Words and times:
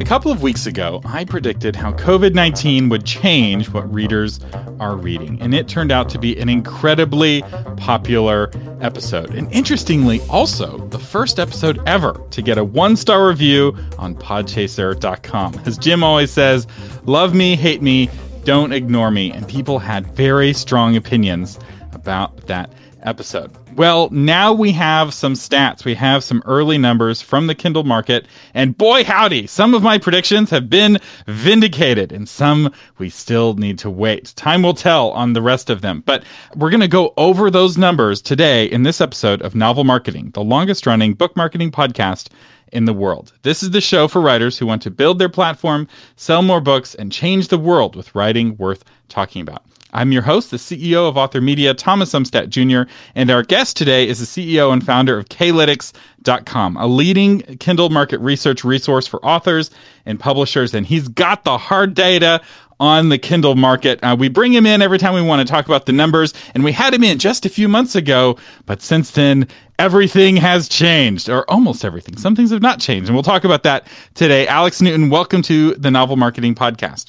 A 0.00 0.04
couple 0.04 0.30
of 0.30 0.42
weeks 0.42 0.66
ago, 0.66 1.00
I 1.04 1.24
predicted 1.24 1.74
how 1.74 1.92
COVID 1.92 2.32
19 2.32 2.88
would 2.88 3.04
change 3.04 3.68
what 3.70 3.92
readers 3.92 4.38
are 4.78 4.96
reading, 4.96 5.40
and 5.42 5.52
it 5.52 5.66
turned 5.66 5.90
out 5.90 6.08
to 6.10 6.18
be 6.20 6.38
an 6.38 6.48
incredibly 6.48 7.42
popular 7.76 8.50
episode. 8.80 9.34
And 9.34 9.50
interestingly, 9.52 10.20
also 10.30 10.78
the 10.88 11.00
first 11.00 11.40
episode 11.40 11.80
ever 11.86 12.12
to 12.30 12.42
get 12.42 12.58
a 12.58 12.64
one 12.64 12.94
star 12.94 13.26
review 13.26 13.76
on 13.98 14.14
podchaser.com. 14.14 15.60
As 15.66 15.76
Jim 15.76 16.04
always 16.04 16.30
says, 16.30 16.68
love 17.04 17.34
me, 17.34 17.56
hate 17.56 17.82
me, 17.82 18.08
don't 18.44 18.72
ignore 18.72 19.10
me. 19.10 19.32
And 19.32 19.48
people 19.48 19.80
had 19.80 20.06
very 20.14 20.52
strong 20.52 20.94
opinions 20.94 21.58
about 21.92 22.46
that 22.46 22.72
episode. 23.02 23.50
Well, 23.78 24.08
now 24.10 24.52
we 24.52 24.72
have 24.72 25.14
some 25.14 25.34
stats. 25.34 25.84
We 25.84 25.94
have 25.94 26.24
some 26.24 26.42
early 26.46 26.78
numbers 26.78 27.22
from 27.22 27.46
the 27.46 27.54
Kindle 27.54 27.84
market. 27.84 28.26
And 28.52 28.76
boy, 28.76 29.04
howdy, 29.04 29.46
some 29.46 29.72
of 29.72 29.84
my 29.84 29.98
predictions 29.98 30.50
have 30.50 30.68
been 30.68 30.98
vindicated 31.28 32.10
and 32.10 32.28
some 32.28 32.72
we 32.98 33.08
still 33.08 33.54
need 33.54 33.78
to 33.78 33.88
wait. 33.88 34.32
Time 34.34 34.64
will 34.64 34.74
tell 34.74 35.12
on 35.12 35.32
the 35.32 35.42
rest 35.42 35.70
of 35.70 35.80
them. 35.80 36.02
But 36.04 36.24
we're 36.56 36.70
going 36.70 36.80
to 36.80 36.88
go 36.88 37.14
over 37.16 37.52
those 37.52 37.78
numbers 37.78 38.20
today 38.20 38.64
in 38.64 38.82
this 38.82 39.00
episode 39.00 39.42
of 39.42 39.54
Novel 39.54 39.84
Marketing, 39.84 40.30
the 40.34 40.42
longest 40.42 40.84
running 40.84 41.14
book 41.14 41.36
marketing 41.36 41.70
podcast 41.70 42.30
in 42.72 42.84
the 42.84 42.92
world. 42.92 43.32
This 43.42 43.62
is 43.62 43.70
the 43.70 43.80
show 43.80 44.08
for 44.08 44.20
writers 44.20 44.58
who 44.58 44.66
want 44.66 44.82
to 44.82 44.90
build 44.90 45.20
their 45.20 45.28
platform, 45.28 45.86
sell 46.16 46.42
more 46.42 46.60
books, 46.60 46.96
and 46.96 47.12
change 47.12 47.46
the 47.46 47.58
world 47.58 47.94
with 47.94 48.12
writing 48.12 48.56
worth 48.56 48.82
talking 49.08 49.40
about. 49.40 49.62
I'm 49.92 50.12
your 50.12 50.22
host, 50.22 50.50
the 50.50 50.58
CEO 50.58 51.08
of 51.08 51.16
Author 51.16 51.40
Media, 51.40 51.72
Thomas 51.72 52.12
Umstattd 52.12 52.50
Jr., 52.50 52.90
and 53.14 53.30
our 53.30 53.42
guest 53.42 53.76
today 53.76 54.06
is 54.06 54.18
the 54.18 54.26
CEO 54.26 54.70
and 54.70 54.84
founder 54.84 55.16
of 55.16 55.30
Klytics.com, 55.30 56.76
a 56.76 56.86
leading 56.86 57.40
Kindle 57.56 57.88
market 57.88 58.18
research 58.20 58.64
resource 58.64 59.06
for 59.06 59.24
authors 59.24 59.70
and 60.04 60.20
publishers, 60.20 60.74
and 60.74 60.86
he's 60.86 61.08
got 61.08 61.44
the 61.44 61.56
hard 61.56 61.94
data 61.94 62.42
on 62.78 63.08
the 63.08 63.18
Kindle 63.18 63.56
market. 63.56 63.98
Uh, 64.02 64.14
we 64.16 64.28
bring 64.28 64.52
him 64.52 64.66
in 64.66 64.82
every 64.82 64.98
time 64.98 65.14
we 65.14 65.22
want 65.22 65.46
to 65.46 65.50
talk 65.50 65.64
about 65.64 65.86
the 65.86 65.92
numbers, 65.92 66.34
and 66.54 66.62
we 66.62 66.72
had 66.72 66.92
him 66.92 67.02
in 67.02 67.18
just 67.18 67.46
a 67.46 67.48
few 67.48 67.66
months 67.66 67.94
ago, 67.94 68.36
but 68.66 68.82
since 68.82 69.12
then, 69.12 69.48
everything 69.78 70.36
has 70.36 70.68
changed, 70.68 71.30
or 71.30 71.50
almost 71.50 71.82
everything. 71.82 72.18
Some 72.18 72.36
things 72.36 72.50
have 72.50 72.60
not 72.60 72.78
changed, 72.78 73.08
and 73.08 73.16
we'll 73.16 73.22
talk 73.22 73.44
about 73.44 73.62
that 73.62 73.86
today. 74.12 74.46
Alex 74.46 74.82
Newton, 74.82 75.08
welcome 75.08 75.40
to 75.42 75.74
the 75.76 75.90
Novel 75.90 76.16
Marketing 76.16 76.54
Podcast. 76.54 77.06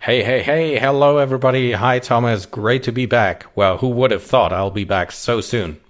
Hey, 0.00 0.22
hey, 0.22 0.42
hey, 0.42 0.78
hello 0.78 1.18
everybody. 1.18 1.72
Hi, 1.72 1.98
Thomas. 1.98 2.46
Great 2.46 2.84
to 2.84 2.92
be 2.92 3.04
back. 3.04 3.46
Well, 3.56 3.78
who 3.78 3.88
would 3.88 4.12
have 4.12 4.22
thought 4.22 4.52
I'll 4.52 4.70
be 4.70 4.84
back 4.84 5.10
so 5.10 5.40
soon? 5.40 5.80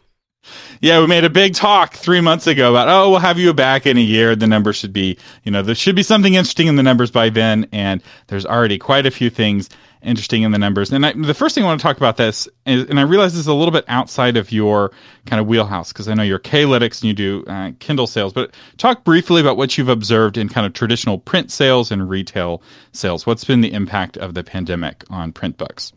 Yeah, 0.80 1.00
we 1.00 1.06
made 1.06 1.24
a 1.24 1.30
big 1.30 1.54
talk 1.54 1.92
three 1.92 2.22
months 2.22 2.46
ago 2.46 2.70
about, 2.70 2.88
oh, 2.88 3.10
we'll 3.10 3.18
have 3.18 3.38
you 3.38 3.52
back 3.52 3.86
in 3.86 3.98
a 3.98 4.00
year. 4.00 4.34
The 4.34 4.46
numbers 4.46 4.76
should 4.76 4.94
be, 4.94 5.18
you 5.44 5.52
know, 5.52 5.60
there 5.60 5.74
should 5.74 5.94
be 5.94 6.02
something 6.02 6.34
interesting 6.34 6.68
in 6.68 6.76
the 6.76 6.82
numbers 6.82 7.10
by 7.10 7.28
then. 7.28 7.68
And 7.70 8.02
there's 8.28 8.46
already 8.46 8.78
quite 8.78 9.04
a 9.04 9.10
few 9.10 9.28
things 9.28 9.68
interesting 10.02 10.42
in 10.42 10.52
the 10.52 10.58
numbers. 10.58 10.92
And 10.92 11.04
I, 11.04 11.12
the 11.12 11.34
first 11.34 11.54
thing 11.54 11.64
I 11.64 11.66
want 11.66 11.80
to 11.80 11.82
talk 11.82 11.96
about 11.96 12.16
this 12.16 12.48
is, 12.66 12.88
and 12.88 12.98
I 12.98 13.02
realize 13.02 13.32
this 13.32 13.40
is 13.40 13.46
a 13.46 13.54
little 13.54 13.72
bit 13.72 13.84
outside 13.88 14.36
of 14.36 14.52
your 14.52 14.92
kind 15.26 15.40
of 15.40 15.46
wheelhouse 15.46 15.92
because 15.92 16.08
I 16.08 16.14
know 16.14 16.22
you're 16.22 16.38
Klytics 16.38 17.02
and 17.02 17.08
you 17.08 17.14
do 17.14 17.44
uh, 17.46 17.72
Kindle 17.78 18.06
sales, 18.06 18.32
but 18.32 18.54
talk 18.76 19.04
briefly 19.04 19.40
about 19.40 19.56
what 19.56 19.76
you've 19.76 19.88
observed 19.88 20.36
in 20.36 20.48
kind 20.48 20.66
of 20.66 20.72
traditional 20.72 21.18
print 21.18 21.50
sales 21.50 21.90
and 21.90 22.08
retail 22.08 22.62
sales. 22.92 23.26
What's 23.26 23.44
been 23.44 23.60
the 23.60 23.72
impact 23.72 24.16
of 24.16 24.34
the 24.34 24.44
pandemic 24.44 25.04
on 25.10 25.32
print 25.32 25.58
books? 25.58 25.92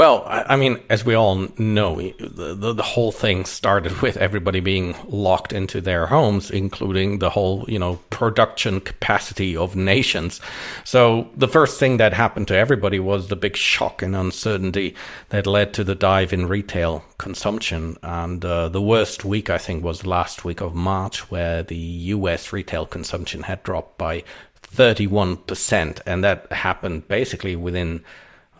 Well, 0.00 0.24
I 0.26 0.56
mean, 0.56 0.80
as 0.88 1.04
we 1.04 1.12
all 1.12 1.46
know, 1.58 1.96
the, 2.00 2.54
the, 2.54 2.72
the, 2.72 2.82
whole 2.82 3.12
thing 3.12 3.44
started 3.44 4.00
with 4.00 4.16
everybody 4.16 4.60
being 4.60 4.96
locked 5.06 5.52
into 5.52 5.82
their 5.82 6.06
homes, 6.06 6.50
including 6.50 7.18
the 7.18 7.28
whole, 7.28 7.66
you 7.68 7.78
know, 7.78 7.96
production 8.08 8.80
capacity 8.80 9.54
of 9.54 9.76
nations. 9.76 10.40
So 10.84 11.28
the 11.36 11.48
first 11.48 11.78
thing 11.78 11.98
that 11.98 12.14
happened 12.14 12.48
to 12.48 12.56
everybody 12.56 12.98
was 12.98 13.28
the 13.28 13.36
big 13.36 13.58
shock 13.58 14.00
and 14.00 14.16
uncertainty 14.16 14.94
that 15.28 15.46
led 15.46 15.74
to 15.74 15.84
the 15.84 15.94
dive 15.94 16.32
in 16.32 16.48
retail 16.48 17.04
consumption. 17.18 17.98
And 18.02 18.42
uh, 18.42 18.70
the 18.70 18.80
worst 18.80 19.26
week, 19.26 19.50
I 19.50 19.58
think, 19.58 19.84
was 19.84 20.06
last 20.06 20.46
week 20.46 20.62
of 20.62 20.74
March, 20.74 21.30
where 21.30 21.62
the 21.62 21.76
US 21.76 22.54
retail 22.54 22.86
consumption 22.86 23.42
had 23.42 23.62
dropped 23.64 23.98
by 23.98 24.24
31%. 24.62 26.00
And 26.06 26.24
that 26.24 26.50
happened 26.50 27.06
basically 27.06 27.54
within 27.54 28.02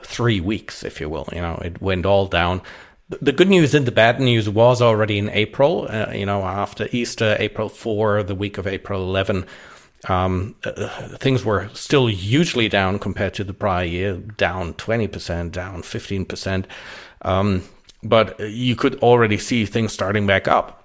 three 0.03 0.41
weeks, 0.41 0.85
if 0.85 1.01
you 1.01 1.09
will. 1.09 1.29
You 1.33 1.41
know, 1.41 1.61
it 1.65 1.81
went 1.81 2.07
all 2.07 2.27
down. 2.27 2.63
The 3.21 3.33
good 3.33 3.49
news 3.49 3.75
and 3.75 3.87
the 3.87 3.93
bad 3.93 4.21
news 4.21 4.49
was 4.49 4.81
already 4.81 5.19
in 5.19 5.31
April. 5.31 5.87
Uh, 5.91 6.13
you 6.13 6.27
know, 6.27 6.43
after 6.43 6.89
Easter, 6.93 7.37
April 7.39 7.69
4, 7.69 8.23
the 8.23 8.37
week 8.37 8.57
of 8.57 8.69
April 8.69 9.03
11, 9.03 9.47
um, 10.09 10.55
uh, 10.65 10.89
things 11.19 11.45
were 11.45 11.69
still 11.75 12.07
hugely 12.07 12.69
down 12.69 12.99
compared 12.99 13.35
to 13.35 13.45
the 13.45 13.53
prior 13.53 13.85
year, 13.85 14.15
down 14.15 14.75
20%, 14.75 15.51
down 15.51 15.83
15%. 15.83 16.65
Um, 17.23 17.65
but 18.03 18.39
you 18.41 18.77
could 18.77 18.95
already 19.01 19.39
see 19.39 19.67
things 19.67 19.93
starting 19.93 20.27
back 20.27 20.49
up. 20.49 20.77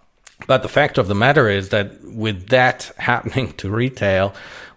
But 0.48 0.64
the 0.64 0.70
fact 0.70 0.98
of 0.98 1.08
the 1.08 1.16
matter 1.16 1.48
is 1.50 1.70
that 1.70 2.04
with 2.04 2.50
that 2.50 2.92
happening 2.98 3.54
to 3.54 3.70
retail, 3.70 4.34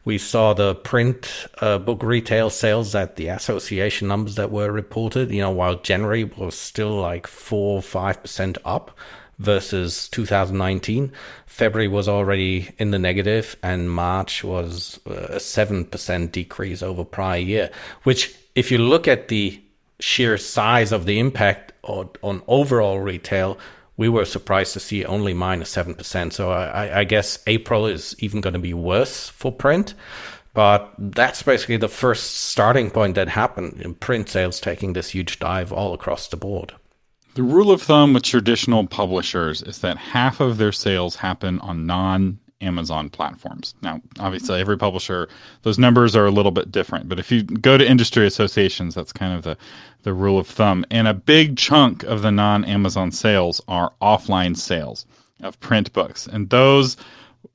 we 0.09 0.17
saw 0.17 0.55
the 0.55 0.75
print 0.75 1.47
uh, 1.59 1.77
book 1.77 2.03
retail 2.03 2.49
sales 2.49 2.95
at 2.95 3.17
the 3.17 3.27
association 3.29 4.09
numbers 4.09 4.37
that 4.37 4.51
were 4.51 4.73
reported. 4.73 5.31
You 5.31 5.43
know, 5.43 5.51
while 5.51 5.75
January 5.75 6.25
was 6.25 6.55
still 6.55 6.97
like 6.99 7.27
four, 7.27 7.83
five 7.83 8.23
percent 8.23 8.57
up 8.65 8.97
versus 9.39 10.09
2019, 10.09 11.13
February 11.45 11.89
was 11.89 12.09
already 12.09 12.71
in 12.79 12.91
the 12.91 12.99
negative, 12.99 13.55
and 13.63 13.91
March 13.91 14.43
was 14.43 14.99
uh, 15.07 15.13
a 15.29 15.41
seven 15.41 15.85
percent 15.85 16.33
decrease 16.33 16.83
over 16.83 17.05
prior 17.05 17.41
year. 17.41 17.71
Which, 18.05 18.35
if 18.55 18.73
you 18.73 18.79
look 18.79 19.07
at 19.07 19.29
the 19.29 19.61
sheer 20.01 20.39
size 20.39 20.91
of 20.91 21.05
the 21.05 21.19
impact 21.19 21.75
on, 21.83 22.09
on 22.23 22.43
overall 22.47 22.99
retail 22.99 23.59
we 23.99 24.09
were 24.09 24.25
surprised 24.25 24.73
to 24.73 24.81
see 24.81 25.05
only 25.05 25.35
minus 25.35 25.75
7%. 25.75 26.33
So 26.33 26.51
I, 26.51 27.01
I 27.01 27.05
guess 27.05 27.41
April 27.47 27.85
is 27.87 28.17
even 28.21 28.41
going 28.41 28.55
to 28.55 28.59
be 28.61 28.73
worse 28.73 29.29
for 29.29 29.53
print. 29.53 29.93
But 30.55 30.93
that's 30.99 31.43
basically 31.43 31.77
the 31.77 31.89
first 31.89 32.37
starting 32.49 32.91
point 32.91 33.17
that 33.17 33.29
happened 33.29 33.83
in 33.83 33.95
print 33.95 34.29
sales 34.29 34.61
taking 34.61 34.93
this 34.93 35.11
huge 35.11 35.39
dive 35.39 35.73
all 35.73 35.93
across 35.93 36.29
the 36.29 36.37
board. 36.37 36.73
The 37.35 37.43
rule 37.43 37.71
of 37.71 37.83
thumb 37.83 38.15
with 38.15 38.23
traditional 38.23 38.87
publishers 38.87 39.63
is 39.63 39.79
that 39.81 39.99
half 39.99 40.41
of 40.41 40.59
their 40.59 40.73
sales 40.73 41.17
happen 41.17 41.59
on 41.61 41.87
non 41.87 42.39
Amazon 42.61 43.09
platforms. 43.09 43.75
Now, 43.83 44.01
obviously, 44.19 44.61
every 44.61 44.77
publisher, 44.77 45.29
those 45.63 45.79
numbers 45.79 46.17
are 46.17 46.27
a 46.27 46.31
little 46.31 46.51
bit 46.51 46.73
different. 46.73 47.09
But 47.09 47.19
if 47.19 47.31
you 47.31 47.43
go 47.43 47.79
to 47.79 47.89
industry 47.89 48.27
associations, 48.27 48.95
that's 48.95 49.13
kind 49.13 49.35
of 49.35 49.43
the, 49.43 49.57
the 50.03 50.13
rule 50.13 50.39
of 50.39 50.47
thumb. 50.47 50.85
And 50.91 51.07
a 51.07 51.15
big 51.15 51.57
chunk 51.57 52.03
of 52.03 52.23
the 52.23 52.33
non 52.33 52.65
Amazon 52.65 53.13
sales 53.13 53.61
are 53.69 53.93
offline 54.03 54.57
sales 54.57 55.07
of 55.41 55.59
print 55.61 55.93
books. 55.93 56.27
And 56.27 56.51
those 56.51 56.97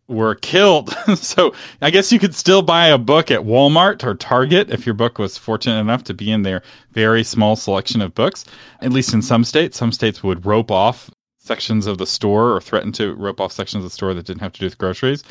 were 0.08 0.36
killed. 0.36 0.92
so 1.16 1.54
I 1.82 1.90
guess 1.90 2.12
you 2.12 2.20
could 2.20 2.36
still 2.36 2.62
buy 2.62 2.88
a 2.88 2.98
book 2.98 3.32
at 3.32 3.42
Walmart 3.42 4.04
or 4.04 4.16
Target 4.16 4.70
if 4.70 4.86
your 4.86 4.96
book 4.96 5.20
was 5.20 5.38
fortunate 5.38 5.80
enough 5.80 6.04
to 6.06 6.14
be 6.14 6.32
in 6.32 6.44
their 6.44 6.62
very 6.92 7.24
small 7.24 7.56
selection 7.56 8.02
of 8.02 8.16
books. 8.16 8.46
At 8.82 8.94
least 8.94 9.14
in 9.14 9.22
some 9.22 9.44
states, 9.44 9.78
some 9.78 9.92
states 9.92 10.24
would 10.24 10.46
rope 10.46 10.72
off 10.72 11.10
sections 11.44 11.88
of 11.88 11.98
the 11.98 12.08
store 12.08 12.54
or 12.54 12.62
threatened 12.62 12.96
to 12.96 13.14
rope 13.16 13.42
off 13.42 13.52
sections 13.52 13.84
of 13.84 13.92
the 13.92 13.94
store 13.94 14.14
that 14.14 14.26
didn't 14.26 14.42
have 14.42 14.54
to 14.54 14.60
do 14.62 14.66
with 14.66 14.78
groceries. 14.78 15.24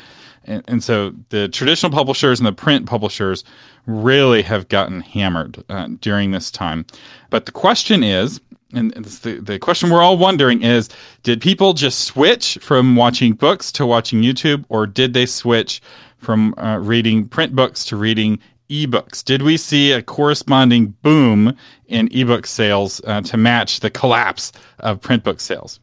And, 0.45 0.63
and 0.67 0.83
so 0.83 1.11
the 1.29 1.47
traditional 1.47 1.91
publishers 1.91 2.39
and 2.39 2.45
the 2.45 2.53
print 2.53 2.85
publishers 2.85 3.43
really 3.87 4.43
have 4.43 4.69
gotten 4.69 5.01
hammered 5.01 5.63
uh, 5.69 5.87
during 6.01 6.29
this 6.29 6.51
time. 6.51 6.85
But 7.31 7.47
the 7.47 7.51
question 7.51 8.03
is, 8.03 8.39
and 8.73 8.91
the, 8.91 9.39
the 9.39 9.57
question 9.57 9.89
we're 9.89 10.03
all 10.03 10.17
wondering 10.17 10.61
is 10.61 10.89
did 11.23 11.41
people 11.41 11.73
just 11.73 12.01
switch 12.01 12.59
from 12.61 12.95
watching 12.95 13.33
books 13.33 13.71
to 13.73 13.85
watching 13.85 14.21
YouTube, 14.21 14.65
or 14.69 14.85
did 14.85 15.13
they 15.13 15.25
switch 15.25 15.81
from 16.17 16.53
uh, 16.57 16.77
reading 16.77 17.27
print 17.27 17.55
books 17.55 17.85
to 17.85 17.95
reading 17.95 18.39
ebooks? 18.69 19.23
Did 19.23 19.41
we 19.41 19.57
see 19.57 19.91
a 19.91 20.01
corresponding 20.01 20.87
boom 21.01 21.57
in 21.87 22.07
ebook 22.11 22.45
sales 22.45 23.01
uh, 23.05 23.21
to 23.21 23.37
match 23.37 23.79
the 23.79 23.89
collapse 23.89 24.51
of 24.79 25.01
print 25.01 25.23
book 25.23 25.39
sales? 25.39 25.79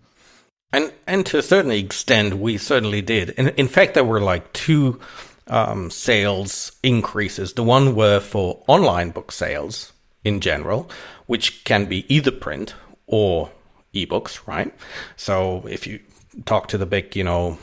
And 0.73 0.93
and 1.07 1.27
to 1.27 1.39
a 1.39 1.43
certain 1.43 1.73
extent, 1.73 2.35
we 2.35 2.57
certainly 2.57 3.03
did. 3.03 3.31
In, 3.31 3.49
in 3.49 3.69
fact, 3.69 3.95
there 3.95 4.05
were 4.05 4.21
like 4.21 4.53
two 4.53 5.01
um, 5.49 5.91
sales 5.91 6.73
increases. 6.83 7.55
The 7.55 7.65
one 7.65 7.95
were 7.95 8.21
for 8.21 8.63
online 8.69 9.11
book 9.11 9.33
sales 9.33 9.93
in 10.23 10.41
general, 10.41 10.89
which 11.27 11.65
can 11.65 11.87
be 11.87 12.13
either 12.15 12.31
print 12.31 12.75
or 13.07 13.51
ebooks, 13.95 14.47
right? 14.47 14.73
So 15.17 15.67
if 15.69 15.87
you 15.87 16.01
talk 16.45 16.69
to 16.69 16.79
the 16.79 16.87
big, 16.87 17.17
you 17.17 17.25
know, 17.25 17.59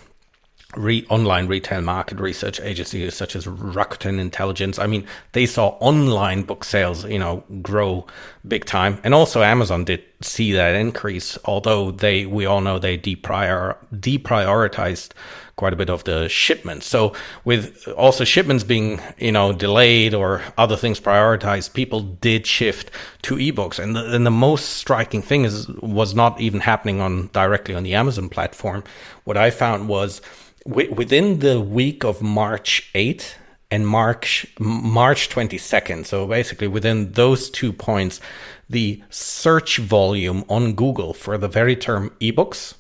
re- 0.76 1.06
online 1.10 1.48
retail 1.48 1.82
market 1.82 2.20
research 2.20 2.60
agencies 2.60 3.16
such 3.16 3.36
as 3.36 3.46
Rakuten 3.46 4.20
Intelligence. 4.20 4.78
I 4.78 4.88
mean, 4.88 5.08
they 5.32 5.46
saw 5.46 5.70
online 5.80 6.44
book 6.44 6.64
sales, 6.64 7.06
you 7.06 7.20
know, 7.20 7.44
grow 7.62 8.06
big 8.48 8.66
time, 8.66 9.00
and 9.04 9.14
also 9.14 9.44
Amazon 9.44 9.86
did 9.86 10.04
see 10.22 10.52
that 10.54 10.76
increase. 10.76 11.38
Although 11.46 11.92
they, 11.92 12.26
we 12.26 12.46
all 12.46 12.62
know 12.62 12.80
they 12.80 12.98
deprior 12.98 13.78
deprioritized 13.94 15.12
quite 15.56 15.74
a 15.74 15.76
bit 15.76 15.90
of 15.90 16.04
the 16.04 16.30
shipments. 16.30 16.86
So 16.86 17.14
with 17.44 17.88
also 17.98 18.24
shipments 18.24 18.64
being, 18.64 19.02
you 19.18 19.32
know, 19.32 19.54
delayed 19.54 20.14
or 20.14 20.44
other 20.58 20.76
things 20.76 21.00
prioritized, 21.00 21.74
people 21.74 22.02
did 22.02 22.46
shift 22.46 22.92
to 23.24 23.38
ebooks. 23.38 23.80
And 23.80 23.96
the, 23.96 24.14
and 24.14 24.24
the 24.24 24.32
most 24.32 24.70
striking 24.70 25.24
thing 25.24 25.46
is 25.46 25.68
was 25.68 26.14
not 26.14 26.40
even 26.40 26.60
happening 26.60 27.02
on 27.02 27.30
directly 27.34 27.74
on 27.74 27.84
the 27.84 27.96
Amazon 27.96 28.30
platform. 28.30 28.84
What 29.24 29.36
I 29.36 29.50
found 29.50 29.90
was 29.90 30.22
within 30.68 31.40
the 31.40 31.62
week 31.62 32.04
of 32.04 32.22
March 32.22 32.92
8th 32.94 33.36
and 33.72 33.88
March 33.88 34.46
March 34.60 35.30
22nd. 35.30 36.06
So 36.06 36.28
basically 36.28 36.68
within 36.68 37.12
those 37.14 37.50
two 37.50 37.74
points, 37.74 38.20
the 38.70 39.02
search 39.10 39.78
volume 39.78 40.44
on 40.50 40.74
Google 40.74 41.14
for 41.14 41.38
the 41.38 41.48
very 41.48 41.76
term 41.76 42.12
ebooks 42.22 42.76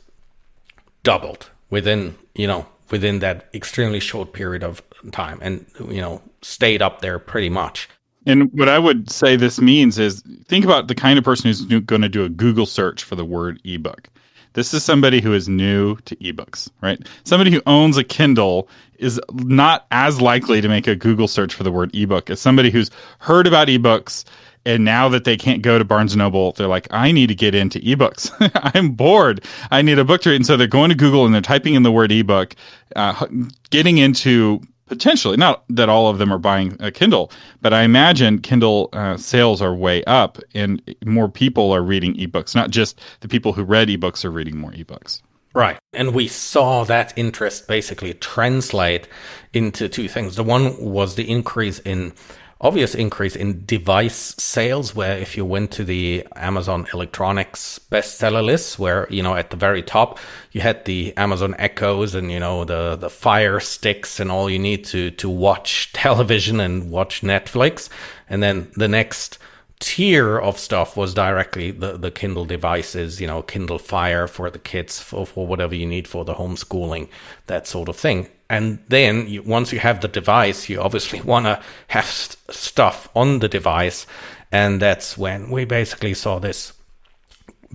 doubled 1.03 1.49
within, 1.69 2.15
you 2.35 2.47
know, 2.47 2.65
within 2.89 3.19
that 3.19 3.49
extremely 3.53 3.99
short 3.99 4.33
period 4.33 4.63
of 4.63 4.81
time 5.11 5.39
and 5.41 5.65
you 5.89 6.01
know, 6.01 6.21
stayed 6.41 6.81
up 6.81 7.01
there 7.01 7.19
pretty 7.19 7.49
much. 7.49 7.89
And 8.25 8.51
what 8.51 8.67
I 8.67 8.77
would 8.77 9.09
say 9.09 9.37
this 9.37 9.61
means 9.61 9.97
is 9.97 10.21
think 10.47 10.65
about 10.65 10.89
the 10.89 10.95
kind 10.95 11.17
of 11.17 11.23
person 11.23 11.47
who's 11.47 11.63
going 11.63 12.01
to 12.01 12.09
do 12.09 12.25
a 12.25 12.29
Google 12.29 12.65
search 12.65 13.03
for 13.03 13.15
the 13.15 13.23
word 13.23 13.61
ebook. 13.63 14.09
This 14.57 14.73
is 14.73 14.83
somebody 14.83 15.21
who 15.21 15.35
is 15.35 15.47
new 15.47 15.97
to 15.97 16.15
ebooks, 16.15 16.67
right? 16.81 16.99
Somebody 17.25 17.51
who 17.51 17.61
owns 17.67 17.95
a 17.95 18.03
Kindle 18.03 18.67
is 18.97 19.21
not 19.31 19.85
as 19.91 20.19
likely 20.19 20.61
to 20.61 20.67
make 20.67 20.87
a 20.87 20.95
Google 20.95 21.27
search 21.27 21.53
for 21.53 21.61
the 21.61 21.71
word 21.71 21.95
ebook 21.95 22.31
as 22.31 22.41
somebody 22.41 22.71
who's 22.71 22.89
heard 23.19 23.45
about 23.45 23.67
ebooks 23.67 24.25
and 24.65 24.83
now 24.83 25.09
that 25.09 25.25
they 25.25 25.37
can't 25.37 25.61
go 25.61 25.77
to 25.77 25.85
Barnes 25.85 26.13
and 26.13 26.17
Noble, 26.17 26.53
they're 26.53 26.65
like, 26.65 26.87
I 26.89 27.11
need 27.11 27.27
to 27.27 27.35
get 27.35 27.53
into 27.53 27.77
ebooks. 27.81 28.31
I'm 28.75 28.93
bored. 28.93 29.45
I 29.69 29.83
need 29.83 29.99
a 29.99 30.03
book 30.03 30.21
to 30.21 30.31
read. 30.31 30.37
And 30.37 30.45
so 30.47 30.57
they're 30.57 30.65
going 30.65 30.89
to 30.89 30.95
Google 30.95 31.23
and 31.23 31.35
they're 31.35 31.41
typing 31.41 31.75
in 31.75 31.83
the 31.83 31.91
word 31.91 32.11
ebook, 32.11 32.55
uh, 32.95 33.27
getting 33.69 33.99
into 33.99 34.61
potentially. 34.87 35.37
Not 35.37 35.63
that 35.69 35.89
all 35.89 36.09
of 36.09 36.17
them 36.17 36.33
are 36.33 36.39
buying 36.39 36.77
a 36.79 36.91
kindle 36.91 37.31
but 37.61 37.73
i 37.73 37.83
imagine 37.83 38.39
kindle 38.39 38.89
uh, 38.93 39.17
sales 39.17 39.61
are 39.61 39.73
way 39.73 40.03
up 40.05 40.37
and 40.53 40.81
more 41.05 41.29
people 41.29 41.71
are 41.71 41.81
reading 41.81 42.15
ebooks 42.15 42.55
not 42.55 42.69
just 42.69 42.99
the 43.21 43.27
people 43.27 43.53
who 43.53 43.63
read 43.63 43.87
ebooks 43.89 44.23
are 44.25 44.31
reading 44.31 44.57
more 44.57 44.71
ebooks. 44.71 45.21
Right. 45.53 45.79
And 45.93 46.13
we 46.13 46.27
saw 46.27 46.83
that 46.83 47.13
interest 47.15 47.67
basically 47.67 48.13
translate 48.13 49.07
into 49.53 49.89
two 49.89 50.07
things. 50.07 50.35
The 50.35 50.43
one 50.43 50.79
was 50.79 51.15
the 51.15 51.27
increase 51.29 51.79
in 51.79 52.13
obvious 52.59 52.95
increase 52.95 53.35
in 53.35 53.65
device 53.65 54.35
sales 54.37 54.95
where 54.95 55.17
if 55.17 55.37
you 55.37 55.45
went 55.45 55.71
to 55.71 55.83
the 55.83 56.25
Amazon 56.35 56.87
electronics 56.93 57.79
bestseller 57.91 58.43
list 58.43 58.79
where 58.79 59.07
you 59.09 59.21
know 59.21 59.35
at 59.35 59.51
the 59.51 59.57
very 59.57 59.83
top 59.83 60.19
you 60.51 60.61
had 60.61 60.83
the 60.85 61.15
Amazon 61.17 61.55
Echoes 61.59 62.15
and 62.15 62.31
you 62.31 62.39
know 62.39 62.65
the 62.65 62.95
the 62.95 63.09
Fire 63.09 63.59
Sticks 63.59 64.19
and 64.19 64.31
all 64.31 64.49
you 64.49 64.59
need 64.59 64.85
to 64.85 65.11
to 65.11 65.29
watch 65.29 65.91
television 65.93 66.59
and 66.59 66.89
watch 66.89 67.21
Netflix. 67.21 67.89
And 68.29 68.43
then 68.43 68.71
the 68.75 68.87
next 68.87 69.37
tier 69.79 70.37
of 70.39 70.57
stuff 70.57 70.97
was 70.97 71.13
directly 71.13 71.71
the, 71.71 71.97
the 71.97 72.11
Kindle 72.11 72.45
devices, 72.45 73.21
you 73.21 73.27
know, 73.27 73.41
Kindle 73.41 73.77
Fire 73.77 74.27
for 74.27 74.49
the 74.49 74.59
kids, 74.59 74.99
for, 74.99 75.25
for 75.25 75.45
whatever 75.45 75.75
you 75.75 75.85
need 75.85 76.07
for 76.07 76.25
the 76.25 76.33
homeschooling, 76.33 77.09
that 77.47 77.67
sort 77.67 77.89
of 77.89 77.95
thing. 77.95 78.27
And 78.49 78.79
then 78.87 79.27
you, 79.27 79.43
once 79.43 79.71
you 79.71 79.79
have 79.79 80.01
the 80.01 80.07
device, 80.07 80.69
you 80.69 80.81
obviously 80.81 81.21
want 81.33 81.45
to 81.45 81.61
have 81.87 82.05
st- 82.05 82.37
stuff 82.49 83.09
on 83.15 83.39
the 83.39 83.49
device. 83.49 84.07
And 84.51 84.81
that's 84.81 85.17
when 85.17 85.51
we 85.51 85.65
basically 85.65 86.13
saw 86.13 86.39
this 86.39 86.73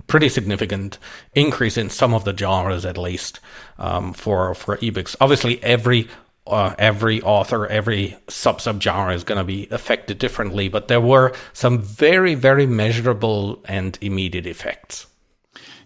pretty 0.07 0.27
significant 0.27 0.97
increase 1.35 1.77
in 1.77 1.89
some 1.89 2.13
of 2.13 2.25
the 2.25 2.35
genres, 2.35 2.85
at 2.85 2.97
least 2.97 3.39
um, 3.77 4.13
for 4.13 4.53
for 4.55 4.77
ebooks. 4.77 5.15
Obviously, 5.21 5.63
every 5.63 6.07
uh, 6.45 6.75
every 6.77 7.21
author, 7.21 7.67
every 7.67 8.17
sub 8.27 8.59
sub 8.59 8.81
genre 8.81 9.13
is 9.13 9.23
going 9.23 9.37
to 9.37 9.43
be 9.43 9.67
affected 9.71 10.19
differently, 10.19 10.67
but 10.67 10.87
there 10.87 11.01
were 11.01 11.33
some 11.53 11.79
very 11.79 12.35
very 12.35 12.65
measurable 12.65 13.63
and 13.65 13.97
immediate 14.01 14.45
effects. 14.45 15.07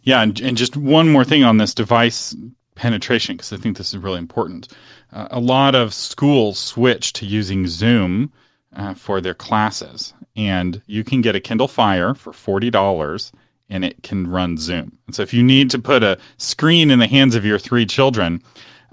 Yeah, 0.04 0.22
and, 0.22 0.40
and 0.40 0.58
just 0.58 0.78
one 0.78 1.10
more 1.10 1.26
thing 1.26 1.44
on 1.44 1.58
this 1.58 1.74
device 1.74 2.36
penetration 2.76 3.36
because 3.36 3.52
I 3.52 3.58
think 3.58 3.78
this 3.78 3.94
is 3.94 3.98
really 3.98 4.20
important. 4.20 4.70
Uh, 5.12 5.28
a 5.32 5.40
lot 5.40 5.76
of 5.76 5.94
schools 5.94 6.58
switch 6.58 7.14
to 7.14 7.26
using 7.26 7.68
Zoom 7.68 8.32
uh, 8.76 8.94
for 8.94 9.20
their 9.20 9.34
classes, 9.34 10.14
and 10.36 10.82
you 10.88 11.04
can 11.04 11.22
get 11.22 11.36
a 11.36 11.40
Kindle 11.40 11.68
Fire 11.68 12.14
for 12.14 12.34
forty 12.34 12.70
dollars, 12.70 13.32
and 13.70 13.86
it 13.86 14.02
can 14.02 14.28
run 14.28 14.58
Zoom. 14.58 14.98
And 15.06 15.16
so, 15.16 15.22
if 15.22 15.34
you 15.34 15.44
need 15.44 15.70
to 15.72 15.80
put 15.80 16.04
a 16.04 16.18
screen 16.38 16.90
in 16.90 17.00
the 17.00 17.08
hands 17.08 17.36
of 17.36 17.46
your 17.46 17.60
three 17.60 17.86
children, 17.86 18.42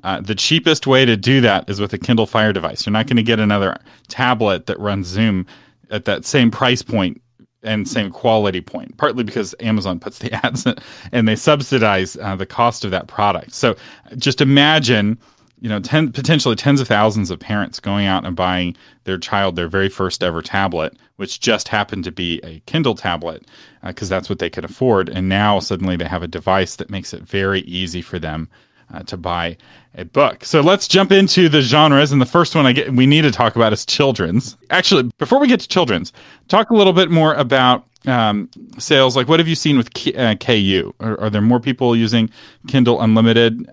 uh, 0.05 0.21
the 0.21 0.35
cheapest 0.35 0.87
way 0.87 1.07
to 1.07 1.17
do 1.17 1.41
that 1.41 1.69
is 1.69 1.81
with 1.81 1.93
a 1.95 1.99
Kindle 1.99 2.27
Fire 2.27 2.53
device. 2.53 2.85
You're 2.85 2.93
not 2.93 3.07
going 3.07 3.17
to 3.17 3.23
get 3.23 3.41
another 3.41 3.79
tablet 4.09 4.67
that 4.67 4.79
runs 4.79 5.07
Zoom 5.07 5.47
at 5.91 6.05
that 6.05 6.27
same 6.27 6.51
price 6.51 6.83
point 6.83 7.23
and 7.63 7.89
same 7.89 8.11
quality 8.11 8.61
point, 8.61 8.99
partly 8.99 9.25
because 9.25 9.55
Amazon 9.61 9.99
puts 9.99 10.19
the 10.19 10.31
ads 10.45 10.67
in, 10.67 10.75
and 11.11 11.27
they 11.27 11.35
subsidize 11.35 12.19
uh, 12.19 12.37
the 12.37 12.45
cost 12.45 12.85
of 12.85 12.91
that 12.91 13.07
product. 13.07 13.55
So 13.55 13.77
just 14.19 14.43
imagine, 14.43 15.19
you 15.63 15.71
know, 15.71 15.81
ten, 15.81 16.13
potentially 16.13 16.55
tens 16.55 16.83
of 16.83 16.89
thousands 16.89 17.31
of 17.31 17.41
parents 17.41 17.81
going 17.81 18.05
out 18.05 18.27
and 18.27 18.37
buying 18.37 18.77
their 19.05 19.17
child 19.17 19.57
their 19.57 19.69
very 19.69 19.89
first 19.89 20.23
ever 20.23 20.43
tablet, 20.43 20.95
which 21.17 21.41
just 21.41 21.67
happened 21.69 22.05
to 22.05 22.13
be 22.13 22.41
a 22.45 22.61
Kindle 22.67 22.95
tablet 22.95 23.47
because 23.83 24.13
uh, 24.13 24.17
that's 24.17 24.29
what 24.29 24.39
they 24.39 24.51
could 24.51 24.67
afford. 24.67 25.09
And 25.09 25.31
now 25.31 25.61
suddenly 25.61 25.97
they 25.97 26.05
have 26.05 26.23
a 26.23 26.29
device 26.29 26.77
that 26.77 26.91
makes 26.91 27.15
it 27.15 27.23
very 27.23 27.63
easy 27.63 28.03
for 28.03 28.19
them 28.19 28.51
uh, 28.93 29.03
to 29.05 29.17
buy 29.17 29.57
a 29.97 30.05
book. 30.05 30.45
So 30.45 30.61
let's 30.61 30.89
jump 30.89 31.13
into 31.13 31.49
the 31.49 31.63
genres. 31.63 32.13
And 32.13 32.21
the 32.21 32.27
first 32.27 32.55
one 32.55 32.67
I 32.67 32.73
get 32.73 32.93
we 32.93 33.07
need 33.07 33.23
to 33.23 33.31
talk 33.31 33.57
about 33.57 33.73
is 33.73 33.87
children's. 33.87 34.57
Actually, 34.71 35.11
before 35.19 35.39
we 35.39 35.47
get 35.47 35.61
to 35.61 35.69
children's, 35.69 36.13
talk 36.49 36.71
a 36.71 36.75
little 36.75 36.93
bit 36.93 37.11
more 37.11 37.35
about 37.35 37.87
um, 38.07 38.51
sales. 38.79 39.17
Like, 39.17 39.29
what 39.29 39.41
have 39.41 39.49
you 39.49 39.55
seen 39.55 39.77
with 39.77 39.95
K- 39.95 40.15
uh, 40.15 40.35
KU? 40.37 40.93
Are, 41.01 41.21
are, 41.21 41.31
there 41.31 41.41
more 41.41 41.61
people 41.61 41.97
using 41.97 42.31
Kindle 42.69 43.01
Unlimited? 43.01 43.71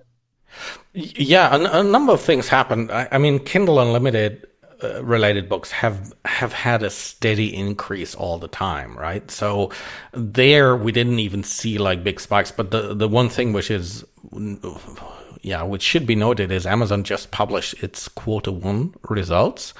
Yeah, 0.94 1.54
a, 1.54 1.80
a 1.80 1.82
number 1.82 2.12
of 2.12 2.20
things 2.20 2.48
happened. 2.48 2.90
I, 2.90 3.08
I 3.12 3.18
mean, 3.18 3.38
Kindle 3.40 3.80
Unlimited 3.80 4.46
uh, 4.82 5.02
related 5.04 5.48
books 5.48 5.70
have 5.70 6.12
have 6.24 6.52
had 6.52 6.82
a 6.82 6.90
steady 6.90 7.54
increase 7.54 8.14
all 8.14 8.38
the 8.38 8.48
time, 8.48 8.98
right? 8.98 9.30
So 9.30 9.70
there 10.12 10.76
we 10.76 10.92
didn't 10.92 11.20
even 11.20 11.44
see 11.44 11.78
like 11.78 12.02
big 12.02 12.18
spikes. 12.18 12.50
But 12.50 12.70
the 12.70 12.94
the 12.94 13.08
one 13.08 13.28
thing 13.28 13.52
which 13.52 13.70
is 13.70 14.04
yeah, 15.42 15.62
which 15.62 15.82
should 15.82 16.06
be 16.06 16.14
noted 16.14 16.50
is 16.50 16.66
Amazon 16.66 17.04
just 17.04 17.30
published 17.30 17.82
its 17.82 18.08
quarter 18.08 18.52
one 18.52 18.94
results, 19.08 19.74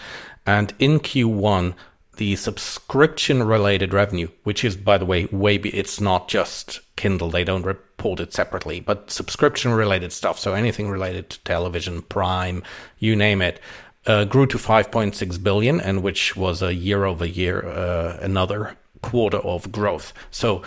and 0.47 0.75
in 0.78 1.00
Q1 1.00 1.75
the 2.16 2.37
subscription 2.37 3.43
related 3.43 3.95
revenue, 3.95 4.28
which 4.45 4.64
is 4.64 4.76
by 4.76 4.99
the 4.99 5.07
way 5.07 5.26
way 5.26 5.57
be, 5.59 5.71
it's 5.71 6.00
not 6.00 6.28
just 6.28 6.81
Kindle, 6.97 7.31
they 7.31 7.45
don't 7.45 7.64
report 7.64 8.21
it 8.21 8.33
separately, 8.33 8.81
but 8.81 9.11
subscription 9.11 9.73
related 9.73 10.12
stuff, 10.12 10.38
so 10.38 10.52
anything 10.55 10.88
related 10.90 11.31
to 11.31 11.40
television, 11.40 12.02
Prime, 12.02 12.62
you 12.99 13.16
name 13.16 13.40
it, 13.40 13.61
uh, 14.07 14.25
grew 14.25 14.47
to 14.47 14.59
5.6 14.59 15.43
billion, 15.43 15.81
and 15.81 16.02
which 16.02 16.37
was 16.37 16.61
a 16.61 16.75
year 16.75 17.05
over 17.05 17.25
year 17.25 17.66
uh, 17.66 18.19
another 18.21 18.76
quarter 19.00 19.38
of 19.38 19.73
growth. 19.73 20.12
So 20.31 20.62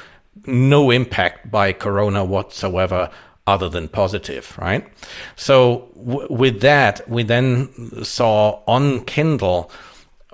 no 0.46 0.90
impact 0.90 1.52
by 1.52 1.74
Corona 1.74 2.26
whatsoever, 2.26 3.10
other 3.48 3.70
than 3.70 3.88
positive, 3.88 4.58
right? 4.58 4.88
So 5.36 5.90
w- 5.96 6.28
with 6.30 6.62
that, 6.62 7.08
we 7.10 7.24
then 7.24 8.04
saw 8.04 8.62
on 8.68 9.06
Kindle, 9.06 9.72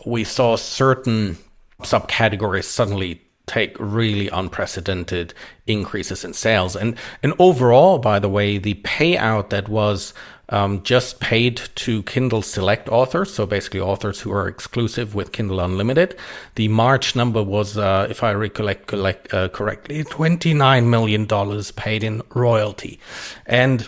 we 0.05 0.23
saw 0.23 0.55
certain 0.55 1.37
subcategories 1.81 2.63
suddenly 2.65 3.21
take 3.47 3.75
really 3.79 4.29
unprecedented 4.29 5.33
increases 5.67 6.23
in 6.23 6.33
sales. 6.33 6.75
And 6.75 6.95
and 7.21 7.33
overall, 7.37 7.97
by 7.97 8.19
the 8.19 8.29
way, 8.29 8.57
the 8.57 8.75
payout 8.75 9.49
that 9.49 9.67
was 9.67 10.13
um, 10.51 10.83
just 10.83 11.19
paid 11.19 11.57
to 11.75 12.03
Kindle 12.03 12.41
Select 12.41 12.89
authors, 12.89 13.33
so 13.33 13.45
basically 13.45 13.79
authors 13.79 14.19
who 14.21 14.31
are 14.31 14.47
exclusive 14.47 15.15
with 15.15 15.31
Kindle 15.31 15.61
Unlimited. 15.61 16.15
The 16.55 16.67
March 16.67 17.15
number 17.15 17.41
was, 17.41 17.77
uh, 17.77 18.07
if 18.09 18.23
I 18.23 18.33
recollect 18.33 18.87
collect, 18.87 19.33
uh, 19.33 19.47
correctly, 19.49 20.03
$29 20.03 20.85
million 20.87 21.63
paid 21.75 22.03
in 22.03 22.21
royalty. 22.35 22.99
And 23.45 23.87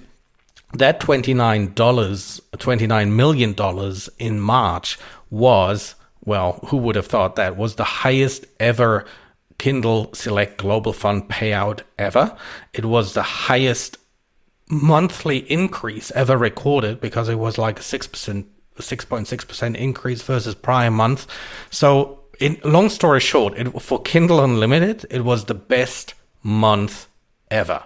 that 0.74 1.00
$29, 1.00 1.74
$29 1.74 3.12
million 3.12 4.02
in 4.18 4.40
March 4.40 4.98
was, 5.30 5.96
well, 6.26 6.60
who 6.68 6.78
would 6.78 6.96
have 6.96 7.08
thought 7.08 7.36
that 7.36 7.58
was 7.58 7.76
the 7.76 7.84
highest 7.84 8.46
ever 8.60 9.06
Kindle 9.58 10.14
Select 10.14 10.58
Global 10.58 10.94
Fund 10.94 11.30
payout 11.30 11.82
ever. 11.98 12.36
It 12.74 12.86
was 12.86 13.14
the 13.14 13.22
highest 13.22 13.98
monthly 14.70 15.40
increase 15.52 16.12
ever 16.12 16.38
recorded 16.38 17.02
because 17.02 17.30
it 17.30 17.36
was 17.36 17.58
like 17.58 17.80
a 17.80 17.84
6%, 17.84 18.46
6.6% 18.78 19.76
increase 19.76 20.22
versus 20.22 20.56
prior 20.56 20.92
month. 20.92 21.28
So 21.70 22.20
in 22.40 22.60
long 22.64 22.90
story 22.90 23.20
short, 23.20 23.58
it, 23.58 23.70
for 23.82 24.02
Kindle 24.02 24.44
Unlimited, 24.44 25.06
it 25.10 25.24
was 25.24 25.46
the 25.46 25.54
best 25.54 26.14
month 26.42 27.08
ever. 27.52 27.84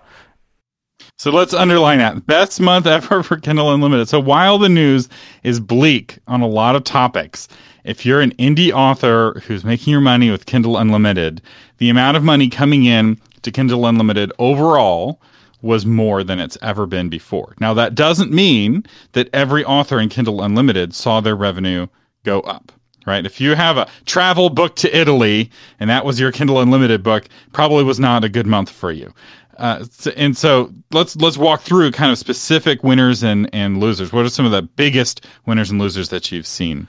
So 1.18 1.32
let's 1.32 1.54
underline 1.54 1.98
that. 1.98 2.26
Best 2.28 2.60
month 2.60 2.86
ever 2.86 3.24
for 3.24 3.38
Kindle 3.38 3.74
Unlimited. 3.74 4.08
So 4.08 4.20
while 4.20 4.58
the 4.58 4.70
news 4.70 5.10
is 5.44 5.60
bleak 5.60 6.20
on 6.28 6.42
a 6.42 6.48
lot 6.48 6.76
of 6.76 6.84
topics, 6.84 7.48
if 7.84 8.06
you're 8.06 8.22
an 8.22 8.32
indie 8.36 8.72
author 8.72 9.42
who's 9.46 9.64
making 9.64 9.92
your 9.92 10.02
money 10.02 10.30
with 10.30 10.46
Kindle 10.46 10.78
Unlimited, 10.78 11.42
the 11.78 11.90
amount 11.90 12.18
of 12.18 12.24
money 12.24 12.50
coming 12.50 12.86
in 12.86 13.20
to 13.44 13.52
Kindle 13.52 13.86
Unlimited 13.86 14.32
overall 14.40 15.22
was 15.62 15.86
more 15.86 16.24
than 16.24 16.40
it's 16.40 16.58
ever 16.62 16.86
been 16.86 17.10
before. 17.10 17.56
Now, 17.60 17.74
that 17.74 17.96
doesn't 17.96 18.32
mean 18.32 18.86
that 19.14 19.30
every 19.34 19.66
author 19.66 20.00
in 20.00 20.10
Kindle 20.10 20.42
Unlimited 20.42 20.94
saw 20.94 21.20
their 21.20 21.36
revenue 21.36 21.88
go 22.24 22.42
up, 22.42 22.72
right? 23.06 23.26
If 23.26 23.42
you 23.42 23.56
have 23.56 23.78
a 23.78 23.88
travel 24.06 24.50
book 24.50 24.76
to 24.78 24.98
Italy 24.98 25.50
and 25.80 25.90
that 25.90 26.06
was 26.06 26.20
your 26.20 26.32
Kindle 26.32 26.60
Unlimited 26.60 27.04
book, 27.04 27.28
probably 27.54 27.84
was 27.84 28.00
not 28.00 28.24
a 28.24 28.30
good 28.30 28.48
month 28.48 28.70
for 28.70 28.92
you. 28.92 29.14
Uh, 29.58 29.86
and 30.16 30.38
so 30.38 30.72
let's 30.92 31.16
let's 31.16 31.36
walk 31.36 31.62
through 31.62 31.92
kind 31.92 32.12
of 32.12 32.20
specific 32.20 32.84
winners 32.84 33.24
and, 33.24 33.50
and 33.54 33.80
losers. 33.80 34.14
What 34.14 34.24
are 34.24 34.30
some 34.30 34.46
of 34.46 34.52
the 34.52 34.62
biggest 34.62 35.26
winners 35.48 35.72
and 35.72 35.80
losers 35.80 36.10
that 36.10 36.32
you've 36.32 36.46
seen? 36.46 36.88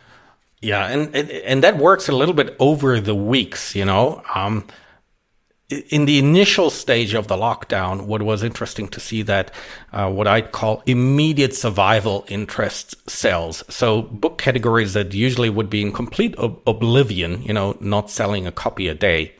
Yeah, 0.60 0.86
and 0.88 1.14
and, 1.14 1.62
that 1.62 1.78
works 1.78 2.08
a 2.08 2.12
little 2.12 2.34
bit 2.34 2.56
over 2.58 3.00
the 3.00 3.14
weeks, 3.14 3.76
you 3.76 3.84
know. 3.84 4.22
Um, 4.34 4.66
in 5.68 6.06
the 6.06 6.18
initial 6.18 6.70
stage 6.70 7.12
of 7.12 7.28
the 7.28 7.36
lockdown, 7.36 8.06
what 8.06 8.22
was 8.22 8.42
interesting 8.42 8.88
to 8.88 9.00
see 9.00 9.22
that 9.22 9.50
uh, 9.92 10.10
what 10.10 10.26
I'd 10.26 10.52
call 10.52 10.82
immediate 10.86 11.54
survival 11.54 12.24
interest 12.28 12.96
sells. 13.08 13.62
So 13.68 14.02
book 14.02 14.38
categories 14.38 14.94
that 14.94 15.12
usually 15.12 15.50
would 15.50 15.68
be 15.68 15.82
in 15.82 15.92
complete 15.92 16.36
ob- 16.38 16.60
oblivion, 16.66 17.42
you 17.42 17.52
know, 17.52 17.76
not 17.80 18.10
selling 18.10 18.46
a 18.46 18.52
copy 18.52 18.88
a 18.88 18.94
day. 18.94 19.34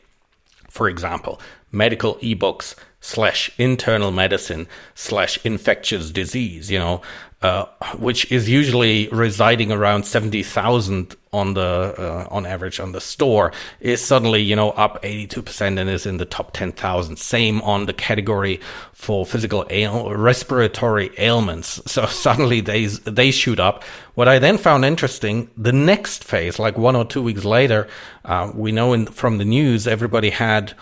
For 0.69 0.87
example, 0.87 1.41
medical 1.71 2.15
ebooks 2.17 2.75
slash 3.09 3.49
internal 3.57 4.11
medicine 4.11 4.67
slash 4.93 5.43
infectious 5.43 6.11
disease, 6.11 6.69
you 6.69 6.77
know, 6.77 7.01
uh, 7.41 7.65
which 7.97 8.31
is 8.31 8.47
usually 8.47 9.07
residing 9.09 9.71
around 9.71 10.05
70,000 10.05 11.15
on 11.31 11.53
the, 11.53 11.61
uh, 11.97 12.27
on 12.29 12.45
average 12.45 12.79
on 12.79 12.91
the 12.91 13.01
store 13.01 13.51
is 13.79 14.03
suddenly, 14.03 14.41
you 14.41 14.55
know, 14.55 14.71
up 14.71 15.01
82% 15.01 15.79
and 15.79 15.89
is 15.89 16.05
in 16.05 16.17
the 16.17 16.25
top 16.25 16.51
10,000. 16.53 17.17
Same 17.17 17.61
on 17.61 17.87
the 17.87 17.93
category 17.93 18.59
for 18.93 19.25
physical 19.25 19.65
ail- 19.69 20.13
respiratory 20.15 21.11
ailments. 21.17 21.81
So 21.89 22.05
suddenly 22.05 22.61
they, 22.61 22.85
they 22.85 23.31
shoot 23.31 23.59
up. 23.59 23.83
What 24.13 24.27
I 24.27 24.37
then 24.37 24.57
found 24.57 24.85
interesting, 24.85 25.49
the 25.57 25.73
next 25.73 26.23
phase, 26.23 26.59
like 26.59 26.77
one 26.77 26.95
or 26.95 27.03
two 27.03 27.23
weeks 27.23 27.43
later, 27.43 27.87
uh, 28.25 28.51
we 28.53 28.71
know 28.71 28.93
in, 28.93 29.07
from 29.07 29.37
the 29.37 29.45
news, 29.45 29.87
everybody 29.87 30.29
had 30.29 30.73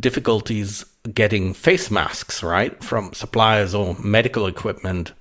difficulties 0.00 0.84
getting 1.12 1.54
face 1.54 1.90
masks, 1.90 2.42
right, 2.42 2.82
from 2.82 3.12
suppliers 3.12 3.74
or 3.74 3.96
medical 3.98 4.46
equipment 4.46 5.12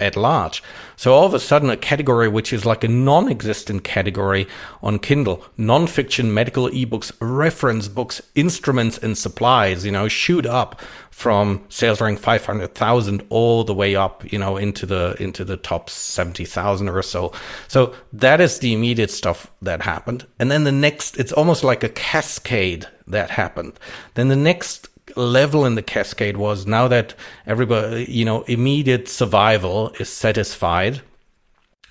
at 0.00 0.16
large. 0.16 0.62
So 0.96 1.12
all 1.12 1.24
of 1.24 1.34
a 1.34 1.40
sudden, 1.40 1.70
a 1.70 1.76
category 1.76 2.28
which 2.28 2.52
is 2.52 2.66
like 2.66 2.82
a 2.82 2.88
non-existent 2.88 3.84
category 3.84 4.48
on 4.82 4.98
Kindle, 4.98 5.44
non-fiction 5.56 6.34
medical 6.34 6.68
ebooks, 6.68 7.12
reference 7.20 7.86
books, 7.86 8.20
instruments 8.34 8.98
and 8.98 9.16
supplies, 9.16 9.86
you 9.86 9.92
know, 9.92 10.08
shoot 10.08 10.46
up 10.46 10.80
from 11.10 11.64
sales 11.68 12.00
rank 12.00 12.18
500,000 12.18 13.24
all 13.28 13.62
the 13.62 13.74
way 13.74 13.94
up, 13.94 14.30
you 14.32 14.38
know, 14.38 14.56
into 14.56 14.84
the, 14.84 15.16
into 15.20 15.44
the 15.44 15.56
top 15.56 15.88
70,000 15.88 16.88
or 16.88 17.02
so. 17.02 17.32
So 17.68 17.94
that 18.12 18.40
is 18.40 18.58
the 18.58 18.72
immediate 18.72 19.12
stuff 19.12 19.48
that 19.62 19.82
happened. 19.82 20.26
And 20.40 20.50
then 20.50 20.64
the 20.64 20.72
next, 20.72 21.16
it's 21.18 21.32
almost 21.32 21.62
like 21.62 21.84
a 21.84 21.88
cascade 21.88 22.88
that 23.06 23.30
happened. 23.30 23.78
Then 24.14 24.26
the 24.26 24.36
next 24.36 24.88
level 25.16 25.64
in 25.64 25.74
the 25.74 25.82
cascade 25.82 26.36
was 26.36 26.66
now 26.66 26.88
that 26.88 27.14
everybody, 27.46 28.06
you 28.08 28.24
know, 28.24 28.42
immediate 28.42 29.08
survival 29.08 29.90
is 30.00 30.08
satisfied 30.08 31.02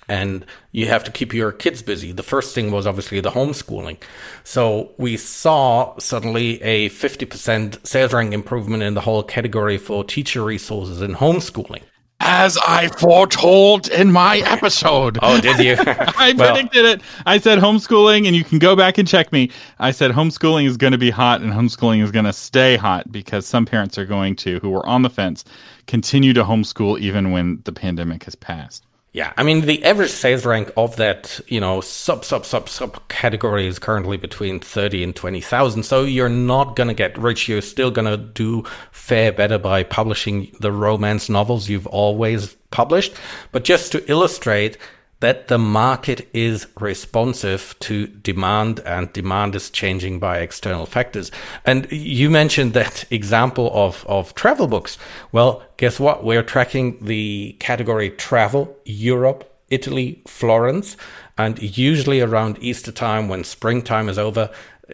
and 0.08 0.44
you 0.72 0.86
have 0.86 1.04
to 1.04 1.10
keep 1.10 1.32
your 1.32 1.50
kids 1.50 1.82
busy. 1.82 2.12
The 2.12 2.22
first 2.22 2.54
thing 2.54 2.70
was 2.70 2.86
obviously 2.86 3.20
the 3.20 3.30
homeschooling. 3.30 3.96
So 4.42 4.92
we 4.98 5.16
saw 5.16 5.98
suddenly 5.98 6.62
a 6.62 6.90
50% 6.90 7.86
sales 7.86 8.12
rank 8.12 8.34
improvement 8.34 8.82
in 8.82 8.94
the 8.94 9.00
whole 9.00 9.22
category 9.22 9.78
for 9.78 10.04
teacher 10.04 10.44
resources 10.44 11.00
in 11.00 11.14
homeschooling 11.14 11.82
as 12.20 12.56
I 12.58 12.88
foretold 12.88 13.88
in 13.88 14.10
my 14.10 14.38
episode. 14.38 15.18
Oh, 15.22 15.40
did 15.40 15.58
you? 15.58 15.76
I 15.86 16.34
well, 16.36 16.52
predicted 16.52 16.84
it. 16.84 17.02
I 17.26 17.38
said 17.38 17.58
homeschooling, 17.58 18.26
and 18.26 18.34
you 18.34 18.44
can 18.44 18.58
go 18.58 18.76
back 18.76 18.98
and 18.98 19.06
check 19.06 19.32
me. 19.32 19.50
I 19.78 19.90
said 19.90 20.10
homeschooling 20.10 20.66
is 20.66 20.76
going 20.76 20.92
to 20.92 20.98
be 20.98 21.10
hot, 21.10 21.40
and 21.40 21.52
homeschooling 21.52 22.02
is 22.02 22.10
going 22.10 22.24
to 22.24 22.32
stay 22.32 22.76
hot 22.76 23.10
because 23.12 23.46
some 23.46 23.66
parents 23.66 23.98
are 23.98 24.06
going 24.06 24.36
to, 24.36 24.58
who 24.60 24.70
were 24.70 24.86
on 24.86 25.02
the 25.02 25.10
fence, 25.10 25.44
continue 25.86 26.32
to 26.32 26.44
homeschool 26.44 26.98
even 27.00 27.30
when 27.30 27.60
the 27.64 27.72
pandemic 27.72 28.24
has 28.24 28.34
passed. 28.34 28.84
Yeah, 29.14 29.32
I 29.36 29.44
mean 29.44 29.60
the 29.60 29.84
average 29.84 30.10
sales 30.10 30.44
rank 30.44 30.72
of 30.76 30.96
that, 30.96 31.40
you 31.46 31.60
know, 31.60 31.80
sub 31.80 32.24
sub 32.24 32.44
sub 32.44 32.68
sub 32.68 33.08
category 33.08 33.68
is 33.68 33.78
currently 33.78 34.16
between 34.16 34.58
thirty 34.58 35.04
and 35.04 35.14
twenty 35.14 35.40
thousand. 35.40 35.84
So 35.84 36.02
you're 36.02 36.28
not 36.28 36.74
gonna 36.74 36.94
get 36.94 37.16
rich. 37.16 37.48
You're 37.48 37.62
still 37.62 37.92
gonna 37.92 38.16
do 38.16 38.64
fair 38.90 39.32
better 39.32 39.56
by 39.56 39.84
publishing 39.84 40.50
the 40.58 40.72
romance 40.72 41.28
novels 41.28 41.68
you've 41.68 41.86
always 41.86 42.54
published. 42.72 43.14
But 43.52 43.62
just 43.62 43.92
to 43.92 44.10
illustrate 44.10 44.78
that 45.24 45.48
the 45.48 45.56
market 45.56 46.28
is 46.34 46.66
responsive 46.78 47.74
to 47.80 48.06
demand 48.06 48.78
and 48.80 49.10
demand 49.14 49.54
is 49.54 49.70
changing 49.70 50.18
by 50.18 50.36
external 50.36 50.84
factors. 50.84 51.32
And 51.64 51.90
you 51.90 52.28
mentioned 52.28 52.74
that 52.74 53.06
example 53.10 53.70
of, 53.72 54.04
of 54.06 54.34
travel 54.34 54.66
books. 54.66 54.98
Well, 55.32 55.62
guess 55.78 55.98
what? 55.98 56.24
We're 56.24 56.42
tracking 56.42 57.02
the 57.02 57.56
category 57.58 58.10
travel, 58.10 58.76
Europe, 58.84 59.50
Italy, 59.70 60.22
Florence, 60.26 60.94
and 61.38 61.58
usually 61.78 62.20
around 62.20 62.58
Easter 62.60 62.92
time 62.92 63.26
when 63.26 63.44
springtime 63.44 64.10
is 64.10 64.18
over, 64.18 64.50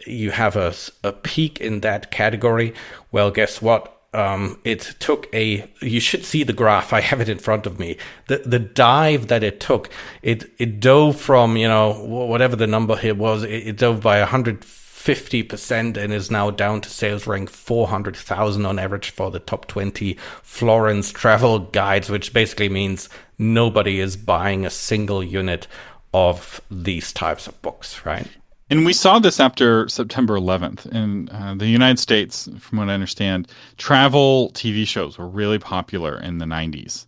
you 0.07 0.31
have 0.31 0.55
a, 0.55 0.73
a 1.03 1.11
peak 1.11 1.61
in 1.61 1.81
that 1.81 2.13
category. 2.13 2.73
Well, 3.11 3.33
guess 3.33 3.61
what? 3.61 4.00
Um, 4.13 4.59
it 4.65 4.97
took 4.99 5.33
a 5.33 5.71
you 5.81 6.01
should 6.01 6.25
see 6.25 6.43
the 6.43 6.53
graph 6.53 6.93
i 6.93 7.01
have 7.01 7.21
it 7.21 7.29
in 7.29 7.39
front 7.39 7.67
of 7.67 7.79
me. 7.79 7.97
The 8.27 8.39
the 8.39 8.59
dive 8.59 9.29
that 9.29 9.45
it 9.45 9.61
took 9.61 9.89
it 10.23 10.51
it 10.59 10.81
dove 10.81 11.21
from 11.21 11.57
you 11.57 11.69
know 11.69 11.93
whatever 12.05 12.57
the 12.57 12.67
number 12.67 12.97
here 12.97 13.15
was 13.15 13.45
it, 13.45 13.69
it 13.69 13.77
dove 13.77 14.03
by 14.03 14.21
150% 14.21 15.97
and 15.97 16.13
is 16.13 16.31
now 16.31 16.51
down 16.51 16.81
to 16.81 16.91
sales 16.91 17.27
rank 17.27 17.51
400,000 17.51 18.67
on 18.67 18.79
average 18.79 19.11
for 19.11 19.31
the 19.31 19.39
top 19.39 19.67
20 19.67 20.15
Florence 20.43 21.13
travel 21.13 21.61
guides 21.61 22.11
which 22.11 22.33
basically 22.33 22.69
means 22.69 23.09
nobody 23.39 24.01
is 24.01 24.17
buying 24.17 24.67
a 24.67 24.71
single 24.71 25.23
unit 25.23 25.69
of 26.13 26.61
these 26.69 27.13
types 27.13 27.47
of 27.47 27.63
books 27.63 28.05
right 28.05 28.27
and 28.71 28.85
we 28.85 28.93
saw 28.93 29.19
this 29.19 29.41
after 29.41 29.89
September 29.89 30.39
11th 30.39 30.87
in 30.93 31.29
uh, 31.31 31.55
the 31.57 31.67
United 31.67 31.99
States. 31.99 32.49
From 32.61 32.79
what 32.79 32.89
I 32.89 32.95
understand, 32.95 33.49
travel 33.79 34.51
TV 34.55 34.87
shows 34.87 35.19
were 35.19 35.29
really 35.29 35.59
popular 35.59 36.21
in 36.21 36.39
the 36.39 36.47
90s. 36.47 37.05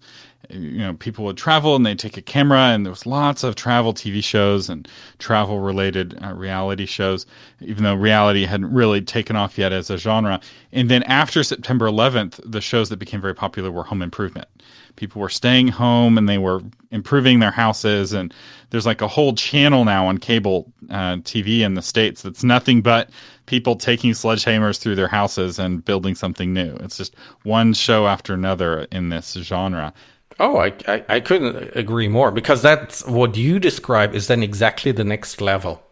You 0.50 0.78
know, 0.78 0.94
people 0.94 1.24
would 1.24 1.36
travel 1.36 1.76
and 1.76 1.86
they'd 1.86 2.00
take 2.00 2.16
a 2.16 2.22
camera, 2.22 2.58
and 2.58 2.84
there 2.84 2.90
was 2.90 3.06
lots 3.06 3.44
of 3.44 3.54
travel 3.54 3.94
TV 3.94 4.22
shows 4.22 4.68
and 4.68 4.88
travel 5.18 5.60
related 5.60 6.18
uh, 6.22 6.34
reality 6.34 6.84
shows, 6.84 7.26
even 7.60 7.84
though 7.84 7.94
reality 7.94 8.44
hadn't 8.44 8.72
really 8.72 9.00
taken 9.00 9.36
off 9.36 9.56
yet 9.56 9.72
as 9.72 9.88
a 9.88 9.96
genre. 9.96 10.40
And 10.72 10.90
then 10.90 11.04
after 11.04 11.44
September 11.44 11.86
11th, 11.86 12.40
the 12.44 12.60
shows 12.60 12.88
that 12.88 12.98
became 12.98 13.20
very 13.20 13.36
popular 13.36 13.70
were 13.70 13.84
home 13.84 14.02
improvement 14.02 14.48
people 14.96 15.20
were 15.20 15.28
staying 15.28 15.68
home 15.68 16.18
and 16.18 16.28
they 16.28 16.38
were 16.38 16.60
improving 16.90 17.38
their 17.38 17.50
houses 17.50 18.12
and 18.12 18.34
there's 18.70 18.86
like 18.86 19.00
a 19.00 19.08
whole 19.08 19.34
channel 19.34 19.84
now 19.84 20.06
on 20.06 20.18
cable 20.18 20.72
uh, 20.90 21.16
tv 21.16 21.60
in 21.60 21.74
the 21.74 21.82
states 21.82 22.22
that's 22.22 22.44
nothing 22.44 22.82
but 22.82 23.10
people 23.46 23.76
taking 23.76 24.12
sledgehammers 24.12 24.78
through 24.78 24.94
their 24.94 25.08
houses 25.08 25.58
and 25.58 25.84
building 25.84 26.14
something 26.14 26.52
new. 26.52 26.74
It's 26.80 26.96
just 26.96 27.14
one 27.42 27.74
show 27.74 28.06
after 28.06 28.34
another 28.34 28.86
in 28.92 29.08
this 29.08 29.32
genre. 29.34 29.92
Oh, 30.40 30.56
I, 30.56 30.72
I, 30.88 31.04
I 31.08 31.20
couldn't 31.20 31.76
agree 31.76 32.08
more 32.08 32.30
because 32.30 32.62
that's 32.62 33.06
what 33.06 33.36
you 33.36 33.58
describe 33.58 34.14
is 34.14 34.28
then 34.28 34.42
exactly 34.42 34.92
the 34.92 35.04
next 35.04 35.40
level 35.40 35.82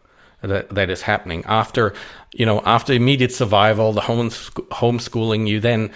that, 0.41 0.69
that 0.69 0.89
is 0.89 1.03
happening. 1.03 1.43
After 1.45 1.93
you 2.33 2.45
know 2.45 2.61
after 2.65 2.93
immediate 2.93 3.31
survival 3.31 3.93
the 3.93 4.01
home 4.01 4.29
homeschooling 4.29 5.47
you 5.47 5.59
then 5.59 5.91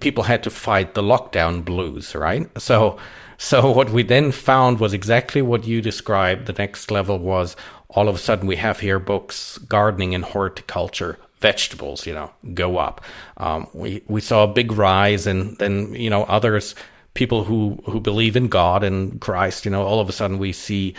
people 0.00 0.24
had 0.24 0.42
to 0.44 0.50
fight 0.50 0.94
the 0.94 1.02
lockdown 1.02 1.64
blues, 1.64 2.14
right? 2.14 2.48
So, 2.60 2.98
so 3.36 3.70
what 3.70 3.90
we 3.90 4.02
then 4.02 4.32
found 4.32 4.78
was 4.80 4.94
exactly 4.94 5.42
what 5.42 5.66
you 5.66 5.82
described. 5.82 6.46
The 6.46 6.52
next 6.52 6.90
level 6.90 7.18
was 7.18 7.56
all 7.88 8.08
of 8.08 8.14
a 8.14 8.18
sudden 8.18 8.46
we 8.46 8.56
have 8.56 8.80
here 8.80 8.98
books, 8.98 9.58
gardening 9.58 10.14
and 10.14 10.24
horticulture, 10.24 11.18
vegetables, 11.40 12.06
you 12.06 12.14
know, 12.14 12.30
go 12.54 12.78
up. 12.78 13.02
Um, 13.38 13.66
we, 13.72 14.02
we 14.06 14.20
saw 14.20 14.44
a 14.44 14.52
big 14.52 14.72
rise 14.72 15.26
and 15.26 15.56
then, 15.58 15.94
you 15.94 16.10
know, 16.10 16.24
others 16.24 16.74
people 17.14 17.44
who 17.44 17.82
who 17.86 17.98
believe 17.98 18.36
in 18.36 18.46
God 18.46 18.84
and 18.84 19.20
Christ, 19.20 19.64
you 19.64 19.70
know, 19.70 19.82
all 19.82 19.98
of 20.00 20.08
a 20.08 20.12
sudden 20.12 20.38
we 20.38 20.52
see 20.52 20.94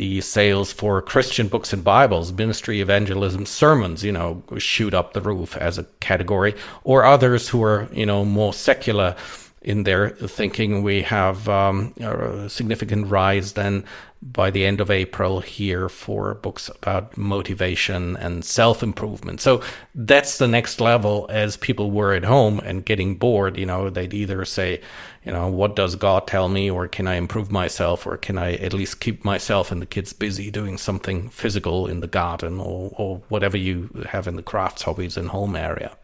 the 0.00 0.22
sales 0.22 0.72
for 0.72 1.02
Christian 1.02 1.48
books 1.48 1.74
and 1.74 1.84
Bibles, 1.84 2.32
ministry, 2.32 2.80
evangelism, 2.80 3.44
sermons, 3.44 4.02
you 4.02 4.10
know, 4.10 4.42
shoot 4.56 4.94
up 4.94 5.12
the 5.12 5.20
roof 5.20 5.58
as 5.58 5.76
a 5.76 5.84
category, 6.00 6.54
or 6.84 7.04
others 7.04 7.50
who 7.50 7.62
are, 7.62 7.86
you 7.92 8.06
know, 8.06 8.24
more 8.24 8.54
secular 8.54 9.14
in 9.62 9.82
their 9.84 10.10
thinking. 10.10 10.82
We 10.82 11.02
have 11.02 11.48
um, 11.48 11.94
a 12.00 12.48
significant 12.48 13.08
rise 13.08 13.52
then 13.52 13.84
by 14.22 14.50
the 14.50 14.66
end 14.66 14.80
of 14.80 14.90
April 14.90 15.40
here 15.40 15.88
for 15.88 16.34
books 16.34 16.68
about 16.68 17.16
motivation 17.16 18.16
and 18.16 18.44
self 18.44 18.82
improvement. 18.82 19.40
So 19.40 19.62
that's 19.94 20.38
the 20.38 20.48
next 20.48 20.80
level 20.80 21.26
as 21.30 21.56
people 21.56 21.90
were 21.90 22.12
at 22.12 22.24
home 22.24 22.60
and 22.60 22.84
getting 22.84 23.16
bored. 23.16 23.56
You 23.56 23.66
know, 23.66 23.88
they'd 23.88 24.12
either 24.12 24.44
say, 24.44 24.80
you 25.24 25.32
know, 25.32 25.48
what 25.48 25.76
does 25.76 25.96
God 25.96 26.26
tell 26.26 26.48
me, 26.48 26.70
or 26.70 26.86
can 26.88 27.06
I 27.06 27.14
improve 27.14 27.50
myself, 27.50 28.06
or 28.06 28.16
can 28.16 28.36
I 28.36 28.54
at 28.54 28.74
least 28.74 29.00
keep 29.00 29.24
myself 29.24 29.70
and 29.70 29.80
the 29.80 29.86
kids 29.86 30.12
busy 30.12 30.50
doing 30.50 30.76
something 30.76 31.28
physical 31.30 31.86
in 31.86 32.00
the 32.00 32.06
garden 32.06 32.60
or, 32.60 32.92
or 32.96 33.22
whatever 33.28 33.56
you 33.56 34.04
have 34.10 34.26
in 34.28 34.36
the 34.36 34.42
crafts, 34.42 34.82
hobbies, 34.82 35.16
and 35.16 35.28
home 35.28 35.56
area. 35.56 35.96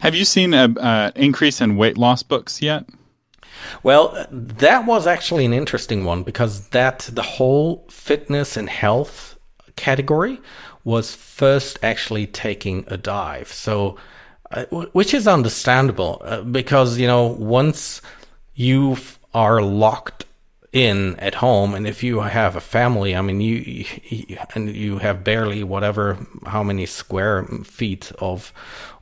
Have 0.00 0.14
you 0.14 0.24
seen 0.24 0.54
an 0.54 0.78
uh, 0.78 1.12
increase 1.14 1.60
in 1.60 1.76
weight 1.76 1.96
loss 1.96 2.22
books 2.22 2.60
yet? 2.60 2.84
Well, 3.82 4.26
that 4.30 4.86
was 4.86 5.06
actually 5.06 5.44
an 5.44 5.52
interesting 5.52 6.04
one 6.04 6.22
because 6.22 6.68
that 6.68 7.08
the 7.12 7.22
whole 7.22 7.84
fitness 7.88 8.56
and 8.56 8.68
health 8.68 9.38
category 9.76 10.40
was 10.84 11.14
first 11.14 11.78
actually 11.82 12.26
taking 12.26 12.84
a 12.88 12.96
dive. 12.96 13.48
So, 13.48 13.96
uh, 14.50 14.64
which 14.92 15.14
is 15.14 15.28
understandable 15.28 16.20
uh, 16.24 16.42
because, 16.42 16.98
you 16.98 17.06
know, 17.06 17.26
once 17.26 18.02
you 18.54 18.96
are 19.32 19.62
locked 19.62 20.26
in 20.72 21.16
at 21.16 21.34
home 21.34 21.74
and 21.74 21.86
if 21.86 22.02
you 22.02 22.20
have 22.20 22.56
a 22.56 22.60
family 22.60 23.14
i 23.14 23.20
mean 23.20 23.42
you, 23.42 23.84
you, 24.04 24.38
and 24.54 24.74
you 24.74 24.98
have 24.98 25.22
barely 25.22 25.62
whatever 25.62 26.18
how 26.46 26.62
many 26.62 26.86
square 26.86 27.44
feet 27.62 28.10
of 28.18 28.52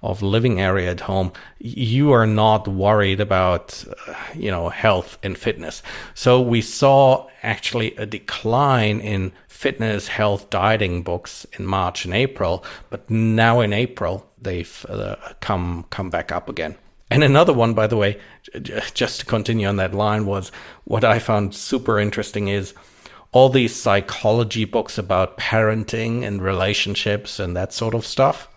of 0.02 0.22
living 0.22 0.60
area 0.60 0.90
at 0.90 1.00
home 1.00 1.32
you 1.58 2.10
are 2.10 2.26
not 2.26 2.66
worried 2.66 3.20
about 3.20 3.84
uh, 4.08 4.14
you 4.34 4.50
know 4.50 4.70
health 4.70 5.18
and 5.22 5.36
fitness. 5.36 5.82
So 6.14 6.40
we 6.40 6.62
saw 6.62 7.28
actually 7.42 7.94
a 7.96 8.06
decline 8.06 9.00
in 9.00 9.32
fitness 9.48 10.08
health 10.08 10.48
dieting 10.48 11.02
books 11.02 11.46
in 11.58 11.66
march 11.66 12.04
and 12.06 12.14
april 12.14 12.64
but 12.88 13.08
now 13.10 13.60
in 13.60 13.72
april 13.72 14.26
they've 14.40 14.86
uh, 14.88 15.16
come 15.40 15.84
come 15.90 16.08
back 16.08 16.32
up 16.32 16.48
again 16.48 16.76
and 17.10 17.24
another 17.24 17.52
one, 17.52 17.74
by 17.74 17.86
the 17.86 17.96
way, 17.96 18.18
just 18.62 19.20
to 19.20 19.26
continue 19.26 19.66
on 19.66 19.76
that 19.76 19.94
line, 19.94 20.26
was 20.26 20.52
what 20.84 21.04
I 21.04 21.18
found 21.18 21.54
super 21.54 21.98
interesting 21.98 22.48
is 22.48 22.74
all 23.32 23.48
these 23.48 23.74
psychology 23.74 24.64
books 24.64 24.98
about 24.98 25.38
parenting 25.38 26.24
and 26.24 26.42
relationships 26.42 27.38
and 27.38 27.56
that 27.56 27.72
sort 27.72 27.94
of 27.94 28.06
stuff. 28.06 28.48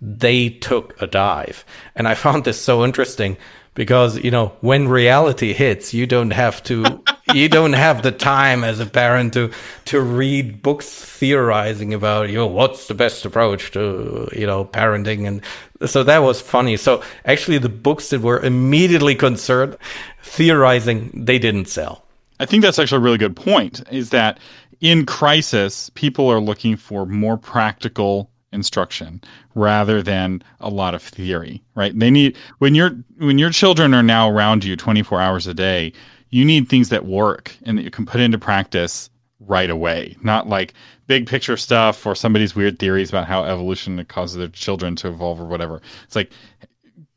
They 0.00 0.50
took 0.50 1.00
a 1.00 1.06
dive. 1.06 1.64
And 1.94 2.06
I 2.08 2.14
found 2.14 2.44
this 2.44 2.60
so 2.60 2.84
interesting 2.84 3.36
because 3.74 4.22
you 4.22 4.30
know 4.30 4.52
when 4.60 4.88
reality 4.88 5.52
hits 5.52 5.92
you 5.92 6.06
don't 6.06 6.30
have 6.30 6.62
to 6.64 7.02
you 7.32 7.48
don't 7.48 7.72
have 7.72 8.02
the 8.02 8.12
time 8.12 8.64
as 8.64 8.80
a 8.80 8.86
parent 8.86 9.32
to 9.34 9.50
to 9.86 10.00
read 10.00 10.62
books 10.62 10.88
theorizing 10.88 11.94
about 11.94 12.28
you 12.28 12.36
know 12.36 12.46
what's 12.46 12.88
the 12.88 12.94
best 12.94 13.24
approach 13.24 13.70
to 13.72 14.28
you 14.32 14.46
know 14.46 14.64
parenting. 14.64 15.26
And 15.26 15.90
so 15.90 16.02
that 16.04 16.18
was 16.18 16.40
funny. 16.40 16.76
So 16.76 17.02
actually 17.24 17.58
the 17.58 17.68
books 17.68 18.10
that 18.10 18.20
were 18.20 18.40
immediately 18.40 19.14
concerned 19.14 19.76
theorizing 20.22 21.10
they 21.14 21.38
didn't 21.38 21.68
sell. 21.68 22.04
I 22.40 22.46
think 22.46 22.62
that's 22.62 22.78
actually 22.78 22.98
a 22.98 23.04
really 23.04 23.18
good 23.18 23.36
point 23.36 23.82
is 23.90 24.10
that 24.10 24.38
in 24.80 25.06
crisis 25.06 25.90
people 25.94 26.28
are 26.28 26.40
looking 26.40 26.76
for 26.76 27.06
more 27.06 27.38
practical 27.38 28.30
instruction 28.52 29.20
rather 29.54 30.02
than 30.02 30.42
a 30.60 30.70
lot 30.70 30.94
of 30.94 31.02
theory, 31.02 31.62
right? 31.74 31.98
They 31.98 32.10
need 32.10 32.36
when 32.58 32.74
your 32.74 32.90
when 33.18 33.38
your 33.38 33.50
children 33.50 33.94
are 33.94 34.02
now 34.02 34.30
around 34.30 34.64
you 34.64 34.76
24 34.76 35.20
hours 35.20 35.46
a 35.46 35.54
day, 35.54 35.92
you 36.34 36.44
need 36.44 36.68
things 36.68 36.88
that 36.88 37.06
work 37.06 37.56
and 37.62 37.78
that 37.78 37.82
you 37.82 37.92
can 37.92 38.04
put 38.04 38.20
into 38.20 38.36
practice 38.36 39.08
right 39.38 39.70
away, 39.70 40.16
not 40.20 40.48
like 40.48 40.74
big 41.06 41.28
picture 41.28 41.56
stuff 41.56 42.04
or 42.04 42.16
somebody's 42.16 42.56
weird 42.56 42.76
theories 42.80 43.08
about 43.08 43.28
how 43.28 43.44
evolution 43.44 44.04
causes 44.06 44.36
their 44.36 44.48
children 44.48 44.96
to 44.96 45.06
evolve 45.06 45.40
or 45.40 45.44
whatever. 45.44 45.80
It's 46.02 46.16
like 46.16 46.32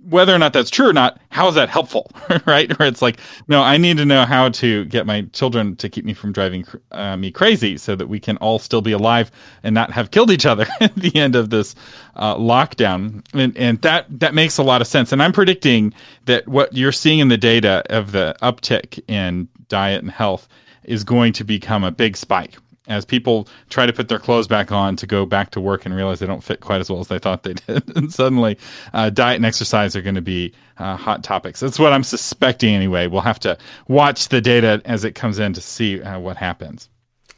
whether 0.10 0.34
or 0.34 0.40
not 0.40 0.54
that's 0.54 0.70
true 0.70 0.88
or 0.88 0.94
not, 0.94 1.20
how 1.30 1.48
is 1.50 1.56
that 1.56 1.68
helpful, 1.68 2.10
right? 2.46 2.72
Or 2.80 2.86
it's 2.86 3.02
like, 3.02 3.20
no, 3.48 3.62
I 3.62 3.78
need 3.78 3.98
to 3.98 4.06
know 4.06 4.24
how 4.24 4.50
to 4.50 4.86
get 4.86 5.06
my 5.06 5.24
children 5.34 5.76
to 5.78 5.90
keep 5.90 6.06
me 6.06 6.14
from 6.14 6.32
driving 6.32 6.66
uh, 6.92 7.18
me 7.18 7.30
crazy, 7.30 7.78
so 7.78 7.96
that 7.96 8.08
we 8.08 8.20
can 8.20 8.38
all 8.38 8.58
still 8.58 8.82
be 8.82 8.94
alive 8.94 9.32
and 9.64 9.74
not 9.74 9.92
have 9.92 10.12
killed 10.12 10.32
each 10.32 10.46
other 10.46 10.66
at 10.80 10.96
the 10.96 11.14
end 11.16 11.36
of 11.36 11.50
this 11.50 11.76
uh, 12.16 12.36
lockdown. 12.36 13.26
And, 13.34 13.56
and 13.58 13.82
that 13.82 14.06
that 14.20 14.34
makes 14.34 14.58
a 14.58 14.64
lot 14.64 14.82
of 14.82 14.88
sense. 14.88 15.12
And 15.12 15.22
I'm 15.22 15.34
predicting 15.34 15.94
that 16.26 16.48
what 16.48 16.74
you're 16.74 16.92
seeing 16.92 17.20
in 17.20 17.28
the 17.28 17.38
data 17.38 17.84
of 17.90 18.14
the 18.14 18.36
uptick 18.42 19.04
in 19.08 19.50
diet 19.68 20.02
and 20.02 20.12
health 20.12 20.48
is 20.84 21.04
going 21.04 21.34
to 21.34 21.44
become 21.44 21.84
a 21.84 21.92
big 21.92 22.16
spike 22.16 22.58
as 22.88 23.06
people 23.06 23.48
try 23.70 23.86
to 23.86 23.94
put 23.94 24.08
their 24.08 24.20
clothes 24.20 24.48
back 24.48 24.72
on 24.72 24.96
to 24.98 25.08
go 25.08 25.26
back 25.26 25.52
to 25.52 25.62
work 25.62 25.86
and 25.86 25.96
realize 25.96 26.20
they 26.20 26.26
don't 26.26 26.44
fit 26.44 26.62
quite 26.62 26.82
as 26.82 26.90
well 26.90 27.00
as 27.00 27.08
they 27.08 27.20
thought 27.20 27.44
they 27.44 27.54
did. 27.68 27.96
and 27.96 28.12
suddenly, 28.12 28.58
uh, 28.94 29.10
diet 29.10 29.38
and 29.38 29.46
exercise 29.46 29.96
are 29.96 30.02
going 30.02 30.16
to 30.16 30.22
be 30.22 30.54
uh, 30.78 30.96
hot 30.96 31.24
topics. 31.24 31.60
That's 31.60 31.80
what 31.80 31.94
I'm 31.94 32.04
suspecting 32.04 32.74
anyway. 32.74 33.08
We'll 33.08 33.22
have 33.22 33.40
to 33.42 33.58
watch 33.88 34.30
the 34.30 34.42
data 34.42 34.82
as 34.86 35.04
it 35.04 35.16
comes 35.16 35.40
in 35.40 35.54
to 35.54 35.62
see 35.62 36.02
uh, 36.02 36.20
what 36.20 36.38
happens. 36.38 36.90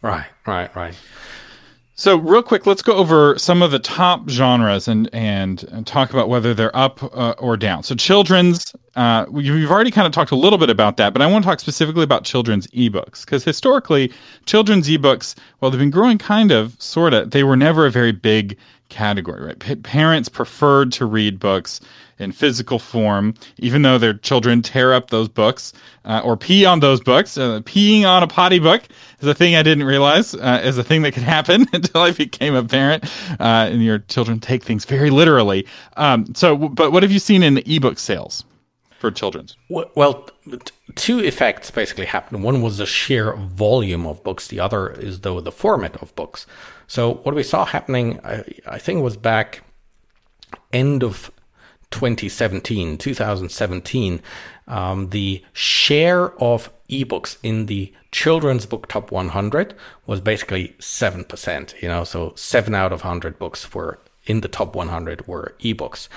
Right, 0.01 0.27
right, 0.45 0.73
right. 0.75 0.95
So, 1.99 2.15
real 2.15 2.41
quick, 2.41 2.65
let's 2.65 2.81
go 2.81 2.93
over 2.93 3.37
some 3.37 3.61
of 3.61 3.71
the 3.71 3.79
top 3.79 4.29
genres 4.29 4.87
and 4.87 5.09
and, 5.11 5.65
and 5.65 5.85
talk 5.85 6.11
about 6.11 6.29
whether 6.29 6.53
they're 6.53 6.73
up 6.73 7.03
uh, 7.03 7.35
or 7.37 7.57
down. 7.57 7.83
So, 7.83 7.93
children's, 7.93 8.73
uh, 8.95 9.25
we've 9.29 9.69
already 9.69 9.91
kind 9.91 10.07
of 10.07 10.13
talked 10.13 10.31
a 10.31 10.37
little 10.37 10.57
bit 10.57 10.69
about 10.69 10.95
that, 10.95 11.11
but 11.11 11.21
I 11.21 11.27
want 11.27 11.43
to 11.43 11.49
talk 11.49 11.59
specifically 11.59 12.05
about 12.05 12.23
children's 12.23 12.67
ebooks 12.67 13.25
because 13.25 13.43
historically, 13.43 14.13
children's 14.45 14.87
ebooks, 14.87 15.35
well, 15.59 15.71
they've 15.71 15.79
been 15.79 15.89
growing 15.89 16.17
kind 16.17 16.53
of, 16.53 16.81
sort 16.81 17.13
of, 17.13 17.31
they 17.31 17.43
were 17.43 17.57
never 17.57 17.85
a 17.85 17.91
very 17.91 18.13
big 18.13 18.55
category, 18.87 19.43
right? 19.47 19.59
P- 19.59 19.75
parents 19.75 20.29
preferred 20.29 20.93
to 20.93 21.05
read 21.05 21.37
books 21.37 21.81
in 22.19 22.31
physical 22.31 22.79
form, 22.79 23.33
even 23.57 23.81
though 23.81 23.97
their 23.97 24.13
children 24.13 24.61
tear 24.61 24.93
up 24.93 25.09
those 25.09 25.29
books 25.29 25.73
uh, 26.05 26.21
or 26.23 26.37
pee 26.37 26.65
on 26.65 26.79
those 26.79 27.01
books. 27.01 27.37
Uh, 27.37 27.61
peeing 27.61 28.05
on 28.05 28.23
a 28.23 28.27
potty 28.27 28.59
book 28.59 28.83
is 29.21 29.27
a 29.27 29.33
thing 29.33 29.55
I 29.55 29.63
didn't 29.63 29.85
realize 29.85 30.35
uh, 30.35 30.61
is 30.63 30.77
a 30.77 30.83
thing 30.83 31.01
that 31.03 31.13
could 31.13 31.23
happen 31.37 31.65
until 31.73 32.01
I 32.01 32.11
became 32.11 32.55
a 32.55 32.63
parent. 32.63 33.05
Uh, 33.39 33.69
and 33.71 33.83
your 33.83 33.99
children 33.99 34.39
take 34.39 34.63
things 34.63 34.85
very 34.85 35.09
literally. 35.09 35.65
Um, 35.97 36.33
so, 36.35 36.55
but 36.55 36.91
what 36.91 37.03
have 37.03 37.11
you 37.11 37.19
seen 37.19 37.43
in 37.43 37.55
the 37.55 37.75
ebook 37.75 37.99
sales? 37.99 38.43
For 38.99 39.11
children's? 39.11 39.55
Well, 39.69 40.27
two 40.95 41.19
effects 41.19 41.71
basically 41.71 42.05
happened. 42.05 42.43
One 42.43 42.61
was 42.61 42.79
the 42.79 42.85
sheer 42.85 43.33
volume 43.33 44.05
of 44.05 44.21
books. 44.25 44.49
The 44.49 44.59
other 44.59 44.89
is 44.89 45.21
though 45.21 45.39
the 45.39 45.53
format 45.53 45.95
of 46.01 46.13
books. 46.15 46.45
So 46.87 47.13
what 47.13 47.33
we 47.33 47.43
saw 47.43 47.63
happening, 47.63 48.19
I, 48.25 48.43
I 48.67 48.77
think 48.77 49.01
was 49.01 49.15
back 49.15 49.63
end 50.73 51.01
of 51.01 51.31
2017, 51.91 52.97
2017, 52.97 54.21
um, 54.67 55.09
the 55.09 55.43
share 55.53 56.31
of 56.41 56.71
ebooks 56.89 57.37
in 57.43 57.65
the 57.67 57.93
children's 58.11 58.65
book 58.65 58.87
top 58.87 59.11
100 59.11 59.75
was 60.05 60.19
basically 60.19 60.75
7%, 60.79 61.81
you 61.81 61.87
know, 61.87 62.03
so 62.03 62.33
7 62.35 62.73
out 62.75 62.91
of 62.91 63.03
100 63.03 63.37
books 63.39 63.73
were 63.73 63.99
in 64.25 64.41
the 64.41 64.47
top 64.47 64.75
100 64.75 65.27
were 65.27 65.55
ebooks. 65.61 66.07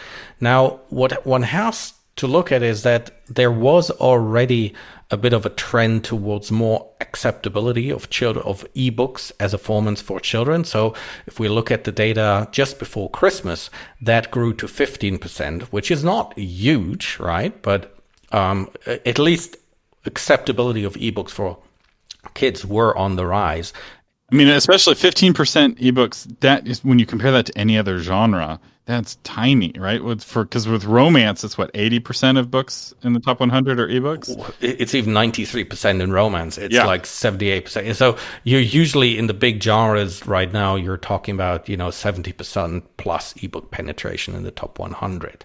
Now, 0.41 0.81
what 0.89 1.25
one 1.27 1.43
has 1.43 1.95
to 2.17 2.27
look 2.27 2.53
at 2.53 2.63
is 2.63 2.83
that 2.83 3.11
there 3.29 3.53
was 3.53 3.91
already 3.91 4.75
a 5.13 5.17
bit 5.17 5.35
of 5.35 5.45
a 5.45 5.51
trend 5.51 6.05
towards 6.05 6.51
more 6.51 6.91
acceptability 7.01 7.91
of 7.91 8.09
children 8.09 8.45
of 8.47 8.67
ebooks 8.75 9.31
as 9.39 9.53
a 9.53 9.59
format 9.59 9.99
for 9.99 10.19
children. 10.19 10.65
So 10.65 10.95
if 11.27 11.39
we 11.39 11.49
look 11.49 11.71
at 11.71 11.85
the 11.85 11.93
data 11.93 12.49
just 12.51 12.79
before 12.79 13.11
Christmas, 13.11 13.69
that 14.01 14.31
grew 14.31 14.55
to 14.55 14.67
15%, 14.67 15.65
which 15.65 15.91
is 15.91 16.03
not 16.03 16.37
huge, 16.39 17.19
right? 17.21 17.61
But 17.61 17.95
um, 18.33 18.71
at 18.87 19.19
least 19.19 19.57
acceptability 20.07 20.83
of 20.83 20.95
ebooks 20.95 21.31
for 21.31 21.59
kids 22.35 22.65
were 22.65 22.97
on 22.97 23.17
the 23.17 23.27
rise. 23.27 23.75
I 24.33 24.35
mean, 24.35 24.49
especially 24.49 24.95
15% 24.95 25.35
ebooks, 25.79 26.41
that 26.41 26.67
is 26.67 26.83
when 26.83 26.99
you 26.99 27.05
compare 27.05 27.31
that 27.33 27.47
to 27.47 27.59
any 27.59 27.77
other 27.77 27.99
genre, 27.99 28.59
that's 28.87 29.17
tiny, 29.23 29.73
right? 29.77 30.03
With 30.03 30.25
for 30.25 30.45
because 30.45 30.67
with 30.67 30.85
romance, 30.85 31.45
it's 31.45 31.57
what 31.57 31.71
eighty 31.73 32.01
percent 32.01 32.37
of 32.37 32.51
books 32.51 32.93
in 33.05 33.13
the 33.13 33.21
top 33.21 33.39
one 33.39 33.49
hundred 33.49 33.79
are 33.79 33.87
ebooks. 33.87 34.53
It's 34.61 34.93
even 34.95 35.13
ninety 35.13 35.45
three 35.45 35.63
percent 35.63 36.03
in 36.03 36.13
romance. 36.13 36.59
It's 36.59 36.75
yeah. 36.75 36.85
like 36.85 37.07
seventy 37.07 37.51
eight 37.51 37.67
percent. 37.67 37.95
So 37.97 38.17
you're 38.43 38.61
usually 38.61 39.19
in 39.19 39.29
the 39.29 39.35
big 39.35 39.63
genres 39.63 40.27
right 40.27 40.53
now. 40.53 40.75
You're 40.75 40.97
talking 40.97 41.35
about 41.35 41.69
you 41.69 41.77
know 41.77 41.93
seventy 41.93 42.33
percent 42.33 42.85
plus 42.97 43.35
ebook 43.41 43.71
penetration 43.71 44.35
in 44.35 44.43
the 44.43 44.51
top 44.51 44.81
one 44.81 44.93
hundred. 44.93 45.45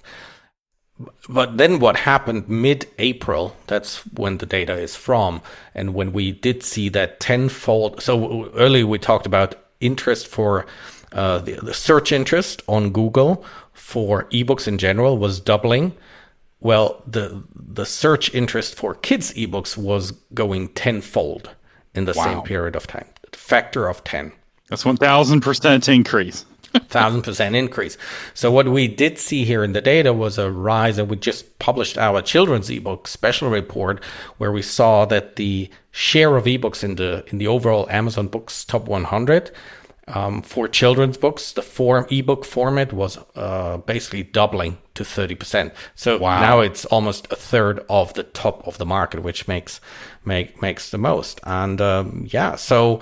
But 1.30 1.58
then 1.58 1.80
what 1.80 1.98
happened 1.98 2.50
mid-April? 2.50 3.56
That's 3.68 3.98
when 4.08 4.38
the 4.38 4.46
data 4.46 4.74
is 4.74 4.96
from, 4.96 5.42
and 5.76 5.94
when 5.94 6.12
we 6.12 6.32
did 6.32 6.64
see 6.64 6.90
that 6.90 7.20
tenfold. 7.20 8.02
So 8.02 8.50
earlier 8.52 8.88
we 8.88 8.98
talked 8.98 9.26
about 9.26 9.56
interest 9.80 10.28
for 10.28 10.66
uh, 11.12 11.40
the, 11.40 11.54
the 11.62 11.74
search 11.74 12.12
interest 12.12 12.64
on 12.68 12.92
Google 12.92 13.46
for 13.74 14.24
ebooks 14.26 14.68
in 14.68 14.78
general 14.78 15.18
was 15.18 15.40
doubling. 15.40 15.94
Well, 16.60 17.04
the 17.06 17.44
the 17.56 17.86
search 17.86 18.34
interest 18.34 18.76
for 18.76 18.96
kids 18.96 19.32
ebooks 19.34 19.78
was 19.78 20.12
going 20.34 20.70
tenfold 20.70 21.52
in 21.94 22.06
the 22.06 22.14
wow. 22.14 22.24
same 22.24 22.42
period 22.42 22.76
of 22.76 22.88
time, 22.88 23.06
factor 23.32 23.88
of 23.88 24.04
ten. 24.04 24.32
That's 24.70 24.84
one 24.84 24.98
thousand 24.98 25.42
percent 25.42 25.88
increase 25.88 26.46
thousand 26.88 27.24
percent 27.24 27.56
increase. 27.56 27.98
So 28.34 28.52
what 28.52 28.68
we 28.68 28.88
did 28.88 29.18
see 29.18 29.46
here 29.46 29.64
in 29.64 29.74
the 29.74 29.82
data 29.82 30.14
was 30.14 30.38
a 30.38 30.52
rise, 30.52 30.98
and 30.98 31.10
we 31.10 31.18
just 31.18 31.60
published 31.60 31.98
our 31.98 32.22
children's 32.22 32.70
ebook 32.70 33.08
special 33.08 33.50
report 33.50 34.04
where 34.38 34.52
we 34.52 34.62
saw 34.62 35.06
that 35.06 35.36
the 35.36 35.70
share 35.92 36.36
of 36.36 36.46
ebooks 36.46 36.84
in 36.84 36.96
the 36.96 37.24
in 37.28 37.38
the 37.38 37.48
overall 37.48 37.90
Amazon 37.90 38.28
Books 38.28 38.64
top 38.66 38.88
100 38.88 39.52
um, 40.08 40.42
for 40.42 40.68
children's 40.68 41.18
books, 41.18 41.52
the 41.52 41.62
form 41.62 42.06
ebook 42.10 42.46
format 42.46 42.94
was 42.94 43.20
uh, 43.36 43.78
basically 43.78 44.24
doubling 44.24 44.78
to 44.94 45.04
30%. 45.04 45.74
So 45.96 46.18
wow. 46.18 46.40
now 46.40 46.60
it's 46.62 46.86
almost 46.86 47.32
a 47.32 47.36
third 47.36 47.86
of 47.90 48.14
the 48.14 48.24
top 48.24 48.66
of 48.66 48.78
the 48.78 48.86
market, 48.86 49.22
which 49.22 49.48
makes 49.48 49.82
make 50.24 50.62
makes 50.62 50.92
the 50.92 50.98
most. 50.98 51.42
And 51.44 51.82
um, 51.82 52.26
yeah, 52.30 52.56
so 52.56 53.02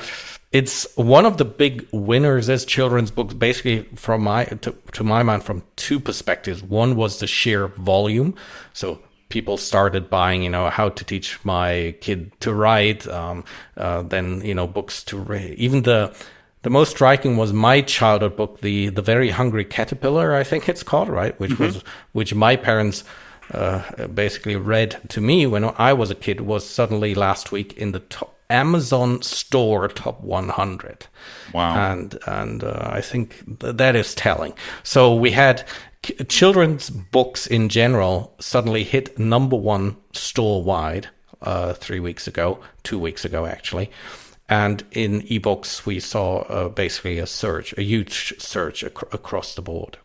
it's 0.55 0.87
one 0.95 1.25
of 1.25 1.35
the 1.35 1.43
big 1.43 1.85
winners 1.91 2.49
as 2.49 2.63
children's 2.63 3.11
books 3.11 3.33
basically 3.33 3.81
from 3.95 4.23
my 4.23 4.45
to, 4.45 4.73
to 4.93 5.03
my 5.03 5.21
mind 5.21 5.43
from 5.43 5.61
two 5.75 5.99
perspectives. 5.99 6.63
One 6.63 6.95
was 6.95 7.19
the 7.19 7.27
sheer 7.27 7.67
volume. 7.67 8.35
So 8.71 8.99
people 9.27 9.57
started 9.57 10.09
buying 10.09 10.43
you 10.43 10.49
know 10.49 10.69
how 10.69 10.87
to 10.87 11.03
teach 11.03 11.43
my 11.43 11.93
kid 11.99 12.31
to 12.39 12.53
write 12.53 13.05
um, 13.09 13.43
uh, 13.75 14.03
then 14.03 14.39
you 14.45 14.55
know 14.55 14.65
books 14.65 15.03
to 15.05 15.17
read. 15.17 15.55
Even 15.55 15.81
the 15.81 16.15
the 16.61 16.69
most 16.69 16.91
striking 16.91 17.35
was 17.35 17.51
my 17.51 17.81
childhood 17.81 18.37
book 18.37 18.61
the 18.61 18.87
the 18.87 19.01
very 19.01 19.31
hungry 19.31 19.65
caterpillar 19.65 20.33
i 20.33 20.43
think 20.43 20.69
it's 20.69 20.83
called 20.83 21.09
right? 21.09 21.37
Which 21.37 21.51
mm-hmm. 21.51 21.63
was 21.65 21.83
which 22.13 22.33
my 22.33 22.55
parents 22.55 23.03
uh, 23.51 24.07
basically 24.07 24.55
read 24.55 25.01
to 25.09 25.21
me 25.21 25.45
when 25.45 25.65
I 25.77 25.93
was 25.93 26.09
a 26.09 26.15
kid 26.15 26.41
was 26.41 26.67
suddenly 26.67 27.13
last 27.13 27.51
week 27.51 27.73
in 27.73 27.91
the 27.91 27.99
top, 27.99 28.34
Amazon 28.49 29.21
Store 29.21 29.87
Top 29.87 30.21
100. 30.21 31.07
Wow. 31.53 31.91
And 31.91 32.17
and 32.27 32.63
uh, 32.63 32.89
I 32.91 33.01
think 33.01 33.59
th- 33.59 33.75
that 33.77 33.95
is 33.95 34.13
telling. 34.15 34.53
So 34.83 35.15
we 35.15 35.31
had 35.31 35.65
children's 36.27 36.89
books 36.89 37.47
in 37.47 37.69
general 37.69 38.35
suddenly 38.39 38.83
hit 38.83 39.17
number 39.17 39.55
one 39.55 39.97
store 40.13 40.63
wide 40.63 41.09
uh, 41.41 41.73
three 41.73 41.99
weeks 41.99 42.27
ago, 42.27 42.59
two 42.83 42.99
weeks 42.99 43.25
ago 43.25 43.45
actually. 43.45 43.91
And 44.47 44.83
in 44.91 45.21
ebooks, 45.23 45.85
we 45.87 45.99
saw 45.99 46.41
uh, 46.41 46.69
basically 46.69 47.17
a 47.17 47.25
surge, 47.25 47.73
a 47.77 47.81
huge 47.81 48.39
surge 48.39 48.83
ac- 48.83 49.07
across 49.11 49.55
the 49.55 49.63
board. 49.63 49.97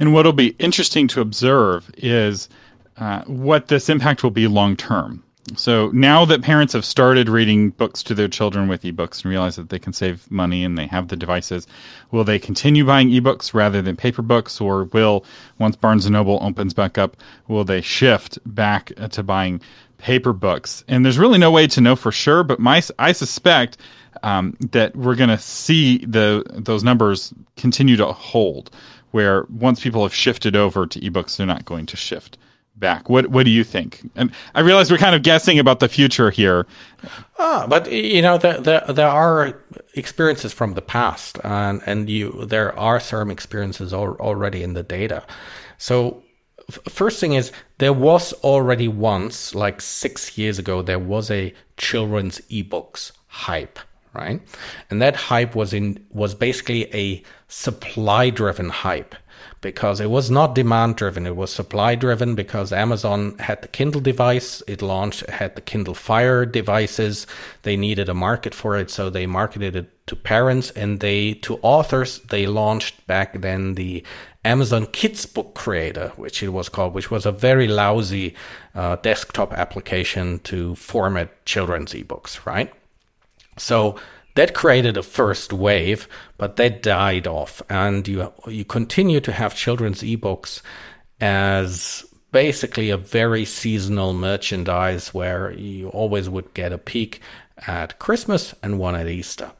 And 0.00 0.14
what'll 0.14 0.32
be 0.32 0.56
interesting 0.58 1.08
to 1.08 1.20
observe 1.20 1.90
is 1.98 2.48
uh, 2.96 3.22
what 3.24 3.68
this 3.68 3.90
impact 3.90 4.22
will 4.22 4.30
be 4.30 4.46
long 4.46 4.76
term. 4.76 5.22
So 5.54 5.90
now 5.92 6.24
that 6.24 6.42
parents 6.42 6.72
have 6.72 6.84
started 6.84 7.28
reading 7.28 7.70
books 7.70 8.02
to 8.04 8.14
their 8.14 8.26
children 8.26 8.66
with 8.66 8.82
ebooks 8.82 9.22
and 9.22 9.30
realize 9.30 9.54
that 9.56 9.68
they 9.68 9.78
can 9.78 9.92
save 9.92 10.28
money 10.28 10.64
and 10.64 10.76
they 10.76 10.86
have 10.88 11.06
the 11.06 11.16
devices, 11.16 11.68
will 12.10 12.24
they 12.24 12.40
continue 12.40 12.84
buying 12.84 13.10
ebooks 13.10 13.54
rather 13.54 13.80
than 13.80 13.94
paper 13.94 14.22
books, 14.22 14.60
or 14.60 14.84
will 14.84 15.24
once 15.58 15.76
Barnes 15.76 16.04
and 16.04 16.14
Noble 16.14 16.40
opens 16.42 16.74
back 16.74 16.98
up, 16.98 17.16
will 17.46 17.64
they 17.64 17.80
shift 17.80 18.38
back 18.44 18.92
to 19.10 19.22
buying 19.22 19.60
paper 19.98 20.32
books? 20.32 20.82
And 20.88 21.04
there's 21.04 21.18
really 21.18 21.38
no 21.38 21.52
way 21.52 21.68
to 21.68 21.80
know 21.80 21.94
for 21.94 22.10
sure, 22.10 22.42
but 22.42 22.58
my 22.58 22.82
I 22.98 23.12
suspect 23.12 23.78
um, 24.24 24.56
that 24.72 24.96
we're 24.96 25.14
going 25.14 25.30
to 25.30 25.38
see 25.38 25.98
the 25.98 26.44
those 26.50 26.82
numbers 26.82 27.32
continue 27.56 27.96
to 27.96 28.06
hold. 28.06 28.70
Where 29.12 29.46
once 29.48 29.80
people 29.80 30.02
have 30.02 30.12
shifted 30.12 30.56
over 30.56 30.86
to 30.86 31.00
ebooks, 31.00 31.36
they're 31.36 31.46
not 31.46 31.64
going 31.64 31.86
to 31.86 31.96
shift 31.96 32.36
back. 32.76 33.08
What 33.08 33.28
what 33.28 33.44
do 33.44 33.50
you 33.50 33.64
think? 33.64 34.08
And 34.14 34.30
I 34.54 34.60
realize 34.60 34.90
we're 34.90 34.98
kind 34.98 35.14
of 35.14 35.22
guessing 35.22 35.58
about 35.58 35.80
the 35.80 35.88
future 35.88 36.30
here. 36.30 36.66
Ah, 37.38 37.66
but 37.68 37.90
you 37.90 38.22
know, 38.22 38.38
there, 38.38 38.60
there, 38.60 38.84
there 38.88 39.08
are 39.08 39.58
experiences 39.94 40.52
from 40.52 40.74
the 40.74 40.82
past, 40.82 41.38
and 41.44 41.82
and 41.86 42.08
you 42.08 42.44
there 42.46 42.78
are 42.78 43.00
some 43.00 43.30
experiences 43.30 43.92
al- 43.92 44.16
already 44.20 44.62
in 44.62 44.74
the 44.74 44.82
data. 44.82 45.24
So 45.78 46.22
f- 46.68 46.78
first 46.88 47.20
thing 47.20 47.32
is 47.32 47.52
there 47.78 47.92
was 47.92 48.32
already 48.34 48.88
once, 48.88 49.54
like 49.54 49.80
six 49.80 50.38
years 50.38 50.58
ago, 50.58 50.82
there 50.82 50.98
was 50.98 51.30
a 51.30 51.54
children's 51.76 52.40
ebooks 52.50 53.12
hype 53.28 53.78
right? 54.16 54.40
And 54.88 55.02
that 55.02 55.14
hype 55.14 55.54
was 55.54 55.72
in 55.72 56.04
was 56.10 56.34
basically 56.34 56.92
a 56.94 57.22
supply 57.48 58.30
driven 58.30 58.70
hype 58.70 59.14
because 59.66 60.00
it 60.00 60.10
was 60.10 60.30
not 60.30 60.54
demand 60.54 60.94
driven. 60.94 61.26
It 61.26 61.34
was 61.34 61.50
supply 61.50 61.96
driven 61.96 62.36
because 62.36 62.72
Amazon 62.72 63.36
had 63.38 63.62
the 63.62 63.68
Kindle 63.68 64.00
device. 64.00 64.62
It 64.68 64.80
launched, 64.80 65.28
had 65.28 65.56
the 65.56 65.60
Kindle 65.60 65.92
Fire 65.92 66.46
devices. 66.46 67.26
They 67.62 67.76
needed 67.76 68.08
a 68.08 68.14
market 68.14 68.54
for 68.54 68.76
it. 68.76 68.92
So 68.92 69.10
they 69.10 69.26
marketed 69.26 69.74
it 69.74 70.06
to 70.06 70.14
parents 70.14 70.70
and 70.70 71.00
they, 71.00 71.34
to 71.46 71.58
authors, 71.62 72.20
they 72.30 72.46
launched 72.46 73.04
back 73.08 73.40
then 73.40 73.74
the 73.74 74.04
Amazon 74.44 74.86
Kids 74.86 75.26
Book 75.26 75.56
Creator, 75.56 76.12
which 76.14 76.44
it 76.44 76.50
was 76.50 76.68
called, 76.68 76.94
which 76.94 77.10
was 77.10 77.26
a 77.26 77.32
very 77.32 77.66
lousy 77.66 78.36
uh, 78.76 78.94
desktop 79.02 79.52
application 79.52 80.38
to 80.44 80.76
format 80.76 81.44
children's 81.44 81.92
ebooks, 81.92 82.46
right? 82.46 82.72
So 83.56 83.96
that 84.36 84.54
created 84.54 84.96
a 84.96 85.02
first 85.02 85.52
wave, 85.52 86.08
but 86.38 86.56
that 86.56 86.82
died 86.82 87.26
off, 87.26 87.62
and 87.68 88.06
you 88.06 88.32
you 88.46 88.64
continue 88.64 89.20
to 89.20 89.32
have 89.32 89.54
children's 89.56 90.02
ebooks 90.02 90.62
as 91.20 92.04
basically 92.32 92.90
a 92.90 92.96
very 92.96 93.44
seasonal 93.44 94.12
merchandise 94.12 95.14
where 95.14 95.52
you 95.52 95.88
always 95.88 96.28
would 96.28 96.52
get 96.54 96.72
a 96.72 96.78
peak 96.78 97.20
at 97.66 97.98
Christmas 97.98 98.54
and 98.62 98.78
one 98.78 98.94
at 98.94 99.08
Easter. 99.08 99.50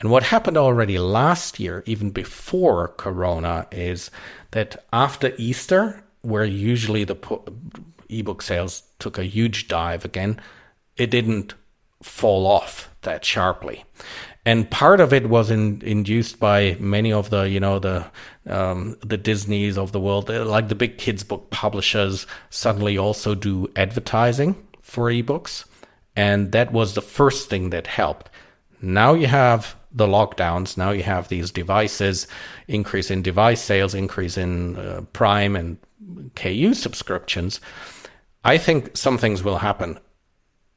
And 0.00 0.10
what 0.10 0.24
happened 0.24 0.56
already 0.56 0.98
last 0.98 1.60
year, 1.60 1.84
even 1.86 2.10
before 2.10 2.88
Corona, 2.88 3.66
is 3.70 4.10
that 4.50 4.82
after 4.92 5.32
Easter, 5.36 6.02
where 6.22 6.44
usually 6.44 7.04
the 7.04 7.16
ebook 8.08 8.42
sales 8.42 8.82
took 8.98 9.18
a 9.18 9.24
huge 9.24 9.68
dive 9.68 10.04
again, 10.04 10.40
it 10.96 11.10
didn't 11.10 11.54
fall 12.02 12.46
off 12.46 12.90
that 13.02 13.24
sharply. 13.24 13.84
And 14.46 14.70
part 14.70 15.00
of 15.00 15.12
it 15.12 15.28
was 15.28 15.50
in, 15.50 15.82
induced 15.82 16.40
by 16.40 16.76
many 16.80 17.12
of 17.12 17.28
the, 17.28 17.42
you 17.42 17.60
know, 17.60 17.78
the 17.78 18.06
um, 18.46 18.96
the 19.04 19.18
Disneys 19.18 19.76
of 19.76 19.92
the 19.92 20.00
world, 20.00 20.28
like 20.30 20.68
the 20.68 20.74
big 20.74 20.96
kids 20.96 21.22
book 21.22 21.50
publishers, 21.50 22.26
suddenly 22.48 22.96
also 22.96 23.34
do 23.34 23.70
advertising 23.76 24.56
for 24.80 25.10
ebooks, 25.10 25.66
and 26.16 26.52
that 26.52 26.72
was 26.72 26.94
the 26.94 27.02
first 27.02 27.50
thing 27.50 27.70
that 27.70 27.86
helped. 27.86 28.30
Now 28.80 29.12
you 29.12 29.26
have 29.26 29.76
the 29.92 30.06
lockdowns. 30.06 30.76
Now 30.76 30.90
you 30.90 31.02
have 31.02 31.28
these 31.28 31.50
devices, 31.50 32.26
increase 32.66 33.10
in 33.10 33.22
device 33.22 33.60
sales, 33.60 33.94
increase 33.94 34.38
in 34.38 34.76
uh, 34.76 35.02
Prime 35.12 35.54
and 35.54 35.76
KU 36.34 36.72
subscriptions. 36.74 37.60
I 38.42 38.56
think 38.56 38.96
some 38.96 39.18
things 39.18 39.42
will 39.42 39.58
happen 39.58 39.98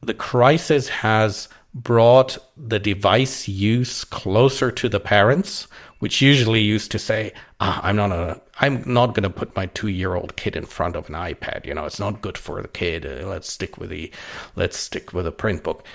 the 0.05 0.13
crisis 0.13 0.89
has 0.89 1.49
brought 1.73 2.37
the 2.55 2.79
device 2.79 3.47
use 3.47 4.03
closer 4.03 4.71
to 4.71 4.87
the 4.87 4.99
parents, 4.99 5.67
which 5.99 6.21
usually 6.21 6.61
used 6.61 6.91
to 6.91 6.99
say, 6.99 7.33
ah, 7.59 7.79
I'm 7.83 7.95
not 7.95 8.11
a, 8.11 8.41
I'm 8.59 8.83
not 8.85 9.15
going 9.15 9.23
to 9.23 9.29
put 9.29 9.55
my 9.55 9.65
two 9.67 9.87
year 9.87 10.13
old 10.13 10.35
kid 10.35 10.55
in 10.55 10.65
front 10.65 10.95
of 10.95 11.09
an 11.09 11.15
iPad. 11.15 11.65
You 11.65 11.73
know, 11.73 11.85
it's 11.85 11.99
not 11.99 12.21
good 12.21 12.37
for 12.37 12.61
the 12.61 12.67
kid. 12.67 13.05
Uh, 13.05 13.27
let's 13.27 13.51
stick 13.51 13.77
with 13.77 13.89
the, 13.89 14.11
let's 14.55 14.77
stick 14.77 15.13
with 15.13 15.25
a 15.25 15.31
print 15.31 15.63
book. 15.63 15.85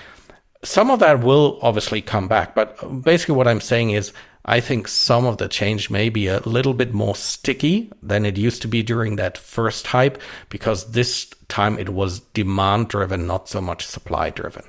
Some 0.63 0.91
of 0.91 0.99
that 0.99 1.21
will 1.21 1.57
obviously 1.61 2.01
come 2.01 2.27
back, 2.27 2.53
but 2.53 3.03
basically 3.03 3.35
what 3.35 3.47
I'm 3.47 3.61
saying 3.61 3.91
is 3.91 4.11
I 4.45 4.59
think 4.59 4.87
some 4.87 5.25
of 5.25 5.37
the 5.37 5.47
change 5.47 5.89
may 5.89 6.09
be 6.09 6.27
a 6.27 6.39
little 6.39 6.73
bit 6.73 6.93
more 6.93 7.15
sticky 7.15 7.91
than 8.01 8.25
it 8.25 8.37
used 8.37 8.61
to 8.63 8.67
be 8.67 8.81
during 8.81 9.17
that 9.17 9.37
first 9.37 9.87
hype 9.87 10.21
because 10.49 10.91
this 10.91 11.29
time 11.49 11.77
it 11.77 11.89
was 11.89 12.19
demand 12.19 12.87
driven, 12.89 13.27
not 13.27 13.49
so 13.49 13.61
much 13.61 13.85
supply 13.85 14.29
driven. 14.29 14.63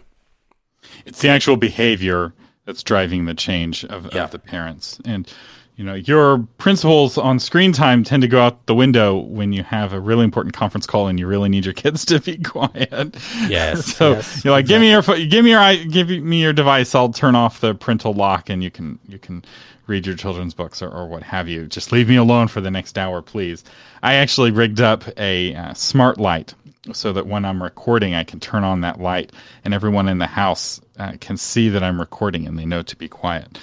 It's 1.06 1.20
the 1.20 1.28
actual 1.28 1.56
behavior 1.56 2.34
that's 2.66 2.82
driving 2.82 3.24
the 3.24 3.34
change 3.34 3.84
of, 3.84 4.12
yeah. 4.12 4.24
of 4.24 4.32
the 4.32 4.38
parents. 4.38 5.00
And 5.04 5.32
you 5.80 5.86
know 5.86 5.94
your 5.94 6.46
principles 6.58 7.16
on 7.16 7.38
screen 7.38 7.72
time 7.72 8.04
tend 8.04 8.20
to 8.20 8.28
go 8.28 8.38
out 8.38 8.66
the 8.66 8.74
window 8.74 9.16
when 9.16 9.54
you 9.54 9.62
have 9.62 9.94
a 9.94 9.98
really 9.98 10.24
important 10.24 10.54
conference 10.54 10.84
call 10.84 11.08
and 11.08 11.18
you 11.18 11.26
really 11.26 11.48
need 11.48 11.64
your 11.64 11.72
kids 11.84 12.04
to 12.04 12.20
be 12.20 12.36
quiet. 12.36 13.16
Yes. 13.48 13.86
so 13.96 14.10
yes, 14.10 14.44
you're 14.44 14.52
like, 14.52 14.66
give 14.66 14.78
me 14.82 14.90
your 14.90 15.00
give 15.00 15.42
me 15.42 15.52
your 15.52 15.84
give 15.86 16.10
me 16.10 16.42
your 16.42 16.52
device. 16.52 16.94
I'll 16.94 17.08
turn 17.08 17.34
off 17.34 17.62
the 17.62 17.74
parental 17.74 18.12
lock 18.12 18.50
and 18.50 18.62
you 18.62 18.70
can 18.70 18.98
you 19.08 19.18
can 19.18 19.42
read 19.86 20.06
your 20.06 20.16
children's 20.16 20.52
books 20.52 20.82
or, 20.82 20.90
or 20.90 21.06
what 21.06 21.22
have 21.22 21.48
you. 21.48 21.66
Just 21.66 21.92
leave 21.92 22.10
me 22.10 22.16
alone 22.16 22.48
for 22.48 22.60
the 22.60 22.70
next 22.70 22.98
hour, 22.98 23.22
please. 23.22 23.64
I 24.02 24.16
actually 24.16 24.50
rigged 24.50 24.82
up 24.82 25.04
a 25.16 25.54
uh, 25.54 25.72
smart 25.72 26.20
light 26.20 26.52
so 26.92 27.14
that 27.14 27.26
when 27.26 27.46
I'm 27.46 27.62
recording, 27.62 28.14
I 28.14 28.24
can 28.24 28.38
turn 28.38 28.64
on 28.64 28.82
that 28.82 29.00
light 29.00 29.32
and 29.64 29.72
everyone 29.72 30.08
in 30.08 30.18
the 30.18 30.26
house 30.26 30.78
uh, 30.98 31.12
can 31.22 31.38
see 31.38 31.70
that 31.70 31.82
I'm 31.82 31.98
recording 31.98 32.46
and 32.46 32.58
they 32.58 32.66
know 32.66 32.82
to 32.82 32.96
be 32.96 33.08
quiet. 33.08 33.58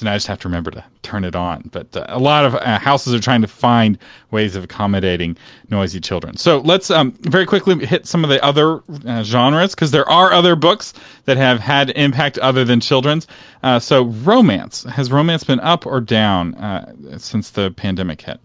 So 0.00 0.06
now 0.06 0.14
I 0.14 0.16
just 0.16 0.28
have 0.28 0.38
to 0.40 0.48
remember 0.48 0.70
to 0.70 0.84
turn 1.02 1.24
it 1.24 1.36
on. 1.36 1.68
But 1.72 1.94
uh, 1.94 2.06
a 2.08 2.18
lot 2.18 2.46
of 2.46 2.54
uh, 2.54 2.78
houses 2.78 3.12
are 3.12 3.20
trying 3.20 3.42
to 3.42 3.46
find 3.46 3.98
ways 4.30 4.56
of 4.56 4.64
accommodating 4.64 5.36
noisy 5.68 6.00
children. 6.00 6.38
So 6.38 6.60
let's 6.60 6.90
um, 6.90 7.12
very 7.20 7.44
quickly 7.44 7.84
hit 7.84 8.06
some 8.06 8.24
of 8.24 8.30
the 8.30 8.42
other 8.42 8.80
uh, 9.06 9.22
genres 9.24 9.74
because 9.74 9.90
there 9.90 10.08
are 10.08 10.32
other 10.32 10.56
books 10.56 10.94
that 11.26 11.36
have 11.36 11.60
had 11.60 11.90
impact 11.90 12.38
other 12.38 12.64
than 12.64 12.80
children's. 12.80 13.26
Uh, 13.62 13.78
so 13.78 14.04
romance 14.04 14.84
has 14.84 15.12
romance 15.12 15.44
been 15.44 15.60
up 15.60 15.84
or 15.84 16.00
down 16.00 16.54
uh, 16.54 17.18
since 17.18 17.50
the 17.50 17.70
pandemic 17.70 18.22
hit? 18.22 18.40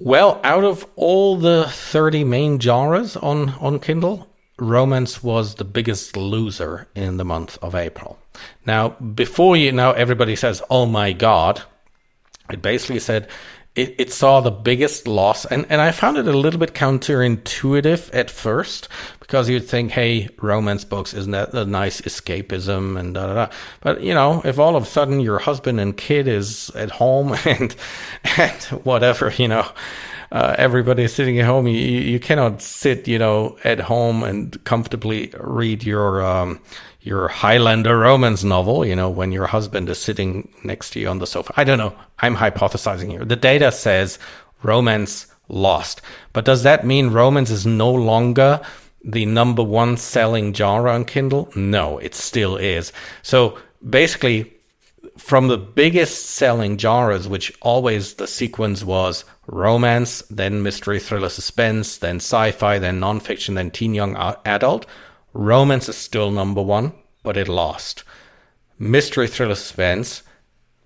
Well, 0.00 0.40
out 0.42 0.64
of 0.64 0.84
all 0.96 1.36
the 1.36 1.66
30 1.68 2.24
main 2.24 2.58
genres 2.58 3.16
on, 3.16 3.50
on 3.60 3.78
Kindle, 3.78 4.28
romance 4.58 5.22
was 5.22 5.56
the 5.56 5.64
biggest 5.64 6.16
loser 6.16 6.86
in 6.94 7.16
the 7.16 7.24
month 7.24 7.58
of 7.62 7.74
April. 7.74 8.18
Now, 8.66 8.90
before 8.90 9.56
you 9.56 9.72
now 9.72 9.92
everybody 9.92 10.36
says, 10.36 10.62
"Oh 10.70 10.86
my 10.86 11.12
god," 11.12 11.62
it 12.50 12.62
basically 12.62 13.00
said 13.00 13.28
it, 13.74 13.96
it 13.98 14.12
saw 14.12 14.40
the 14.40 14.50
biggest 14.50 15.08
loss, 15.08 15.44
and 15.44 15.66
and 15.68 15.80
I 15.80 15.90
found 15.90 16.16
it 16.16 16.28
a 16.28 16.38
little 16.38 16.60
bit 16.60 16.74
counterintuitive 16.74 18.10
at 18.14 18.30
first 18.30 18.88
because 19.20 19.48
you'd 19.48 19.68
think, 19.68 19.90
"Hey, 19.90 20.28
romance 20.40 20.84
books 20.84 21.14
isn't 21.14 21.32
that 21.32 21.52
a 21.54 21.64
nice 21.64 22.00
escapism?" 22.02 22.98
and 22.98 23.14
da 23.14 23.26
da 23.26 23.34
da. 23.34 23.52
But 23.80 24.02
you 24.02 24.14
know, 24.14 24.42
if 24.44 24.58
all 24.58 24.76
of 24.76 24.84
a 24.84 24.86
sudden 24.86 25.20
your 25.20 25.38
husband 25.40 25.80
and 25.80 25.96
kid 25.96 26.28
is 26.28 26.70
at 26.70 26.90
home 26.90 27.34
and 27.44 27.74
and 28.36 28.62
whatever, 28.84 29.32
you 29.36 29.48
know 29.48 29.66
uh, 30.34 30.56
everybody 30.58 31.06
sitting 31.06 31.38
at 31.38 31.46
home. 31.46 31.68
You, 31.68 31.78
you 31.78 32.18
cannot 32.18 32.60
sit, 32.60 33.06
you 33.06 33.20
know, 33.20 33.56
at 33.62 33.78
home 33.78 34.24
and 34.24 34.62
comfortably 34.64 35.32
read 35.38 35.84
your 35.84 36.24
um, 36.24 36.60
your 37.00 37.28
Highlander 37.28 37.96
romance 37.96 38.42
novel, 38.42 38.84
you 38.84 38.96
know, 38.96 39.08
when 39.08 39.30
your 39.30 39.46
husband 39.46 39.88
is 39.88 39.98
sitting 39.98 40.52
next 40.64 40.90
to 40.90 41.00
you 41.00 41.08
on 41.08 41.20
the 41.20 41.26
sofa. 41.26 41.52
I 41.56 41.62
don't 41.62 41.78
know. 41.78 41.94
I'm 42.18 42.34
hypothesizing 42.34 43.10
here. 43.10 43.24
The 43.24 43.36
data 43.36 43.70
says 43.70 44.18
romance 44.64 45.28
lost, 45.48 46.02
but 46.32 46.44
does 46.44 46.64
that 46.64 46.84
mean 46.84 47.10
romance 47.10 47.50
is 47.50 47.64
no 47.64 47.92
longer 47.92 48.60
the 49.04 49.26
number 49.26 49.62
one 49.62 49.96
selling 49.96 50.52
genre 50.52 50.92
on 50.92 51.04
Kindle? 51.04 51.48
No, 51.54 51.98
it 51.98 52.14
still 52.14 52.56
is. 52.56 52.92
So 53.22 53.56
basically, 53.88 54.52
from 55.24 55.48
the 55.48 55.56
biggest 55.56 56.26
selling 56.26 56.76
genres, 56.76 57.26
which 57.26 57.50
always 57.62 58.14
the 58.14 58.26
sequence 58.26 58.84
was 58.84 59.24
romance, 59.46 60.20
then 60.28 60.62
mystery, 60.62 61.00
thriller, 61.00 61.30
suspense, 61.30 61.96
then 61.96 62.16
sci 62.16 62.50
fi, 62.50 62.78
then 62.78 63.00
nonfiction, 63.00 63.54
then 63.54 63.70
teen 63.70 63.94
young 63.94 64.14
adult, 64.44 64.84
romance 65.32 65.88
is 65.88 65.96
still 65.96 66.30
number 66.30 66.60
one, 66.60 66.92
but 67.22 67.38
it 67.38 67.48
lost. 67.48 68.04
Mystery, 68.78 69.26
thriller, 69.26 69.54
suspense 69.54 70.22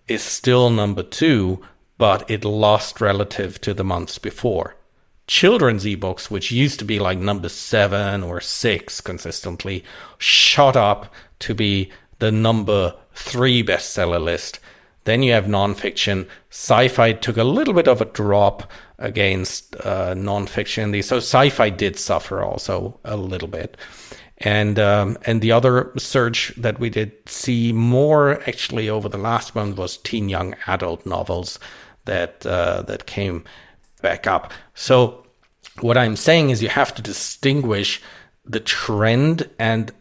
is 0.07 0.23
still 0.23 0.71
number 0.71 1.03
two, 1.03 1.61
but 1.99 2.31
it 2.31 2.45
lost 2.45 3.01
relative 3.01 3.61
to 3.63 3.75
the 3.75 3.83
months 3.83 4.19
before. 4.19 4.77
Children's 5.27 5.85
ebooks, 5.85 6.31
which 6.31 6.53
used 6.53 6.79
to 6.79 6.85
be 6.85 7.01
like 7.01 7.19
number 7.19 7.49
seven 7.49 8.23
or 8.23 8.41
six 8.41 9.01
consistently, 9.01 9.83
shot 10.17 10.77
up 10.77 11.13
to 11.41 11.55
be 11.57 11.91
the 12.21 12.31
number 12.31 12.95
three 13.19 13.63
bestseller 13.63 14.23
list. 14.23 14.61
Then 15.05 15.23
you 15.23 15.33
have 15.33 15.47
nonfiction. 15.47 16.29
Sci-fi 16.51 17.13
took 17.15 17.37
a 17.37 17.45
little 17.45 17.75
bit 17.75 17.89
of 17.89 18.01
a 18.01 18.05
drop 18.05 18.71
against 18.99 19.75
uh, 19.77 20.15
nonfiction. 20.15 21.03
So 21.03 21.17
sci-fi 21.17 21.71
did 21.71 21.99
suffer 21.99 22.43
also 22.43 23.01
a 23.05 23.17
little 23.17 23.49
bit. 23.49 23.77
And 24.39 24.79
um, 24.79 25.19
and 25.25 25.41
the 25.41 25.51
other 25.51 25.93
surge 25.97 26.55
that 26.57 26.79
we 26.79 26.91
did 26.91 27.13
see 27.29 27.73
more 27.73 28.41
actually 28.49 28.89
over 28.89 29.09
the 29.09 29.19
last 29.19 29.55
month 29.55 29.77
was 29.77 29.97
teen 29.97 30.29
young 30.29 30.55
adult 30.69 31.05
novels 31.05 31.59
that 32.05 32.47
uh, 32.47 32.83
that 32.83 33.07
came 33.07 33.45
back 34.01 34.29
up. 34.29 34.53
So 34.75 35.27
what 35.81 35.99
I'm 35.99 36.15
saying 36.17 36.51
is 36.51 36.63
you 36.63 36.69
have 36.69 36.95
to 36.95 37.03
distinguish 37.03 38.01
the 38.45 38.61
trend 38.61 39.49
and 39.59 39.93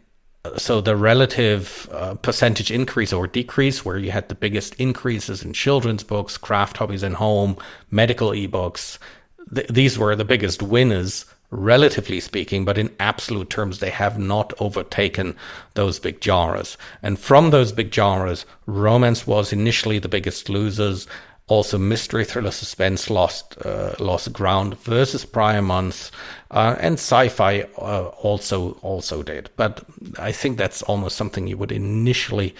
so 0.56 0.80
the 0.80 0.96
relative 0.96 1.88
uh, 1.92 2.14
percentage 2.14 2.70
increase 2.70 3.12
or 3.12 3.26
decrease, 3.26 3.84
where 3.84 3.98
you 3.98 4.10
had 4.10 4.28
the 4.28 4.34
biggest 4.34 4.74
increases 4.74 5.42
in 5.42 5.52
children's 5.52 6.02
books, 6.02 6.36
craft 6.36 6.76
hobbies 6.76 7.02
and 7.02 7.16
home, 7.16 7.56
medical 7.90 8.30
ebooks, 8.30 8.98
th- 9.54 9.68
these 9.68 9.98
were 9.98 10.14
the 10.16 10.24
biggest 10.24 10.62
winners, 10.62 11.26
relatively 11.50 12.20
speaking, 12.20 12.64
but 12.64 12.78
in 12.78 12.94
absolute 13.00 13.50
terms, 13.50 13.78
they 13.78 13.90
have 13.90 14.18
not 14.18 14.52
overtaken 14.60 15.34
those 15.74 15.98
big 15.98 16.22
genres. 16.22 16.76
And 17.02 17.18
from 17.18 17.50
those 17.50 17.72
big 17.72 17.92
genres, 17.92 18.44
romance 18.66 19.26
was 19.26 19.52
initially 19.52 19.98
the 19.98 20.08
biggest 20.08 20.48
losers. 20.48 21.06
Also, 21.48 21.78
mystery, 21.78 22.24
thriller, 22.24 22.50
suspense 22.50 23.08
lost 23.08 23.56
uh, 23.64 23.94
lost 23.98 24.32
ground 24.32 24.78
versus 24.78 25.24
prior 25.24 25.62
months, 25.62 26.10
uh, 26.50 26.76
and 26.78 26.94
sci-fi 26.94 27.62
uh, 27.78 28.08
also 28.22 28.72
also 28.82 29.22
did. 29.22 29.50
But 29.56 29.82
I 30.18 30.30
think 30.32 30.58
that's 30.58 30.82
almost 30.82 31.16
something 31.16 31.46
you 31.46 31.56
would 31.56 31.72
initially 31.72 32.54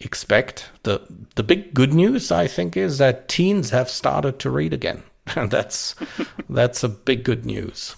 expect. 0.00 0.70
the 0.84 1.00
The 1.34 1.42
big 1.42 1.74
good 1.74 1.92
news, 1.92 2.30
I 2.30 2.46
think, 2.46 2.76
is 2.76 2.98
that 2.98 3.28
teens 3.28 3.70
have 3.70 3.90
started 3.90 4.38
to 4.38 4.50
read 4.50 4.72
again, 4.72 5.02
and 5.36 5.50
that's 5.56 5.94
that's 6.48 6.84
a 6.84 6.88
big 6.88 7.24
good 7.24 7.44
news. 7.44 7.96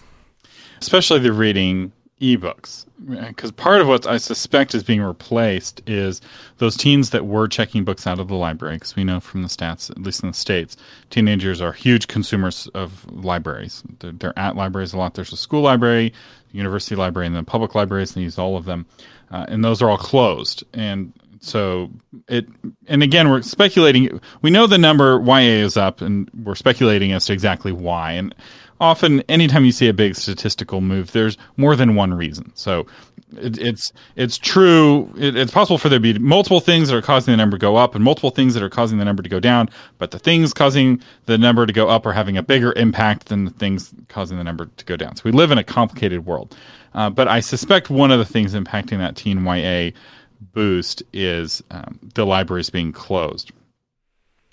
Especially 0.80 1.18
the 1.20 1.32
reading 1.32 1.92
ebooks 2.20 2.84
because 3.08 3.50
part 3.50 3.80
of 3.80 3.88
what 3.88 4.06
I 4.06 4.18
suspect 4.18 4.74
is 4.74 4.82
being 4.82 5.00
replaced 5.00 5.82
is 5.88 6.20
those 6.58 6.76
teens 6.76 7.10
that 7.10 7.26
were 7.26 7.48
checking 7.48 7.84
books 7.84 8.06
out 8.06 8.18
of 8.18 8.28
the 8.28 8.34
library 8.34 8.76
because 8.76 8.94
we 8.94 9.04
know 9.04 9.20
from 9.20 9.42
the 9.42 9.48
stats, 9.48 9.90
at 9.90 9.98
least 9.98 10.22
in 10.22 10.28
the 10.28 10.34
states, 10.34 10.76
teenagers 11.08 11.60
are 11.60 11.72
huge 11.72 12.08
consumers 12.08 12.68
of 12.74 13.10
libraries. 13.10 13.82
They're, 14.00 14.12
they're 14.12 14.38
at 14.38 14.56
libraries 14.56 14.92
a 14.92 14.98
lot. 14.98 15.14
There's 15.14 15.32
a 15.32 15.36
school 15.36 15.62
library, 15.62 16.12
university 16.52 16.94
library, 16.94 17.26
and 17.26 17.36
then 17.36 17.44
public 17.44 17.74
libraries, 17.74 18.14
and 18.14 18.22
use 18.22 18.38
all 18.38 18.56
of 18.56 18.66
them, 18.66 18.86
uh, 19.30 19.46
and 19.48 19.64
those 19.64 19.80
are 19.80 19.88
all 19.88 19.98
closed. 19.98 20.64
And 20.74 21.12
so 21.40 21.90
it, 22.28 22.46
and 22.86 23.02
again, 23.02 23.30
we're 23.30 23.42
speculating. 23.42 24.20
We 24.42 24.50
know 24.50 24.66
the 24.66 24.78
number 24.78 25.22
YA 25.24 25.64
is 25.64 25.76
up, 25.76 26.02
and 26.02 26.30
we're 26.34 26.54
speculating 26.54 27.12
as 27.12 27.26
to 27.26 27.32
exactly 27.32 27.72
why. 27.72 28.12
And 28.12 28.34
often 28.80 29.20
anytime 29.22 29.64
you 29.64 29.72
see 29.72 29.88
a 29.88 29.94
big 29.94 30.16
statistical 30.16 30.80
move, 30.80 31.12
there's 31.12 31.36
more 31.56 31.76
than 31.76 31.94
one 31.94 32.14
reason. 32.14 32.50
So 32.54 32.86
it, 33.36 33.58
it's 33.58 33.92
it's 34.16 34.38
true. 34.38 35.12
It, 35.16 35.36
it's 35.36 35.52
possible 35.52 35.78
for 35.78 35.88
there 35.88 35.98
to 35.98 36.02
be 36.02 36.18
multiple 36.18 36.60
things 36.60 36.88
that 36.88 36.96
are 36.96 37.02
causing 37.02 37.32
the 37.32 37.36
number 37.36 37.58
to 37.58 37.60
go 37.60 37.76
up 37.76 37.94
and 37.94 38.02
multiple 38.02 38.30
things 38.30 38.54
that 38.54 38.62
are 38.62 38.70
causing 38.70 38.98
the 38.98 39.04
number 39.04 39.22
to 39.22 39.28
go 39.28 39.38
down. 39.38 39.68
But 39.98 40.10
the 40.10 40.18
things 40.18 40.54
causing 40.54 41.02
the 41.26 41.38
number 41.38 41.66
to 41.66 41.72
go 41.72 41.88
up 41.88 42.06
are 42.06 42.12
having 42.12 42.36
a 42.36 42.42
bigger 42.42 42.72
impact 42.76 43.26
than 43.26 43.44
the 43.44 43.50
things 43.50 43.92
causing 44.08 44.38
the 44.38 44.44
number 44.44 44.66
to 44.66 44.84
go 44.84 44.96
down. 44.96 45.16
So 45.16 45.22
we 45.24 45.32
live 45.32 45.50
in 45.50 45.58
a 45.58 45.64
complicated 45.64 46.26
world. 46.26 46.56
Uh, 46.94 47.10
but 47.10 47.28
I 47.28 47.40
suspect 47.40 47.90
one 47.90 48.10
of 48.10 48.18
the 48.18 48.24
things 48.24 48.54
impacting 48.54 48.98
that 48.98 49.14
teen 49.14 49.44
YA 49.44 49.90
boost 50.52 51.02
is 51.12 51.62
um, 51.70 51.98
the 52.14 52.26
libraries 52.26 52.70
being 52.70 52.92
closed. 52.92 53.52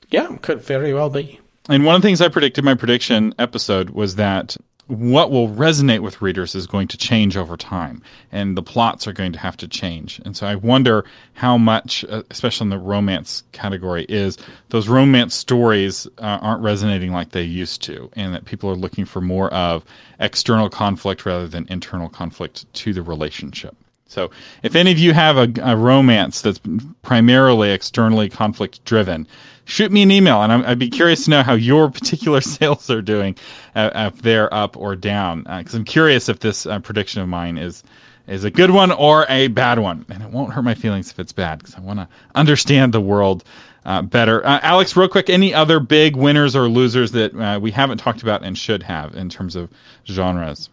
Yeah, 0.10 0.38
could 0.42 0.62
very 0.62 0.94
well 0.94 1.10
be 1.10 1.40
and 1.70 1.86
one 1.86 1.96
of 1.96 2.02
the 2.02 2.08
things 2.08 2.22
I 2.22 2.30
predicted 2.30 2.64
my 2.64 2.76
prediction 2.76 3.34
episode 3.40 3.92
was 3.92 4.16
that 4.16 4.58
what 4.88 5.32
will 5.32 5.50
resonate 5.50 6.00
with 6.00 6.22
readers 6.22 6.56
is 6.56 6.66
going 6.66 6.88
to 6.88 6.98
change 6.98 7.36
over 7.36 7.58
time 7.58 8.02
and 8.32 8.56
the 8.56 8.64
plots 8.64 9.06
are 9.06 9.14
going 9.14 9.34
to 9.34 9.40
have 9.40 9.58
to 9.58 9.68
change. 9.68 10.22
And 10.24 10.36
so 10.36 10.48
I 10.48 10.56
wonder 10.56 11.04
how 11.34 11.58
much, 11.58 12.06
uh, 12.06 12.24
especially 12.32 12.66
in 12.66 12.70
the 12.70 12.78
romance 12.78 13.44
category, 13.52 14.06
is 14.08 14.38
those 14.70 14.88
romance 14.88 15.36
stories 15.36 16.08
uh, 16.20 16.40
aren't 16.42 16.64
resonating 16.64 17.12
like 17.12 17.32
they 17.32 17.44
used 17.44 17.82
to 17.84 18.10
and 18.14 18.34
that 18.34 18.46
people 18.46 18.70
are 18.70 18.76
looking 18.76 19.06
for 19.06 19.20
more 19.20 19.54
of 19.54 19.84
external 20.20 20.70
conflict 20.70 21.26
rather 21.26 21.48
than 21.48 21.68
internal 21.70 22.08
conflict 22.08 22.72
to 22.76 22.94
the 22.94 23.02
relationship. 23.02 23.76
So 24.08 24.32
if 24.64 24.76
any 24.76 24.92
of 24.92 24.98
you 24.98 25.14
have 25.14 25.38
a, 25.38 25.52
a 25.62 25.76
romance 25.76 26.42
that's 26.42 26.60
primarily 27.02 27.72
externally 27.72 28.30
conflict 28.30 28.84
driven, 28.86 29.28
shoot 29.66 29.92
me 29.92 30.02
an 30.02 30.12
email, 30.12 30.42
and 30.42 30.52
i 30.52 30.70
would 30.70 30.80
be 30.80 30.90
curious 30.90 31.26
to 31.26 31.30
know 31.30 31.44
how 31.44 31.54
your 31.54 31.90
particular 31.92 32.42
sales 32.42 32.90
are 32.90 33.02
doing, 33.02 33.36
uh, 33.76 33.92
if 34.14 34.22
they're 34.22 34.54
up 34.54 34.78
or 34.78 34.96
down, 34.96 35.40
because 35.44 35.76
uh, 35.76 35.80
I'm 35.80 35.86
curious 35.86 36.30
if 36.30 36.40
this 36.40 36.66
uh, 36.66 36.80
prediction 36.80 37.22
of 37.22 37.30
mine 37.30 37.58
is 37.58 37.84
is 38.28 38.44
a 38.44 38.52
good 38.52 38.72
one 38.72 38.92
or 38.92 39.26
a 39.30 39.48
bad 39.48 39.80
one. 39.80 40.06
And 40.10 40.22
it 40.22 40.30
won't 40.30 40.52
hurt 40.52 40.64
my 40.64 40.76
feelings 40.76 41.10
if 41.12 41.20
it's 41.20 41.32
bad 41.32 41.60
because 41.60 41.76
I 41.76 41.80
want 41.80 42.00
to 42.00 42.10
understand 42.36 42.94
the 42.94 43.00
world 43.00 43.44
uh, 43.86 44.02
better. 44.02 44.46
Uh, 44.46 44.60
Alex, 44.62 44.96
real 44.98 45.08
quick, 45.08 45.30
any 45.30 45.54
other 45.54 45.80
big 45.80 46.16
winners 46.18 46.56
or 46.56 46.68
losers 46.68 47.14
that 47.14 47.34
uh, 47.34 47.58
we 47.60 47.72
haven't 47.72 48.00
talked 48.00 48.22
about 48.22 48.44
and 48.44 48.58
should 48.58 48.84
have 48.84 49.16
in 49.16 49.30
terms 49.30 49.56
of 49.56 49.72
genres? 50.06 50.70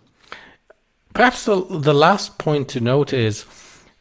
Perhaps 1.14 1.44
the, 1.44 1.64
the 1.70 1.94
last 1.94 2.38
point 2.38 2.68
to 2.70 2.80
note 2.80 3.12
is 3.12 3.44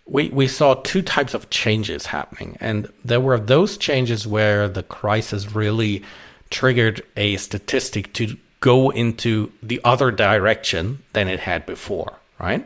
we, 0.06 0.30
we 0.30 0.47
saw 0.47 0.73
two 0.73 1.02
types 1.02 1.34
of 1.34 1.49
changes 1.49 2.08
happening. 2.08 2.58
And 2.60 2.91
there 3.06 3.21
were 3.21 3.39
those 3.39 3.78
changes 3.78 4.28
where 4.28 4.67
the 4.67 4.84
crisis 4.84 5.56
really 5.56 6.04
triggered 6.49 7.02
a 7.15 7.38
statistic 7.38 8.13
to 8.13 8.38
go 8.60 8.89
into 8.89 9.52
the 9.62 9.80
other 9.84 10.12
direction 10.12 11.04
than 11.13 11.28
it 11.28 11.39
had 11.39 11.65
before, 11.65 12.19
right? 12.39 12.65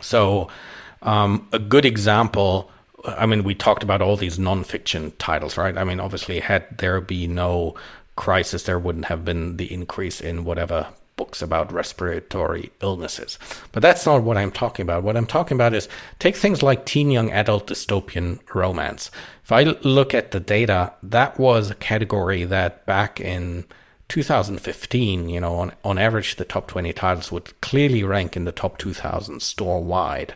So, 0.00 0.48
um, 1.02 1.48
a 1.52 1.58
good 1.58 1.84
example 1.84 2.70
I 3.06 3.26
mean, 3.26 3.44
we 3.44 3.54
talked 3.54 3.82
about 3.82 4.02
all 4.02 4.16
these 4.16 4.38
nonfiction 4.38 5.12
titles, 5.18 5.56
right? 5.56 5.76
I 5.76 5.84
mean, 5.84 6.00
obviously, 6.00 6.40
had 6.40 6.78
there 6.78 7.00
be 7.00 7.26
no 7.26 7.76
crisis, 8.16 8.64
there 8.64 8.78
wouldn't 8.78 9.06
have 9.06 9.24
been 9.24 9.58
the 9.58 9.72
increase 9.72 10.20
in 10.20 10.44
whatever 10.44 10.88
books 11.16 11.42
about 11.42 11.72
respiratory 11.72 12.70
illnesses. 12.80 13.38
But 13.72 13.82
that's 13.82 14.06
not 14.06 14.22
what 14.22 14.36
I'm 14.36 14.52
talking 14.52 14.84
about. 14.84 15.02
What 15.02 15.16
I'm 15.16 15.26
talking 15.26 15.56
about 15.56 15.74
is 15.74 15.88
take 16.18 16.36
things 16.36 16.62
like 16.62 16.86
teen 16.86 17.10
young 17.10 17.30
adult 17.30 17.66
dystopian 17.66 18.38
romance. 18.54 19.10
If 19.42 19.52
I 19.52 19.62
look 19.62 20.14
at 20.14 20.30
the 20.30 20.40
data, 20.40 20.92
that 21.02 21.38
was 21.38 21.70
a 21.70 21.74
category 21.74 22.44
that 22.44 22.86
back 22.86 23.20
in 23.20 23.64
2015, 24.08 25.28
you 25.28 25.40
know, 25.40 25.56
on, 25.56 25.72
on 25.84 25.98
average, 25.98 26.36
the 26.36 26.44
top 26.44 26.68
20 26.68 26.92
titles 26.92 27.32
would 27.32 27.60
clearly 27.60 28.04
rank 28.04 28.36
in 28.36 28.44
the 28.44 28.52
top 28.52 28.78
2000 28.78 29.40
store 29.40 29.82
wide. 29.82 30.34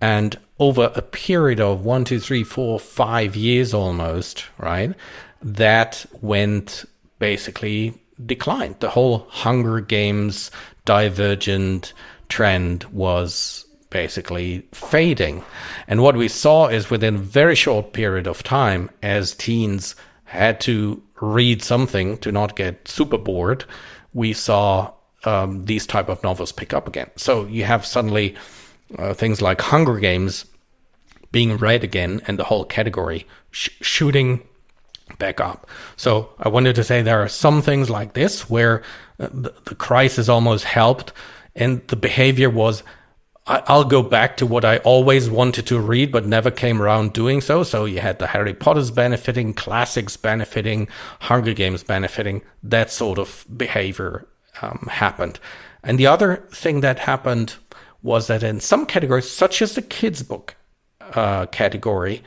And 0.00 0.38
over 0.58 0.92
a 0.94 1.02
period 1.02 1.60
of 1.60 1.84
one, 1.84 2.04
two, 2.04 2.20
three, 2.20 2.44
four, 2.44 2.78
five 2.78 3.34
years 3.34 3.72
almost, 3.72 4.46
right? 4.58 4.94
That 5.42 6.04
went 6.20 6.84
basically 7.18 7.94
declined. 8.24 8.76
The 8.80 8.90
whole 8.90 9.26
Hunger 9.30 9.80
Games 9.80 10.50
divergent 10.84 11.92
trend 12.28 12.84
was 12.84 13.64
basically 13.90 14.66
fading. 14.72 15.42
And 15.86 16.02
what 16.02 16.16
we 16.16 16.28
saw 16.28 16.66
is 16.66 16.90
within 16.90 17.16
a 17.16 17.18
very 17.18 17.54
short 17.54 17.92
period 17.92 18.26
of 18.26 18.42
time, 18.42 18.90
as 19.02 19.34
teens 19.34 19.94
had 20.24 20.60
to 20.60 21.02
read 21.20 21.62
something 21.62 22.18
to 22.18 22.30
not 22.30 22.56
get 22.56 22.86
super 22.86 23.18
bored, 23.18 23.64
we 24.12 24.32
saw 24.32 24.92
um, 25.24 25.64
these 25.64 25.86
type 25.86 26.08
of 26.08 26.22
novels 26.22 26.52
pick 26.52 26.74
up 26.74 26.86
again. 26.86 27.10
So 27.16 27.46
you 27.46 27.64
have 27.64 27.86
suddenly 27.86 28.36
uh, 28.98 29.14
things 29.14 29.40
like 29.42 29.60
Hunger 29.60 29.98
Games 29.98 30.44
being 31.32 31.56
read 31.56 31.84
again 31.84 32.20
and 32.26 32.38
the 32.38 32.44
whole 32.44 32.64
category 32.64 33.26
sh- 33.50 33.70
shooting 33.80 34.42
back 35.18 35.40
up. 35.40 35.68
So 35.96 36.30
I 36.38 36.48
wanted 36.48 36.74
to 36.76 36.84
say 36.84 37.02
there 37.02 37.22
are 37.22 37.28
some 37.28 37.62
things 37.62 37.88
like 37.90 38.14
this 38.14 38.48
where 38.50 38.82
uh, 39.18 39.28
the, 39.32 39.74
crisis 39.74 40.28
almost 40.28 40.64
helped 40.64 41.12
and 41.54 41.86
the 41.88 41.96
behavior 41.96 42.50
was 42.50 42.82
I'll 43.48 43.84
go 43.84 44.02
back 44.02 44.36
to 44.38 44.46
what 44.46 44.66
I 44.66 44.76
always 44.78 45.30
wanted 45.30 45.66
to 45.68 45.80
read, 45.80 46.12
but 46.12 46.26
never 46.26 46.50
came 46.50 46.82
around 46.82 47.14
doing 47.14 47.40
so. 47.40 47.62
So 47.62 47.86
you 47.86 47.98
had 47.98 48.18
the 48.18 48.26
Harry 48.26 48.52
Potters 48.52 48.90
benefiting, 48.90 49.54
classics 49.54 50.18
benefiting, 50.18 50.86
Hunger 51.20 51.54
Games 51.54 51.82
benefiting. 51.82 52.42
That 52.62 52.90
sort 52.90 53.18
of 53.18 53.46
behavior 53.56 54.28
um, 54.60 54.86
happened. 54.90 55.40
And 55.82 55.98
the 55.98 56.06
other 56.06 56.46
thing 56.50 56.82
that 56.82 56.98
happened 56.98 57.54
was 58.02 58.26
that 58.26 58.42
in 58.42 58.60
some 58.60 58.84
categories, 58.84 59.30
such 59.30 59.62
as 59.62 59.74
the 59.74 59.82
kids' 59.82 60.22
book 60.22 60.54
uh, 61.14 61.46
category, 61.46 62.22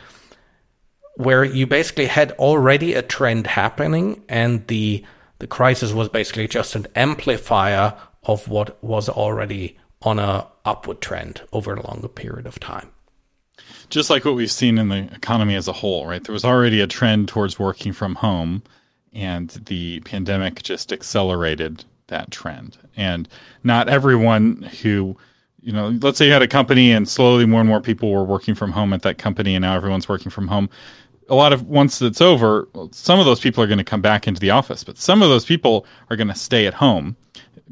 where 1.16 1.44
you 1.44 1.68
basically 1.68 2.06
had 2.08 2.32
already 2.34 2.94
a 2.94 3.02
trend 3.02 3.48
happening, 3.48 4.24
and 4.30 4.66
the 4.68 5.04
the 5.40 5.48
crisis 5.48 5.92
was 5.92 6.08
basically 6.08 6.48
just 6.48 6.76
an 6.76 6.86
amplifier 6.96 7.96
of 8.24 8.48
what 8.48 8.82
was 8.84 9.10
already 9.10 9.78
on 10.04 10.20
a 10.20 10.48
upward 10.66 11.02
trend 11.02 11.42
over 11.52 11.74
a 11.74 11.88
longer 11.88 12.08
period 12.08 12.46
of 12.46 12.60
time. 12.60 12.92
Just 13.90 14.10
like 14.10 14.24
what 14.24 14.36
we've 14.36 14.52
seen 14.52 14.78
in 14.78 14.90
the 14.90 15.10
economy 15.14 15.56
as 15.56 15.68
a 15.68 15.74
whole, 15.74 16.06
right? 16.06 16.24
There 16.24 16.34
was 16.34 16.46
already 16.46 16.80
a 16.80 16.88
trend 16.88 17.28
towards 17.28 17.60
working 17.60 17.92
from 17.92 18.16
home, 18.16 18.64
and 19.14 19.50
the 19.50 20.00
pandemic 20.02 20.64
just 20.64 20.94
accelerated 20.94 21.86
that 22.08 22.32
trend. 22.32 22.78
And 22.96 23.28
not 23.64 23.90
everyone 23.90 24.62
who 24.82 25.18
you 25.62 25.72
know, 25.72 25.98
let's 26.02 26.18
say 26.18 26.26
you 26.26 26.34
had 26.34 26.42
a 26.42 26.48
company 26.48 26.92
and 26.92 27.08
slowly 27.08 27.46
more 27.46 27.60
and 27.62 27.70
more 27.70 27.82
people 27.82 28.12
were 28.12 28.24
working 28.24 28.56
from 28.56 28.72
home 28.72 28.94
at 28.94 29.04
that 29.04 29.18
company 29.18 29.56
and 29.56 29.62
now 29.62 29.76
everyone's 29.76 30.10
working 30.10 30.32
from 30.32 30.48
home. 30.48 30.70
A 31.30 31.36
lot 31.36 31.54
of 31.54 31.68
once 31.68 32.02
it's 32.02 32.20
over, 32.20 32.68
some 32.92 33.20
of 33.20 33.26
those 33.26 33.40
people 33.40 33.64
are 33.64 33.68
going 33.68 33.78
to 33.78 33.84
come 33.84 34.02
back 34.02 34.28
into 34.28 34.42
the 34.42 34.50
office, 34.50 34.84
but 34.84 34.98
some 34.98 35.22
of 35.22 35.30
those 35.30 35.46
people 35.46 35.86
are 36.10 36.16
going 36.16 36.28
to 36.28 36.36
stay 36.36 36.66
at 36.66 36.74
home 36.74 37.16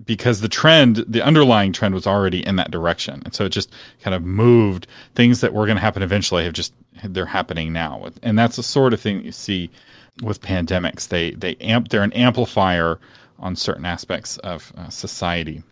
because 0.05 0.39
the 0.39 0.47
trend, 0.47 1.03
the 1.07 1.21
underlying 1.21 1.73
trend 1.73 1.93
was 1.93 2.07
already 2.07 2.45
in 2.45 2.55
that 2.55 2.71
direction. 2.71 3.21
And 3.25 3.33
so 3.33 3.45
it 3.45 3.49
just 3.49 3.73
kind 4.01 4.15
of 4.15 4.23
moved 4.23 4.87
things 5.15 5.41
that 5.41 5.53
were 5.53 5.65
going 5.65 5.75
to 5.75 5.81
happen 5.81 6.03
eventually 6.03 6.45
have 6.45 6.53
just, 6.53 6.73
they're 7.03 7.25
happening 7.25 7.73
now. 7.73 8.09
And 8.23 8.37
that's 8.37 8.55
the 8.55 8.63
sort 8.63 8.93
of 8.93 9.01
thing 9.01 9.25
you 9.25 9.31
see 9.31 9.69
with 10.21 10.41
pandemics. 10.41 11.07
They, 11.07 11.31
they 11.31 11.55
amp, 11.55 11.89
they're 11.89 12.03
an 12.03 12.13
amplifier 12.13 12.99
on 13.39 13.55
certain 13.55 13.85
aspects 13.85 14.37
of 14.37 14.71
uh, 14.77 14.89
society. 14.89 15.63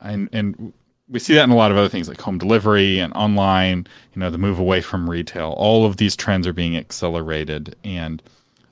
And, 0.00 0.28
and 0.32 0.72
we 1.08 1.18
see 1.18 1.34
that 1.34 1.44
in 1.44 1.50
a 1.50 1.56
lot 1.56 1.70
of 1.70 1.76
other 1.76 1.88
things 1.88 2.08
like 2.08 2.20
home 2.20 2.38
delivery 2.38 2.98
and 2.98 3.12
online, 3.14 3.86
you 4.14 4.20
know, 4.20 4.30
the 4.30 4.38
move 4.38 4.58
away 4.58 4.80
from 4.80 5.08
retail. 5.08 5.50
All 5.56 5.84
of 5.84 5.96
these 5.96 6.16
trends 6.16 6.46
are 6.46 6.52
being 6.52 6.76
accelerated. 6.76 7.76
And 7.84 8.22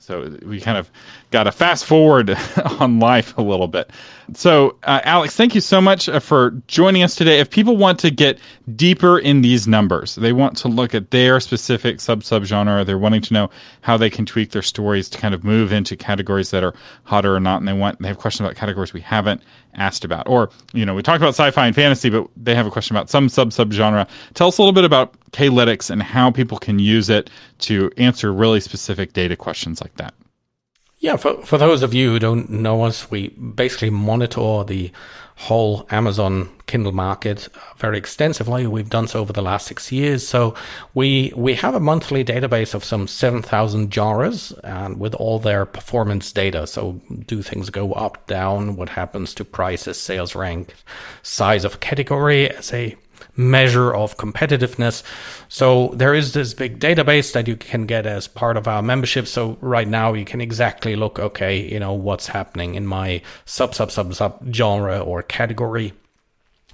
so 0.01 0.35
we 0.43 0.59
kind 0.59 0.79
of 0.79 0.89
got 1.29 1.43
to 1.43 1.51
fast 1.51 1.85
forward 1.85 2.35
on 2.79 2.99
life 2.99 3.37
a 3.37 3.41
little 3.41 3.67
bit. 3.67 3.91
So, 4.33 4.77
uh, 4.83 5.01
Alex, 5.03 5.35
thank 5.35 5.53
you 5.53 5.61
so 5.61 5.79
much 5.79 6.09
uh, 6.09 6.19
for 6.19 6.51
joining 6.67 7.03
us 7.03 7.15
today. 7.15 7.39
If 7.39 7.51
people 7.51 7.77
want 7.77 7.99
to 7.99 8.09
get 8.09 8.39
deeper 8.75 9.19
in 9.19 9.41
these 9.41 9.67
numbers, 9.67 10.15
they 10.15 10.33
want 10.33 10.57
to 10.57 10.67
look 10.67 10.95
at 10.95 11.11
their 11.11 11.39
specific 11.39 12.01
sub 12.01 12.23
sub 12.23 12.45
genre, 12.45 12.83
they're 12.83 12.97
wanting 12.97 13.21
to 13.21 13.33
know 13.33 13.49
how 13.81 13.95
they 13.95 14.09
can 14.09 14.25
tweak 14.25 14.51
their 14.51 14.63
stories 14.63 15.07
to 15.09 15.19
kind 15.19 15.35
of 15.35 15.43
move 15.43 15.71
into 15.71 15.95
categories 15.95 16.49
that 16.49 16.63
are 16.63 16.73
hotter 17.03 17.35
or 17.35 17.39
not, 17.39 17.59
and 17.59 17.67
they 17.67 17.73
want 17.73 18.01
they 18.01 18.07
have 18.07 18.17
questions 18.17 18.45
about 18.45 18.55
categories 18.55 18.93
we 18.93 19.01
haven't 19.01 19.41
asked 19.75 20.03
about. 20.05 20.27
Or, 20.27 20.49
you 20.73 20.85
know, 20.85 20.93
we 20.95 21.01
talked 21.01 21.21
about 21.21 21.29
sci 21.35 21.51
fi 21.51 21.67
and 21.67 21.75
fantasy, 21.75 22.09
but 22.09 22.27
they 22.37 22.55
have 22.55 22.67
a 22.67 22.71
question 22.71 22.95
about 22.95 23.09
some 23.09 23.29
sub 23.29 23.53
sub 23.53 23.71
genre. 23.71 24.07
Tell 24.33 24.47
us 24.47 24.57
a 24.57 24.61
little 24.61 24.73
bit 24.73 24.85
about 24.85 25.13
K-Lytics 25.31 25.89
and 25.89 26.01
how 26.01 26.31
people 26.31 26.57
can 26.57 26.79
use 26.79 27.09
it 27.09 27.29
to 27.59 27.91
answer 27.97 28.33
really 28.33 28.59
specific 28.59 29.13
data 29.13 29.35
questions 29.35 29.81
like 29.81 29.95
that. 29.95 30.13
Yeah, 30.99 31.15
for, 31.15 31.41
for 31.43 31.57
those 31.57 31.81
of 31.81 31.95
you 31.95 32.11
who 32.11 32.19
don't 32.19 32.49
know 32.49 32.83
us, 32.83 33.09
we 33.09 33.29
basically 33.29 33.89
monitor 33.89 34.63
the 34.63 34.91
whole 35.41 35.87
Amazon 35.89 36.47
Kindle 36.67 36.91
market 36.91 37.47
very 37.77 37.97
extensively. 37.97 38.67
We've 38.67 38.91
done 38.91 39.07
so 39.07 39.21
over 39.21 39.33
the 39.33 39.41
last 39.41 39.65
six 39.65 39.91
years. 39.91 40.27
So 40.27 40.53
we 40.93 41.33
we 41.35 41.55
have 41.55 41.73
a 41.73 41.79
monthly 41.79 42.23
database 42.23 42.75
of 42.75 42.83
some 42.83 43.07
seven 43.07 43.41
thousand 43.41 43.91
genres 43.91 44.53
and 44.63 44.99
with 44.99 45.15
all 45.15 45.39
their 45.39 45.65
performance 45.65 46.31
data. 46.31 46.67
So 46.67 47.01
do 47.25 47.41
things 47.41 47.71
go 47.71 47.91
up, 47.93 48.27
down? 48.27 48.75
What 48.75 48.89
happens 48.89 49.33
to 49.35 49.43
prices, 49.43 49.97
sales 49.97 50.35
rank, 50.35 50.75
size 51.23 51.65
of 51.65 51.79
category 51.79 52.47
as 52.51 52.71
a 52.71 52.95
measure 53.35 53.93
of 53.93 54.17
competitiveness. 54.17 55.03
So 55.49 55.89
there 55.89 56.13
is 56.13 56.33
this 56.33 56.53
big 56.53 56.79
database 56.79 57.33
that 57.33 57.47
you 57.47 57.55
can 57.55 57.85
get 57.85 58.05
as 58.05 58.27
part 58.27 58.57
of 58.57 58.67
our 58.67 58.81
membership. 58.81 59.27
So 59.27 59.57
right 59.61 59.87
now 59.87 60.13
you 60.13 60.25
can 60.25 60.41
exactly 60.41 60.95
look, 60.95 61.19
okay, 61.19 61.71
you 61.71 61.79
know, 61.79 61.93
what's 61.93 62.27
happening 62.27 62.75
in 62.75 62.85
my 62.85 63.21
sub 63.45 63.73
sub 63.73 63.91
sub 63.91 64.13
sub 64.13 64.53
genre 64.53 64.99
or 64.99 65.23
category. 65.23 65.93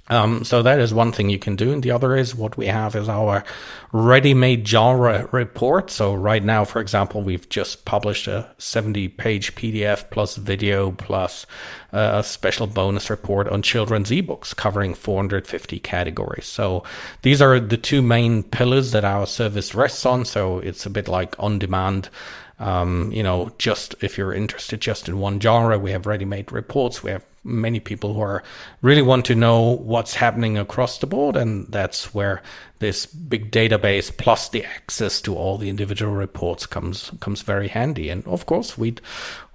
Um, 0.08 0.44
so 0.44 0.62
that 0.62 0.80
is 0.80 0.94
one 0.94 1.12
thing 1.12 1.28
you 1.28 1.38
can 1.38 1.56
do. 1.56 1.72
And 1.72 1.82
the 1.82 1.90
other 1.90 2.16
is 2.16 2.34
what 2.34 2.56
we 2.56 2.66
have 2.66 2.96
is 2.96 3.08
our 3.08 3.44
ready-made 3.92 4.66
genre 4.66 5.28
report. 5.32 5.90
So 5.90 6.14
right 6.14 6.42
now, 6.42 6.64
for 6.64 6.80
example, 6.80 7.22
we've 7.22 7.48
just 7.48 7.84
published 7.84 8.26
a 8.26 8.50
70 8.58 9.08
page 9.08 9.54
PDF 9.54 10.10
plus 10.10 10.36
video 10.36 10.92
plus 10.92 11.46
uh, 11.92 12.16
a 12.16 12.24
special 12.24 12.66
bonus 12.66 13.10
report 13.10 13.48
on 13.48 13.62
children's 13.62 14.10
ebooks 14.10 14.54
covering 14.54 14.94
450 14.94 15.78
categories. 15.80 16.46
So 16.46 16.84
these 17.22 17.40
are 17.40 17.58
the 17.60 17.76
two 17.76 18.02
main 18.02 18.42
pillars 18.42 18.92
that 18.92 19.04
our 19.04 19.26
service 19.26 19.74
rests 19.74 20.04
on. 20.04 20.24
So 20.24 20.58
it's 20.58 20.86
a 20.86 20.90
bit 20.90 21.08
like 21.08 21.34
on 21.38 21.58
demand 21.58 22.10
um, 22.58 23.12
you 23.12 23.22
know, 23.22 23.52
just 23.58 23.94
if 24.00 24.18
you're 24.18 24.34
interested 24.34 24.80
just 24.80 25.08
in 25.08 25.18
one 25.18 25.40
genre, 25.40 25.78
we 25.78 25.92
have 25.92 26.06
ready-made 26.06 26.52
reports. 26.52 27.02
We 27.02 27.10
have 27.10 27.24
many 27.44 27.80
people 27.80 28.14
who 28.14 28.20
are 28.20 28.42
really 28.82 29.02
want 29.02 29.24
to 29.26 29.34
know 29.34 29.76
what's 29.76 30.14
happening 30.14 30.58
across 30.58 30.98
the 30.98 31.06
board, 31.06 31.36
and 31.36 31.66
that's 31.68 32.12
where 32.14 32.42
this 32.78 33.06
big 33.06 33.50
database 33.50 34.14
plus 34.16 34.48
the 34.48 34.64
access 34.64 35.20
to 35.22 35.34
all 35.34 35.58
the 35.58 35.68
individual 35.68 36.12
reports 36.12 36.66
comes 36.66 37.10
comes 37.20 37.42
very 37.42 37.68
handy. 37.68 38.08
And 38.08 38.26
of 38.26 38.46
course, 38.46 38.76
we'd 38.76 39.00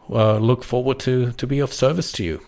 uh, 0.09 0.37
look 0.37 0.63
forward 0.63 0.99
to 0.99 1.31
to 1.33 1.47
be 1.47 1.59
of 1.59 1.73
service 1.73 2.11
to 2.13 2.23
you. 2.23 2.41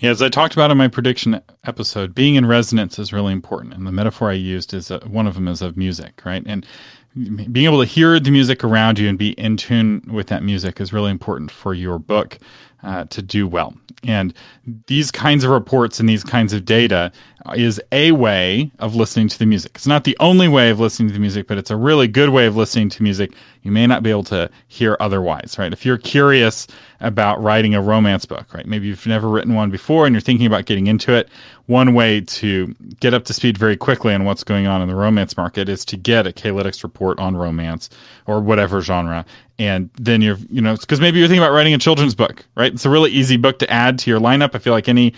Yeah, 0.00 0.10
as 0.10 0.22
I 0.22 0.28
talked 0.28 0.54
about 0.54 0.70
in 0.70 0.78
my 0.78 0.86
prediction 0.86 1.40
episode, 1.64 2.14
being 2.14 2.36
in 2.36 2.46
resonance 2.46 3.00
is 3.00 3.12
really 3.12 3.32
important. 3.32 3.74
And 3.74 3.84
the 3.84 3.92
metaphor 3.92 4.30
I 4.30 4.34
used 4.34 4.72
is 4.72 4.92
uh, 4.92 5.00
one 5.00 5.26
of 5.26 5.34
them 5.34 5.48
is 5.48 5.60
of 5.60 5.76
music, 5.76 6.22
right? 6.24 6.42
And 6.46 6.64
being 7.18 7.66
able 7.66 7.80
to 7.80 7.86
hear 7.86 8.20
the 8.20 8.30
music 8.30 8.62
around 8.62 8.98
you 8.98 9.08
and 9.08 9.18
be 9.18 9.30
in 9.32 9.56
tune 9.56 10.02
with 10.10 10.28
that 10.28 10.42
music 10.42 10.80
is 10.80 10.92
really 10.92 11.10
important 11.10 11.50
for 11.50 11.74
your 11.74 11.98
book 11.98 12.38
uh, 12.82 13.04
to 13.04 13.22
do 13.22 13.46
well. 13.46 13.74
And 14.04 14.32
these 14.86 15.10
kinds 15.10 15.44
of 15.44 15.50
reports 15.50 15.98
and 15.98 16.08
these 16.08 16.22
kinds 16.22 16.52
of 16.52 16.64
data 16.64 17.10
is 17.54 17.80
a 17.90 18.12
way 18.12 18.70
of 18.78 18.94
listening 18.94 19.28
to 19.28 19.38
the 19.38 19.46
music. 19.46 19.72
It's 19.74 19.86
not 19.86 20.04
the 20.04 20.16
only 20.20 20.48
way 20.48 20.70
of 20.70 20.78
listening 20.78 21.08
to 21.08 21.14
the 21.14 21.20
music, 21.20 21.48
but 21.48 21.58
it's 21.58 21.70
a 21.70 21.76
really 21.76 22.06
good 22.06 22.28
way 22.28 22.46
of 22.46 22.56
listening 22.56 22.90
to 22.90 23.02
music 23.02 23.32
you 23.62 23.72
may 23.72 23.86
not 23.86 24.02
be 24.02 24.10
able 24.10 24.24
to 24.24 24.50
hear 24.68 24.96
otherwise, 24.98 25.56
right? 25.58 25.72
If 25.72 25.84
you're 25.84 25.98
curious 25.98 26.66
about 27.00 27.42
writing 27.42 27.74
a 27.74 27.82
romance 27.82 28.24
book, 28.24 28.52
right? 28.54 28.66
Maybe 28.66 28.86
you've 28.86 29.06
never 29.06 29.28
written 29.28 29.54
one 29.54 29.70
before 29.70 30.06
and 30.06 30.14
you're 30.14 30.22
thinking 30.22 30.46
about 30.46 30.64
getting 30.64 30.86
into 30.86 31.12
it. 31.12 31.28
One 31.66 31.92
way 31.92 32.22
to 32.22 32.74
get 33.00 33.14
up 33.14 33.24
to 33.26 33.34
speed 33.34 33.58
very 33.58 33.76
quickly 33.76 34.14
on 34.14 34.24
what's 34.24 34.42
going 34.42 34.66
on 34.66 34.80
in 34.80 34.88
the 34.88 34.94
romance 34.94 35.36
market 35.36 35.68
is 35.68 35.84
to 35.86 35.96
get 35.96 36.26
a 36.26 36.32
K-Lytics 36.32 36.82
report 36.82 37.18
on 37.18 37.36
romance 37.36 37.90
or 38.26 38.40
whatever 38.40 38.80
genre. 38.80 39.26
And 39.58 39.90
then 39.94 40.22
you're, 40.22 40.38
you 40.50 40.60
know, 40.60 40.76
because 40.76 41.00
maybe 41.00 41.18
you're 41.18 41.26
thinking 41.26 41.42
about 41.42 41.52
writing 41.52 41.74
a 41.74 41.78
children's 41.78 42.14
book, 42.14 42.44
right? 42.54 42.72
It's 42.72 42.84
a 42.84 42.90
really 42.90 43.10
easy 43.10 43.36
book 43.36 43.58
to 43.58 43.70
add 43.70 43.98
to 44.00 44.10
your 44.10 44.20
lineup. 44.20 44.54
I 44.54 44.58
feel 44.58 44.72
like 44.72 44.88
any 44.88 45.14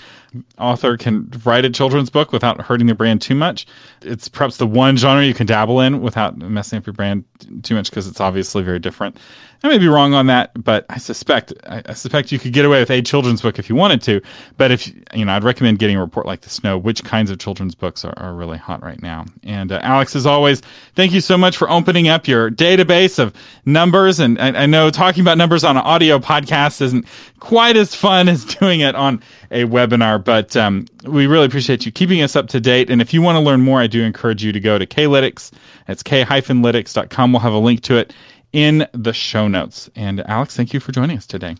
author 0.58 0.96
can 0.96 1.30
write 1.44 1.64
a 1.64 1.70
children's 1.70 2.10
book 2.10 2.32
without 2.32 2.60
hurting 2.60 2.86
their 2.86 2.94
brand 2.94 3.22
too 3.22 3.34
much. 3.34 3.66
It's 4.02 4.28
perhaps 4.28 4.56
the 4.56 4.66
one 4.66 4.96
genre 4.96 5.24
you 5.24 5.34
can 5.34 5.46
dabble 5.46 5.80
in 5.80 6.00
without 6.00 6.38
messing 6.38 6.78
up 6.78 6.86
your 6.86 6.94
brand 6.94 7.24
too 7.62 7.74
much 7.74 7.90
because 7.90 8.06
it's 8.06 8.20
obviously 8.20 8.62
very 8.62 8.78
different. 8.78 9.18
I 9.62 9.68
may 9.68 9.76
be 9.76 9.88
wrong 9.88 10.14
on 10.14 10.26
that, 10.28 10.52
but 10.62 10.86
I 10.88 10.96
suspect 10.96 11.52
I, 11.66 11.82
I, 11.84 11.92
suspect 11.92 12.32
you 12.32 12.38
could 12.38 12.54
get 12.54 12.64
away 12.64 12.80
with 12.80 12.90
a 12.90 13.02
children's 13.02 13.42
book 13.42 13.58
if 13.58 13.68
you 13.68 13.76
wanted 13.76 14.00
to. 14.02 14.22
But 14.56 14.70
if 14.70 14.90
you 15.12 15.26
know, 15.26 15.34
I'd 15.34 15.44
recommend 15.44 15.78
getting 15.78 15.96
a 15.96 16.00
report 16.00 16.24
like 16.24 16.40
this. 16.40 16.56
to 16.56 16.66
Know 16.66 16.78
which 16.78 17.04
kinds 17.04 17.30
of 17.30 17.38
children's 17.38 17.74
books 17.74 18.02
are, 18.02 18.14
are 18.16 18.34
really 18.34 18.56
hot 18.56 18.82
right 18.82 19.00
now. 19.02 19.26
And 19.42 19.70
uh, 19.70 19.80
Alex, 19.82 20.16
as 20.16 20.24
always, 20.24 20.62
thank 20.94 21.12
you 21.12 21.20
so 21.20 21.36
much 21.36 21.58
for 21.58 21.70
opening 21.70 22.08
up 22.08 22.26
your 22.26 22.50
database 22.50 23.18
of 23.18 23.34
numbers. 23.66 24.18
And 24.18 24.40
I, 24.40 24.62
I 24.62 24.66
know 24.66 24.88
talking 24.88 25.20
about 25.20 25.36
numbers 25.36 25.62
on 25.62 25.76
an 25.76 25.82
audio 25.82 26.18
podcast 26.18 26.80
isn't 26.80 27.04
quite 27.38 27.76
as 27.76 27.94
fun 27.94 28.30
as 28.30 28.44
doing 28.60 28.80
it 28.80 28.94
on 28.94 29.22
a 29.50 29.64
webinar, 29.64 30.22
but 30.22 30.56
um, 30.56 30.86
we 31.04 31.26
really 31.26 31.46
appreciate 31.46 31.84
you 31.84 31.92
keeping 31.92 32.22
us 32.22 32.36
up 32.36 32.48
to 32.48 32.60
date. 32.60 32.90
And 32.90 33.02
if 33.02 33.12
you 33.12 33.20
want 33.20 33.36
to 33.36 33.40
learn 33.40 33.60
more, 33.60 33.80
I 33.80 33.86
do 33.86 34.02
encourage 34.02 34.44
you 34.44 34.52
to 34.52 34.60
go 34.60 34.78
to 34.78 34.86
K-Lytics. 34.86 35.50
That's 35.86 36.02
k-lytics.com. 36.02 37.32
We'll 37.32 37.40
have 37.40 37.52
a 37.52 37.58
link 37.58 37.80
to 37.82 37.96
it 37.96 38.12
in 38.52 38.86
the 38.92 39.12
show 39.12 39.48
notes. 39.48 39.90
And 39.96 40.20
Alex, 40.28 40.56
thank 40.56 40.72
you 40.72 40.80
for 40.80 40.92
joining 40.92 41.16
us 41.16 41.26
today. 41.26 41.56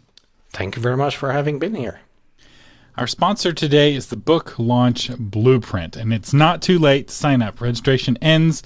Thank 0.50 0.76
you 0.76 0.82
very 0.82 0.96
much 0.96 1.16
for 1.16 1.32
having 1.32 1.58
been 1.58 1.74
here. 1.74 2.00
Our 2.96 3.06
sponsor 3.06 3.52
today 3.52 3.94
is 3.94 4.08
the 4.08 4.16
Book 4.16 4.58
Launch 4.58 5.10
Blueprint, 5.16 5.96
and 5.96 6.12
it's 6.12 6.34
not 6.34 6.60
too 6.60 6.78
late 6.78 7.08
to 7.08 7.14
sign 7.14 7.40
up. 7.40 7.60
Registration 7.60 8.16
ends 8.18 8.62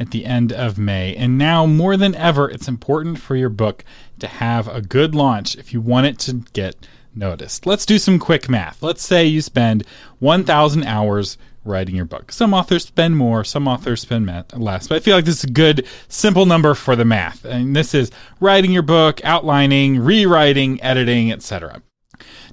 at 0.00 0.10
the 0.10 0.26
end 0.26 0.52
of 0.52 0.78
May. 0.78 1.14
And 1.16 1.38
now, 1.38 1.64
more 1.64 1.96
than 1.96 2.14
ever, 2.14 2.50
it's 2.50 2.68
important 2.68 3.18
for 3.18 3.34
your 3.34 3.48
book 3.48 3.84
to 4.18 4.26
have 4.26 4.68
a 4.68 4.82
good 4.82 5.14
launch 5.14 5.56
if 5.56 5.72
you 5.72 5.80
want 5.80 6.06
it 6.06 6.18
to 6.20 6.44
get 6.52 6.86
noticed. 7.14 7.66
Let's 7.66 7.86
do 7.86 7.98
some 7.98 8.18
quick 8.18 8.48
math. 8.48 8.82
Let's 8.82 9.02
say 9.02 9.24
you 9.24 9.40
spend 9.40 9.84
1,000 10.18 10.84
hours 10.84 11.38
writing 11.64 11.94
your 11.94 12.04
book. 12.04 12.32
Some 12.32 12.54
authors 12.54 12.86
spend 12.86 13.16
more, 13.16 13.44
some 13.44 13.68
authors 13.68 14.00
spend 14.00 14.26
less, 14.54 14.88
but 14.88 14.96
I 14.96 15.00
feel 15.00 15.16
like 15.16 15.24
this 15.24 15.38
is 15.38 15.44
a 15.44 15.52
good, 15.52 15.86
simple 16.08 16.46
number 16.46 16.74
for 16.74 16.96
the 16.96 17.04
math. 17.04 17.44
And 17.44 17.76
this 17.76 17.94
is 17.94 18.10
writing 18.40 18.72
your 18.72 18.82
book, 18.82 19.20
outlining, 19.24 19.98
rewriting, 19.98 20.82
editing, 20.82 21.30
etc. 21.30 21.82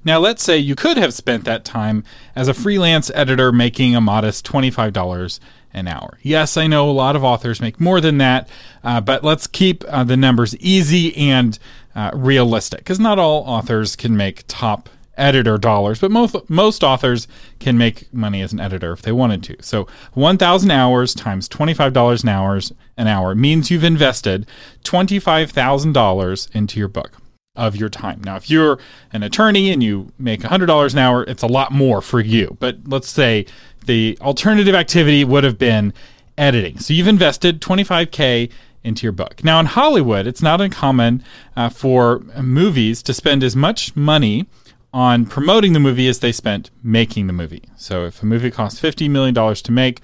Now, 0.03 0.20
let's 0.20 0.43
say 0.43 0.58
you 0.58 0.76
could 0.76 0.97
have 0.97 1.14
spent 1.14 1.45
that 1.45 1.66
time 1.66 2.03
as 2.36 2.47
a 2.47 2.53
freelance 2.53 3.10
editor 3.16 3.51
making 3.51 3.95
a 3.95 4.01
modest 4.01 4.45
$25 4.45 5.39
an 5.74 5.88
hour. 5.88 6.20
Yes, 6.22 6.58
I 6.58 6.68
know 6.68 6.89
a 6.89 6.91
lot 6.91 7.16
of 7.16 7.24
authors 7.24 7.60
make 7.60 7.80
more 7.80 7.99
than 7.99 8.20
that, 8.20 8.47
uh, 8.84 9.01
but 9.01 9.24
let's 9.24 9.47
keep 9.47 9.84
uh, 9.88 10.03
the 10.03 10.16
numbers 10.16 10.56
easy 10.58 11.16
and 11.18 11.58
uh, 11.96 12.12
realistic 12.14 12.80
because 12.80 13.00
not 13.00 13.20
all 13.20 13.43
authors 13.43 13.96
can 13.96 14.16
make 14.16 14.43
top 14.48 14.89
editor 15.18 15.58
dollars, 15.58 16.00
but 16.00 16.12
most 16.12 16.36
most 16.50 16.84
authors 16.84 17.28
can 17.60 17.78
make 17.78 18.14
money 18.14 18.41
as 18.41 18.54
an 18.54 18.60
editor 18.60 18.91
if 18.91 19.02
they 19.02 19.12
wanted 19.12 19.43
to. 19.43 19.56
So 19.62 19.88
1,000 20.14 20.72
hours 20.72 21.14
times 21.14 21.48
$25 21.48 22.24
an 22.24 22.30
hour 22.30 22.60
an 22.98 23.08
hour 23.08 23.36
means 23.36 23.72
you've 23.72 23.84
invested 23.84 24.48
$25,000 24.84 26.56
into 26.56 26.80
your 26.80 26.88
book 26.88 27.18
of 27.56 27.76
your 27.76 27.89
time. 27.89 28.22
Now, 28.24 28.36
if 28.36 28.50
you're 28.50 28.78
an 29.14 29.24
attorney 29.24 29.72
and 29.72 29.82
you 29.82 30.12
make 30.20 30.41
$100 30.41 30.93
an 30.93 31.00
hour, 31.00 31.24
it's 31.24 31.43
a 31.43 31.48
lot 31.48 31.72
more 31.72 32.02
for 32.02 32.20
you. 32.20 32.58
But 32.60 32.80
let's 32.86 33.10
say 33.10 33.46
the 33.86 34.18
alternative 34.22 34.76
activity 34.76 35.24
would 35.24 35.43
have 35.43 35.58
been 35.58 35.93
editing. 36.38 36.80
So 36.80 36.93
you've 36.93 37.08
invested 37.08 37.62
25k 37.62 38.52
into 38.86 39.03
your 39.03 39.11
book. 39.11 39.43
Now, 39.43 39.59
in 39.59 39.65
Hollywood, 39.65 40.27
it's 40.27 40.41
not 40.41 40.61
uncommon 40.61 41.23
uh, 41.55 41.69
for 41.69 42.19
movies 42.41 43.01
to 43.03 43.13
spend 43.13 43.43
as 43.43 43.55
much 43.55 43.95
money 43.95 44.47
on 44.93 45.25
promoting 45.25 45.73
the 45.73 45.79
movie 45.79 46.07
as 46.07 46.19
they 46.19 46.31
spent 46.31 46.71
making 46.81 47.27
the 47.27 47.33
movie. 47.33 47.63
So 47.75 48.05
if 48.05 48.23
a 48.23 48.25
movie 48.25 48.51
costs 48.51 48.79
$50 48.79 49.09
million 49.09 49.36
to 49.53 49.71
make, 49.71 49.99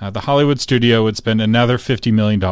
uh, 0.00 0.10
the 0.10 0.20
Hollywood 0.20 0.60
studio 0.60 1.02
would 1.02 1.16
spend 1.16 1.40
another 1.40 1.78
$50 1.78 2.12
million 2.12 2.42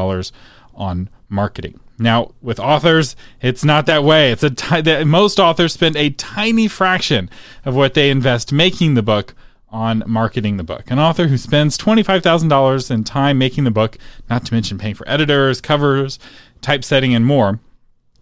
on 0.74 1.09
marketing. 1.28 1.78
Now, 1.99 2.32
with 2.43 2.59
authors, 2.59 3.14
it's 3.41 3.64
not 3.64 3.87
that 3.87 4.03
way. 4.03 4.32
It's 4.32 4.43
a 4.43 4.51
t- 4.51 5.05
most 5.05 5.39
authors 5.39 5.74
spend 5.74 5.97
a 5.97 6.11
tiny 6.11 6.66
fraction 6.66 7.30
of 7.64 7.76
what 7.76 7.95
they 7.95 8.11
invest 8.11 8.53
making 8.53 8.95
the 8.95 9.03
book 9.03 9.35
on 9.75 10.05
marketing 10.07 10.57
the 10.57 10.62
book. 10.62 10.85
An 10.87 11.01
author 11.01 11.27
who 11.27 11.37
spends 11.37 11.77
$25,000 11.77 12.91
in 12.93 13.03
time 13.03 13.37
making 13.37 13.64
the 13.64 13.72
book, 13.72 13.99
not 14.31 14.47
to 14.47 14.55
mention 14.55 14.79
paying 14.79 14.95
for 14.95 15.07
editors, 15.09 15.61
covers, 15.61 16.20
typesetting, 16.62 17.12
and 17.12 17.27
more, 17.27 17.59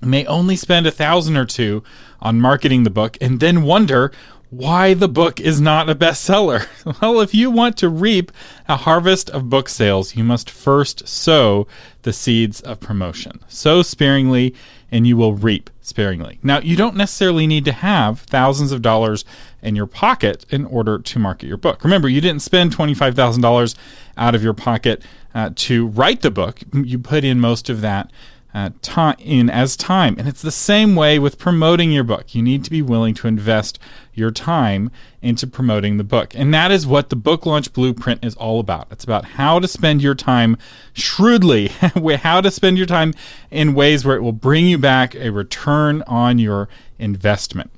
may 0.00 0.24
only 0.24 0.56
spend 0.56 0.86
a 0.86 0.90
thousand 0.90 1.36
or 1.36 1.44
two 1.44 1.84
on 2.20 2.40
marketing 2.40 2.84
the 2.84 2.90
book 2.90 3.18
and 3.20 3.38
then 3.38 3.62
wonder 3.62 4.10
why 4.48 4.94
the 4.94 5.08
book 5.08 5.40
is 5.40 5.60
not 5.60 5.90
a 5.90 5.94
bestseller. 5.94 6.66
Well, 7.00 7.20
if 7.20 7.34
you 7.34 7.50
want 7.50 7.76
to 7.78 7.88
reap 7.88 8.32
a 8.66 8.76
harvest 8.76 9.30
of 9.30 9.50
book 9.50 9.68
sales, 9.68 10.16
you 10.16 10.24
must 10.24 10.50
first 10.50 11.06
sow 11.06 11.66
the 12.02 12.12
seeds 12.12 12.60
of 12.62 12.80
promotion. 12.80 13.40
Sow 13.48 13.82
sparingly 13.82 14.54
and 14.92 15.06
you 15.06 15.16
will 15.16 15.34
reap 15.34 15.70
sparingly. 15.80 16.38
Now, 16.42 16.60
you 16.60 16.76
don't 16.76 16.94
necessarily 16.94 17.46
need 17.46 17.64
to 17.64 17.72
have 17.72 18.20
thousands 18.20 18.70
of 18.70 18.82
dollars 18.82 19.24
in 19.62 19.74
your 19.74 19.86
pocket 19.86 20.44
in 20.50 20.66
order 20.66 20.98
to 20.98 21.18
market 21.18 21.46
your 21.46 21.56
book. 21.56 21.82
Remember, 21.82 22.08
you 22.08 22.20
didn't 22.20 22.42
spend 22.42 22.76
$25,000 22.76 23.74
out 24.18 24.34
of 24.34 24.42
your 24.44 24.52
pocket 24.52 25.02
uh, 25.34 25.50
to 25.56 25.86
write 25.86 26.20
the 26.20 26.30
book. 26.30 26.60
You 26.74 26.98
put 26.98 27.24
in 27.24 27.40
most 27.40 27.70
of 27.70 27.80
that 27.80 28.10
uh, 28.54 28.70
time 28.82 29.16
in 29.18 29.48
as 29.48 29.76
time. 29.76 30.16
And 30.18 30.28
it's 30.28 30.42
the 30.42 30.50
same 30.50 30.94
way 30.94 31.18
with 31.18 31.38
promoting 31.38 31.90
your 31.90 32.04
book. 32.04 32.34
You 32.34 32.42
need 32.42 32.64
to 32.64 32.70
be 32.70 32.82
willing 32.82 33.14
to 33.14 33.28
invest 33.28 33.78
your 34.14 34.30
time 34.30 34.90
into 35.22 35.46
promoting 35.46 35.96
the 35.96 36.04
book. 36.04 36.34
And 36.34 36.52
that 36.52 36.70
is 36.70 36.86
what 36.86 37.08
the 37.08 37.16
book 37.16 37.46
launch 37.46 37.72
blueprint 37.72 38.24
is 38.24 38.34
all 38.34 38.60
about. 38.60 38.88
It's 38.90 39.04
about 39.04 39.24
how 39.24 39.58
to 39.58 39.68
spend 39.68 40.02
your 40.02 40.14
time 40.14 40.56
shrewdly, 40.92 41.68
how 42.22 42.40
to 42.40 42.50
spend 42.50 42.76
your 42.76 42.86
time 42.86 43.14
in 43.50 43.74
ways 43.74 44.04
where 44.04 44.16
it 44.16 44.22
will 44.22 44.32
bring 44.32 44.66
you 44.66 44.78
back 44.78 45.14
a 45.14 45.30
return 45.30 46.02
on 46.06 46.38
your 46.38 46.68
investment. 46.98 47.70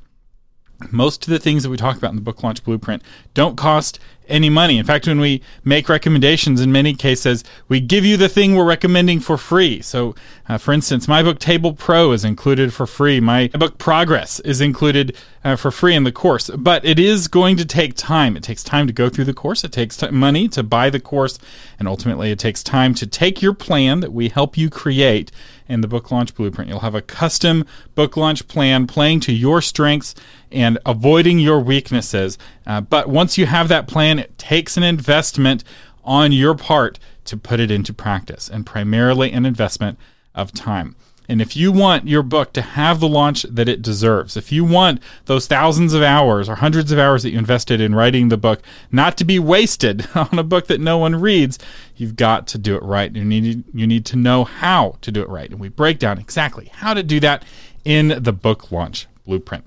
Most 0.90 1.24
of 1.24 1.30
the 1.30 1.38
things 1.38 1.62
that 1.62 1.70
we 1.70 1.76
talk 1.76 1.96
about 1.96 2.10
in 2.10 2.16
the 2.16 2.22
book 2.22 2.42
launch 2.42 2.64
blueprint 2.64 3.02
don't 3.32 3.56
cost 3.56 3.98
any 4.28 4.50
money. 4.50 4.78
In 4.78 4.84
fact, 4.84 5.06
when 5.06 5.20
we 5.20 5.42
make 5.64 5.88
recommendations, 5.88 6.60
in 6.60 6.72
many 6.72 6.94
cases, 6.94 7.44
we 7.68 7.80
give 7.80 8.04
you 8.04 8.16
the 8.16 8.28
thing 8.28 8.54
we're 8.54 8.64
recommending 8.64 9.20
for 9.20 9.36
free. 9.36 9.80
So, 9.82 10.14
uh, 10.48 10.58
for 10.58 10.72
instance, 10.72 11.08
my 11.08 11.22
book 11.22 11.38
Table 11.38 11.72
Pro 11.72 12.12
is 12.12 12.24
included 12.24 12.72
for 12.72 12.86
free. 12.86 13.20
My 13.20 13.48
book 13.48 13.78
Progress 13.78 14.40
is 14.40 14.60
included 14.60 15.16
uh, 15.42 15.56
for 15.56 15.70
free 15.70 15.94
in 15.94 16.04
the 16.04 16.12
course, 16.12 16.50
but 16.56 16.84
it 16.84 16.98
is 16.98 17.28
going 17.28 17.56
to 17.56 17.64
take 17.64 17.94
time. 17.94 18.36
It 18.36 18.42
takes 18.42 18.62
time 18.62 18.86
to 18.86 18.92
go 18.92 19.08
through 19.08 19.24
the 19.24 19.34
course. 19.34 19.64
It 19.64 19.72
takes 19.72 19.96
t- 19.96 20.10
money 20.10 20.48
to 20.48 20.62
buy 20.62 20.90
the 20.90 21.00
course, 21.00 21.38
and 21.78 21.86
ultimately, 21.88 22.30
it 22.30 22.38
takes 22.38 22.62
time 22.62 22.94
to 22.94 23.06
take 23.06 23.42
your 23.42 23.54
plan 23.54 24.00
that 24.00 24.12
we 24.12 24.28
help 24.28 24.56
you 24.56 24.70
create 24.70 25.30
in 25.68 25.80
the 25.80 25.88
book 25.88 26.10
launch 26.10 26.34
blueprint. 26.34 26.68
You'll 26.68 26.80
have 26.80 26.94
a 26.94 27.02
custom 27.02 27.64
book 27.94 28.16
launch 28.16 28.46
plan 28.48 28.86
playing 28.86 29.20
to 29.20 29.32
your 29.32 29.62
strengths 29.62 30.14
and 30.52 30.78
avoiding 30.84 31.38
your 31.38 31.60
weaknesses. 31.60 32.38
Uh, 32.66 32.80
but 32.80 33.08
once 33.08 33.38
you 33.38 33.46
have 33.46 33.68
that 33.68 33.88
plan, 33.88 34.18
it 34.18 34.36
takes 34.38 34.76
an 34.76 34.82
investment 34.82 35.64
on 36.04 36.32
your 36.32 36.54
part 36.54 36.98
to 37.24 37.36
put 37.36 37.60
it 37.60 37.70
into 37.70 37.92
practice 37.94 38.48
and 38.48 38.66
primarily 38.66 39.32
an 39.32 39.46
investment 39.46 39.98
of 40.34 40.52
time. 40.52 40.96
And 41.28 41.40
if 41.40 41.56
you 41.56 41.72
want 41.72 42.06
your 42.06 42.22
book 42.22 42.52
to 42.52 42.62
have 42.62 43.00
the 43.00 43.08
launch 43.08 43.44
that 43.44 43.68
it 43.68 43.80
deserves, 43.80 44.36
if 44.36 44.52
you 44.52 44.64
want 44.64 45.02
those 45.24 45.46
thousands 45.46 45.94
of 45.94 46.02
hours 46.02 46.48
or 46.48 46.56
hundreds 46.56 46.92
of 46.92 46.98
hours 46.98 47.22
that 47.22 47.30
you 47.30 47.38
invested 47.38 47.80
in 47.80 47.94
writing 47.94 48.28
the 48.28 48.36
book 48.36 48.60
not 48.92 49.16
to 49.18 49.24
be 49.24 49.38
wasted 49.38 50.06
on 50.14 50.38
a 50.38 50.42
book 50.42 50.66
that 50.66 50.80
no 50.80 50.98
one 50.98 51.16
reads, 51.16 51.58
you've 51.96 52.16
got 52.16 52.46
to 52.48 52.58
do 52.58 52.76
it 52.76 52.82
right. 52.82 53.14
You 53.14 53.24
need 53.24 53.64
you 53.74 53.86
need 53.86 54.04
to 54.06 54.16
know 54.16 54.44
how 54.44 54.96
to 55.00 55.10
do 55.10 55.22
it 55.22 55.28
right. 55.28 55.50
And 55.50 55.60
we 55.60 55.68
break 55.68 55.98
down 55.98 56.18
exactly 56.18 56.70
how 56.72 56.94
to 56.94 57.02
do 57.02 57.20
that 57.20 57.44
in 57.84 58.22
the 58.22 58.32
book 58.32 58.70
launch 58.70 59.06
blueprint. 59.24 59.64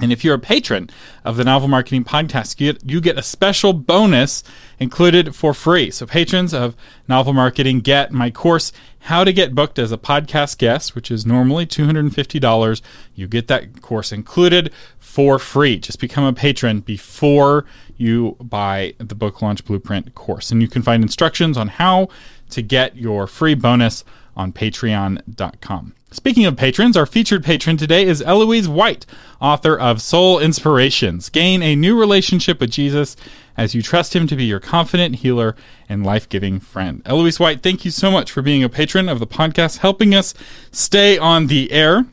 And 0.00 0.12
if 0.12 0.22
you're 0.22 0.34
a 0.34 0.38
patron 0.38 0.90
of 1.24 1.36
the 1.36 1.44
Novel 1.44 1.68
Marketing 1.68 2.04
Podcast, 2.04 2.60
you 2.60 2.72
get, 2.72 2.88
you 2.88 3.00
get 3.00 3.18
a 3.18 3.22
special 3.22 3.72
bonus 3.72 4.44
included 4.78 5.34
for 5.34 5.52
free. 5.52 5.90
So 5.90 6.06
patrons 6.06 6.54
of 6.54 6.76
Novel 7.08 7.32
Marketing 7.32 7.80
get 7.80 8.12
my 8.12 8.30
course, 8.30 8.72
How 9.00 9.24
to 9.24 9.32
Get 9.32 9.54
Booked 9.54 9.78
as 9.78 9.90
a 9.90 9.98
Podcast 9.98 10.58
Guest, 10.58 10.94
which 10.94 11.10
is 11.10 11.26
normally 11.26 11.66
$250. 11.66 12.82
You 13.14 13.26
get 13.26 13.48
that 13.48 13.82
course 13.82 14.12
included 14.12 14.72
for 14.98 15.38
free. 15.38 15.78
Just 15.78 15.98
become 15.98 16.24
a 16.24 16.32
patron 16.32 16.80
before 16.80 17.64
you 17.96 18.36
buy 18.40 18.94
the 18.98 19.16
Book 19.16 19.42
Launch 19.42 19.64
Blueprint 19.64 20.14
course. 20.14 20.52
And 20.52 20.62
you 20.62 20.68
can 20.68 20.82
find 20.82 21.02
instructions 21.02 21.56
on 21.56 21.68
how 21.68 22.08
to 22.50 22.62
get 22.62 22.96
your 22.96 23.26
free 23.26 23.54
bonus 23.54 24.04
on 24.36 24.52
patreon.com. 24.52 25.94
Speaking 26.10 26.46
of 26.46 26.56
patrons, 26.56 26.96
our 26.96 27.04
featured 27.04 27.44
patron 27.44 27.76
today 27.76 28.06
is 28.06 28.22
Eloise 28.22 28.66
White, 28.66 29.04
author 29.42 29.78
of 29.78 30.00
Soul 30.00 30.38
Inspirations. 30.38 31.28
Gain 31.28 31.62
a 31.62 31.76
new 31.76 32.00
relationship 32.00 32.60
with 32.60 32.70
Jesus 32.70 33.14
as 33.58 33.74
you 33.74 33.82
trust 33.82 34.16
him 34.16 34.26
to 34.26 34.34
be 34.34 34.44
your 34.44 34.58
confident 34.58 35.16
healer 35.16 35.54
and 35.86 36.06
life 36.06 36.26
giving 36.26 36.60
friend. 36.60 37.02
Eloise 37.04 37.38
White, 37.38 37.62
thank 37.62 37.84
you 37.84 37.90
so 37.90 38.10
much 38.10 38.32
for 38.32 38.40
being 38.40 38.64
a 38.64 38.70
patron 38.70 39.06
of 39.06 39.18
the 39.18 39.26
podcast, 39.26 39.78
helping 39.78 40.14
us 40.14 40.32
stay 40.70 41.18
on 41.18 41.48
the 41.48 41.70
air. 41.70 42.06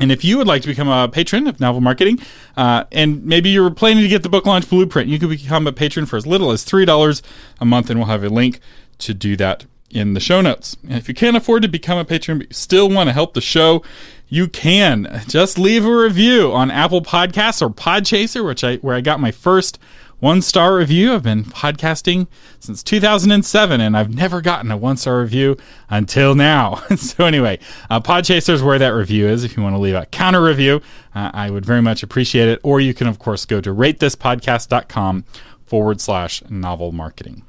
And 0.00 0.10
if 0.10 0.24
you 0.24 0.36
would 0.38 0.48
like 0.48 0.62
to 0.62 0.68
become 0.68 0.88
a 0.88 1.08
patron 1.08 1.46
of 1.46 1.60
Novel 1.60 1.80
Marketing, 1.80 2.18
uh, 2.56 2.84
and 2.90 3.24
maybe 3.24 3.50
you're 3.50 3.70
planning 3.70 4.02
to 4.02 4.08
get 4.08 4.24
the 4.24 4.28
book 4.28 4.46
launch 4.46 4.68
blueprint, 4.68 5.08
you 5.08 5.20
can 5.20 5.28
become 5.28 5.68
a 5.68 5.72
patron 5.72 6.06
for 6.06 6.16
as 6.16 6.26
little 6.26 6.50
as 6.50 6.64
$3 6.64 7.22
a 7.60 7.64
month, 7.64 7.88
and 7.88 8.00
we'll 8.00 8.08
have 8.08 8.24
a 8.24 8.28
link 8.28 8.58
to 8.98 9.14
do 9.14 9.36
that 9.36 9.64
in 9.90 10.14
the 10.14 10.20
show 10.20 10.40
notes. 10.40 10.76
And 10.82 10.94
if 10.94 11.08
you 11.08 11.14
can't 11.14 11.36
afford 11.36 11.62
to 11.62 11.68
become 11.68 11.98
a 11.98 12.04
patron, 12.04 12.38
but 12.38 12.48
you 12.48 12.54
still 12.54 12.88
want 12.88 13.08
to 13.08 13.12
help 13.12 13.34
the 13.34 13.40
show, 13.40 13.82
you 14.28 14.48
can 14.48 15.22
just 15.28 15.58
leave 15.58 15.84
a 15.84 15.96
review 15.96 16.52
on 16.52 16.70
Apple 16.70 17.02
Podcasts 17.02 17.62
or 17.62 17.70
Podchaser, 17.70 18.44
which 18.44 18.64
I 18.64 18.76
where 18.76 18.96
I 18.96 19.00
got 19.00 19.20
my 19.20 19.30
first 19.30 19.78
one 20.18 20.42
star 20.42 20.76
review. 20.76 21.14
I've 21.14 21.22
been 21.22 21.44
podcasting 21.44 22.26
since 22.58 22.82
2007, 22.82 23.80
and 23.80 23.96
I've 23.96 24.12
never 24.12 24.40
gotten 24.40 24.70
a 24.70 24.76
one 24.76 24.96
star 24.96 25.20
review 25.20 25.56
until 25.88 26.34
now. 26.34 26.76
so 26.96 27.24
anyway, 27.24 27.58
uh, 27.90 28.00
Podchaser 28.00 28.50
is 28.50 28.62
where 28.62 28.78
that 28.78 28.88
review 28.88 29.28
is. 29.28 29.44
If 29.44 29.56
you 29.56 29.62
want 29.62 29.74
to 29.74 29.80
leave 29.80 29.94
a 29.94 30.06
counter 30.06 30.42
review, 30.42 30.80
uh, 31.14 31.30
I 31.32 31.50
would 31.50 31.64
very 31.64 31.82
much 31.82 32.02
appreciate 32.02 32.48
it. 32.48 32.60
Or 32.62 32.80
you 32.80 32.94
can 32.94 33.06
of 33.06 33.18
course 33.18 33.44
go 33.44 33.60
to 33.60 33.70
ratethispodcast.com 33.70 35.24
forward 35.66 36.00
slash 36.00 36.42
novel 36.48 36.92
marketing 36.92 37.44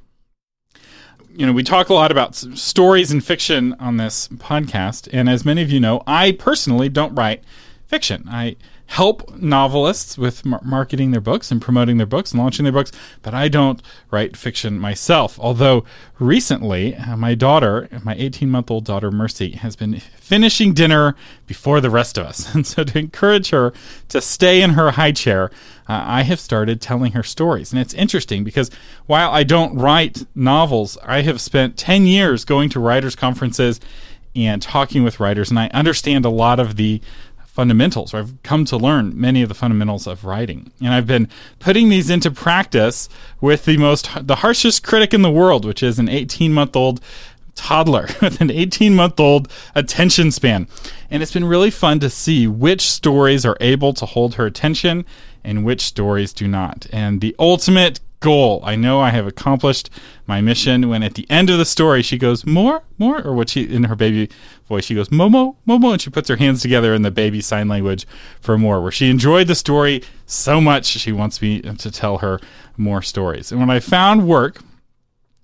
you 1.38 1.46
know, 1.46 1.54
we 1.54 1.62
talk 1.62 1.90
a 1.90 1.94
lot 1.94 2.12
about 2.12 2.36
stories 2.36 3.12
and 3.12 3.24
fiction 3.24 3.76
on 3.80 3.98
this 3.98 4.28
podcast, 4.30 5.08
and 5.14 5.30
as 5.30 5.46
many 5.46 5.62
of 5.62 5.70
you 5.70 5.80
know, 5.80 6.02
I 6.08 6.32
personally 6.32 6.90
don't 6.90 7.14
write 7.14 7.44
fiction. 7.86 8.24
I 8.28 8.56
help 8.88 9.36
novelists 9.36 10.18
with 10.18 10.46
mar- 10.46 10.62
marketing 10.64 11.12
their 11.12 11.22
books 11.22 11.52
and 11.52 11.62
promoting 11.62 11.98
their 11.98 12.06
books 12.06 12.32
and 12.32 12.42
launching 12.42 12.64
their 12.64 12.74
books, 12.74 12.92
but 13.22 13.34
I 13.34 13.48
don't 13.48 13.82
write 14.12 14.38
fiction 14.38 14.80
myself. 14.80 15.38
Although 15.40 15.84
recently, 16.20 16.96
uh, 16.96 17.18
my 17.18 17.36
daughter, 17.36 17.90
my 18.04 18.16
18 18.18 18.50
month 18.50 18.72
old 18.72 18.86
daughter 18.86 19.12
Mercy, 19.12 19.52
has 19.52 19.76
been 19.76 20.00
finishing 20.00 20.74
dinner 20.74 21.16
before 21.46 21.82
the 21.82 21.90
rest 21.90 22.18
of 22.18 22.26
us. 22.26 22.48
And 22.58 22.66
so, 22.66 22.84
to 22.84 22.98
encourage 22.98 23.52
her 23.52 23.72
to 24.10 24.20
stay 24.20 24.64
in 24.64 24.72
her 24.72 24.92
high 24.92 25.12
chair, 25.12 25.52
uh, 25.88 26.04
I 26.06 26.24
have 26.24 26.40
started 26.40 26.82
telling 26.82 27.12
her 27.12 27.22
stories. 27.22 27.72
And 27.72 27.80
it's 27.80 27.94
interesting 27.94 28.44
because 28.44 28.72
while 29.06 29.30
I 29.30 29.44
don't 29.44 29.76
write 29.76 30.26
novels, 30.34 30.98
I 31.04 31.22
have 31.22 31.40
spent 31.40 31.78
10 31.78 32.08
years 32.08 32.46
going 32.46 32.70
to 32.70 32.80
writers' 32.80 33.16
conferences 33.16 33.80
and 34.38 34.62
talking 34.62 35.04
with 35.04 35.20
writers, 35.20 35.50
and 35.50 35.60
I 35.60 35.68
understand 35.70 36.24
a 36.24 36.30
lot 36.30 36.60
of 36.60 36.76
the 36.76 37.02
fundamentals, 37.58 38.14
or 38.14 38.18
I've 38.18 38.44
come 38.44 38.66
to 38.66 38.78
learn 38.78 39.20
many 39.20 39.42
of 39.42 39.50
the 39.50 39.56
fundamentals 39.56 40.06
of 40.06 40.24
writing. 40.24 40.72
And 40.80 40.94
I've 40.94 41.08
been 41.08 41.28
putting 41.58 41.90
these 41.90 42.08
into 42.08 42.30
practice 42.30 43.10
with 43.42 43.66
the 43.66 43.78
most, 43.78 44.28
the 44.28 44.36
harshest 44.36 44.84
critic 44.84 45.12
in 45.12 45.24
the 45.24 45.32
world, 45.32 45.66
which 45.66 45.82
is 45.82 45.98
an 45.98 46.08
18 46.08 46.54
month 46.54 46.76
old 46.76 47.02
toddler 47.56 48.10
with 48.22 48.40
an 48.42 48.52
18 48.52 48.94
month 48.94 49.20
old 49.20 49.52
attention 49.74 50.30
span. 50.30 50.68
And 51.10 51.24
it's 51.24 51.34
been 51.34 51.46
really 51.46 51.72
fun 51.72 52.00
to 52.02 52.12
see 52.12 52.46
which 52.46 52.82
stories 52.82 53.44
are 53.44 53.58
able 53.60 53.92
to 53.96 54.06
hold 54.06 54.36
her 54.36 54.46
attention 54.46 55.04
and 55.44 55.66
which 55.66 55.82
stories 55.82 56.34
do 56.34 56.48
not. 56.48 56.86
And 56.94 57.22
the 57.22 57.36
ultimate 57.40 58.00
goal. 58.20 58.62
I 58.64 58.76
know 58.76 59.00
I 59.00 59.12
have 59.12 59.28
accomplished 59.28 59.90
my 60.26 60.42
mission 60.42 60.90
when 60.90 61.04
at 61.04 61.14
the 61.14 61.30
end 61.30 61.50
of 61.50 61.58
the 61.58 61.66
story 61.66 62.02
she 62.02 62.18
goes, 62.18 62.46
More, 62.46 62.84
more, 62.98 63.22
or 63.22 63.34
what 63.34 63.50
she 63.50 63.64
in 63.64 63.86
her 63.86 63.96
baby 63.96 64.30
voice, 64.68 64.86
she 64.86 64.96
goes, 64.96 65.10
Momo, 65.10 65.56
Momo, 65.68 65.94
and 65.94 66.02
she 66.02 66.10
puts 66.10 66.30
her 66.30 66.36
hands 66.36 66.62
together 66.62 66.94
in 66.94 67.04
the 67.04 67.12
baby 67.12 67.42
sign 67.42 67.68
language 67.68 68.08
for 68.42 68.58
more, 68.58 68.82
where 68.82 68.92
she 68.92 69.10
enjoyed 69.10 69.48
the 69.48 69.56
story 69.56 70.04
so 70.26 70.60
much 70.60 70.86
she 70.86 71.12
wants 71.12 71.42
me 71.42 71.62
to 71.62 71.92
tell 71.92 72.20
her 72.20 72.40
more 72.76 73.02
stories. 73.02 73.52
And 73.52 73.60
when 73.60 73.70
I 73.70 73.80
found 73.80 74.28
work 74.28 74.62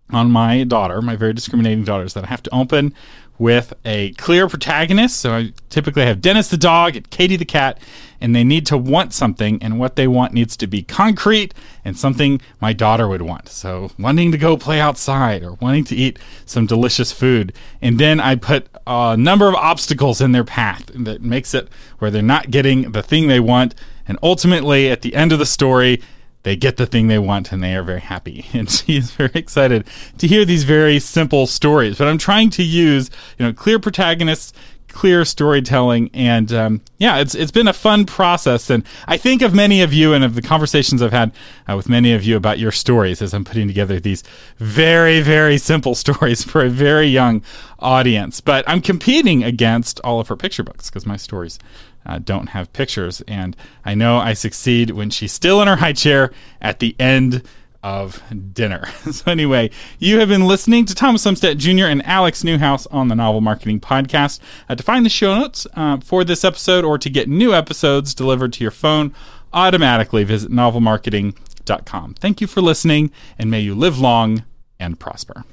on 0.10 0.32
my 0.32 0.64
daughter, 0.64 1.02
my 1.02 1.16
very 1.16 1.34
discriminating 1.34 1.84
daughters, 1.84 2.14
that 2.14 2.26
I 2.26 2.28
have 2.28 2.44
to 2.44 2.56
open 2.56 2.94
with 3.38 3.74
a 3.84 4.12
clear 4.14 4.48
protagonist. 4.48 5.20
So 5.20 5.34
I 5.34 5.54
typically 5.70 6.06
have 6.06 6.22
Dennis 6.22 6.48
the 6.50 6.58
dog 6.58 6.96
and 6.96 7.10
Katie 7.10 7.36
the 7.36 7.46
cat, 7.46 7.80
and 8.22 8.36
they 8.36 8.44
need 8.44 8.66
to 8.68 8.78
want 8.78 9.14
something, 9.14 9.62
and 9.62 9.80
what 9.80 9.96
they 9.96 10.08
want 10.08 10.34
needs 10.34 10.56
to 10.58 10.68
be 10.68 10.82
concrete 10.82 11.54
and 11.84 11.98
something 11.98 12.40
my 12.62 12.72
daughter 12.72 13.08
would 13.08 13.22
want. 13.22 13.50
So 13.50 13.92
wanting 14.00 14.32
to 14.32 14.38
go 14.38 14.56
play 14.56 14.80
outside 14.80 15.44
or 15.44 15.54
wanting 15.54 15.84
to 15.86 15.96
eat 15.96 16.20
some 16.46 16.66
delicious 16.66 17.12
food. 17.12 17.54
And 17.82 18.00
then 18.00 18.20
I 18.20 18.36
put 18.36 18.68
a 18.88 19.18
number 19.18 19.48
of 19.50 19.56
obstacles 19.56 20.22
in 20.22 20.32
their 20.32 20.46
path 20.46 20.86
that 20.94 21.22
makes 21.22 21.54
it 21.54 21.68
where 22.00 22.12
they're 22.12 22.22
not 22.22 22.52
getting 22.52 22.92
the 22.92 23.04
thing 23.04 23.28
they 23.28 23.40
want. 23.40 23.76
And 24.08 24.18
ultimately, 24.24 24.90
at 24.90 25.02
the 25.02 25.16
end 25.16 25.34
of 25.34 25.40
the 25.40 25.46
story, 25.46 26.02
they 26.44 26.56
get 26.56 26.78
the 26.78 26.86
thing 26.86 27.08
they 27.08 27.20
want 27.20 27.52
and 27.52 27.64
they 27.64 27.76
are 27.76 27.84
very 27.84 28.02
happy. 28.02 28.46
And 28.54 28.70
she 28.70 28.98
is 28.98 29.12
very 29.12 29.32
excited 29.34 29.86
to 30.20 30.28
hear 30.28 30.46
these 30.46 30.64
very 30.64 31.00
simple 31.00 31.48
stories. 31.48 31.98
But 31.98 32.08
I'm 32.08 32.18
trying 32.18 32.50
to 32.52 32.64
use, 32.64 33.10
you 33.38 33.46
know, 33.46 33.52
clear 33.52 33.80
protagonists, 33.80 34.54
clear 34.94 35.26
storytelling, 35.26 36.10
and 36.14 36.54
um, 36.54 36.82
yeah, 37.00 37.18
it's 37.18 37.36
it's 37.36 37.52
been 37.52 37.68
a 37.68 37.74
fun 37.74 38.06
process. 38.06 38.70
And 38.70 38.86
I 39.08 39.18
think 39.18 39.42
of 39.42 39.54
many 39.54 39.82
of 39.82 39.92
you 39.92 40.14
and 40.14 40.24
of 40.24 40.36
the 40.36 40.42
conversations 40.42 41.02
I've 41.02 41.12
had 41.12 41.34
uh, 41.68 41.76
with 41.76 41.90
many 41.90 42.14
of 42.14 42.24
you 42.24 42.38
about 42.38 42.60
your 42.60 42.72
stories 42.72 43.22
as 43.22 43.34
I'm 43.34 43.44
putting 43.44 43.68
together 43.68 44.00
these 44.00 44.24
very 44.58 45.20
very 45.20 45.58
simple 45.58 45.96
stories 46.04 46.44
for 46.44 46.64
a 46.64 46.70
very 46.70 47.08
young 47.08 47.44
audience. 47.80 48.40
But 48.40 48.64
I'm 48.68 48.82
competing 48.82 49.44
against 49.44 50.00
all 50.02 50.20
of 50.20 50.28
her 50.30 50.38
picture 50.38 50.64
books 50.64 50.90
because 50.90 51.06
my 51.06 51.18
stories 51.18 51.60
uh, 52.06 52.20
don't 52.20 52.48
have 52.50 52.72
pictures. 52.74 53.22
And 53.28 53.56
I 53.86 53.96
know 53.96 54.18
I 54.18 54.34
succeed 54.34 54.92
when 54.92 55.10
she's 55.10 55.32
still 55.32 55.62
in 55.62 55.68
her 55.68 55.78
high 55.78 55.94
chair 55.94 56.32
at 56.62 56.80
the 56.80 56.96
end 57.00 57.44
of 57.84 58.24
dinner. 58.54 58.88
so, 59.12 59.30
anyway, 59.30 59.70
you 60.00 60.20
have 60.20 60.30
been 60.30 60.48
listening 60.48 60.86
to 60.86 60.96
Thomas 60.96 61.26
Umstattd 61.26 61.58
Jr. 61.58 61.86
and 61.86 62.06
Alex 62.06 62.44
Newton 62.44 62.78
on 62.92 63.10
the 63.10 63.16
Novel 63.16 63.42
Marketing 63.42 63.80
Podcast. 63.80 64.40
Uh, 64.70 64.76
to 64.76 64.84
find 64.84 65.06
the 65.06 65.10
show 65.10 65.38
notes 65.38 65.68
uh, 65.74 65.98
for 65.98 66.24
this 66.24 66.44
episode 66.44 66.86
or 66.86 66.98
to 66.98 67.10
get 67.10 67.28
new 67.28 67.54
episodes 67.54 68.16
delivered 68.16 68.54
to 68.54 68.64
your 68.64 68.72
phone 68.72 69.14
automatically, 69.52 70.24
visit 70.24 70.50
novelmarketing.com. 70.52 72.16
Thank 72.16 72.42
you 72.42 72.48
for 72.48 72.62
listening, 72.62 73.12
and 73.38 73.52
may 73.52 73.60
you 73.60 73.76
live 73.76 74.00
long 74.00 74.46
and 74.80 75.00
prosper. 75.00 75.44